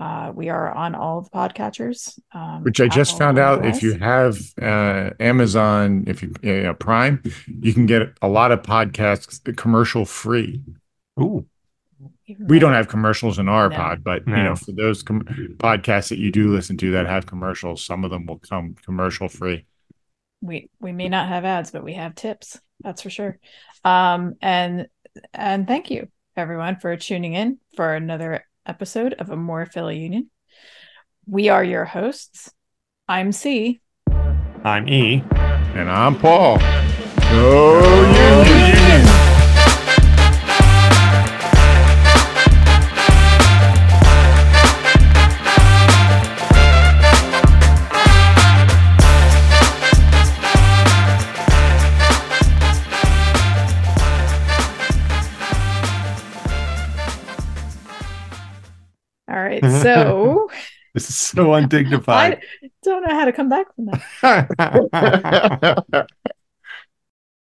Uh, 0.03 0.31
we 0.35 0.49
are 0.49 0.67
on 0.73 0.95
all 0.95 1.19
of 1.19 1.25
the 1.25 1.29
podcatchers. 1.31 2.19
Um, 2.33 2.63
Which 2.63 2.81
I 2.81 2.87
just 2.89 3.11
Apple, 3.11 3.19
found 3.19 3.39
out. 3.39 3.65
If 3.65 3.81
you 3.81 3.93
have 3.99 4.37
uh, 4.61 5.11
Amazon, 5.19 6.03
if 6.07 6.21
you 6.23 6.29
uh, 6.69 6.73
Prime, 6.73 7.21
you 7.47 7.73
can 7.73 7.85
get 7.85 8.01
a 8.21 8.27
lot 8.27 8.51
of 8.51 8.61
podcasts 8.63 9.39
commercial 9.55 10.03
free. 10.05 10.61
Ooh. 11.21 11.45
We 12.39 12.59
don't 12.59 12.73
have 12.73 12.87
commercials 12.87 13.37
in 13.39 13.47
our 13.47 13.69
No. 13.69 13.75
pod, 13.75 14.03
but 14.03 14.27
you 14.27 14.33
know, 14.33 14.55
for 14.55 14.71
those 14.73 15.03
com- 15.03 15.23
podcasts 15.59 16.09
that 16.09 16.17
you 16.19 16.31
do 16.31 16.53
listen 16.53 16.75
to 16.77 16.91
that 16.91 17.05
have 17.05 17.25
commercials, 17.25 17.83
some 17.85 18.03
of 18.03 18.11
them 18.11 18.25
will 18.25 18.39
come 18.39 18.75
commercial 18.83 19.29
free. 19.29 19.65
we 20.41 20.69
we 20.81 20.91
may 20.91 21.07
not 21.07 21.29
have 21.29 21.45
ads 21.45 21.71
but 21.71 21.83
we 21.85 21.93
have 21.93 22.13
tips 22.15 22.59
that's 22.83 23.01
for 23.01 23.09
sure 23.09 23.37
um 23.85 24.35
and 24.41 24.87
and 25.33 25.67
thank 25.67 25.89
you 25.89 26.01
everyone 26.35 26.75
for 26.81 26.97
tuning 26.97 27.33
in 27.33 27.57
for 27.77 27.93
another 27.95 28.45
episode 28.65 29.13
of 29.13 29.29
a 29.29 29.35
more 29.35 29.65
philly 29.65 29.99
union 29.99 30.29
we 31.27 31.49
are 31.49 31.63
your 31.63 31.85
hosts 31.85 32.51
i'm 33.07 33.31
c 33.31 33.81
I'm 34.65 34.87
E. 34.87 35.21
And 35.75 35.89
I'm 35.89 36.17
Paul. 36.17 36.57
Oh, 36.61 38.05
Union! 38.05 38.22
so 59.83 60.49
This 60.93 61.09
is 61.09 61.15
so 61.15 61.53
undignified. 61.53 62.39
i 62.63 62.69
don't 62.83 63.01
know 63.03 63.15
how 63.15 63.25
to 63.25 63.31
come 63.33 63.49
back 63.49 63.73
from 63.75 63.87
that 64.21 66.05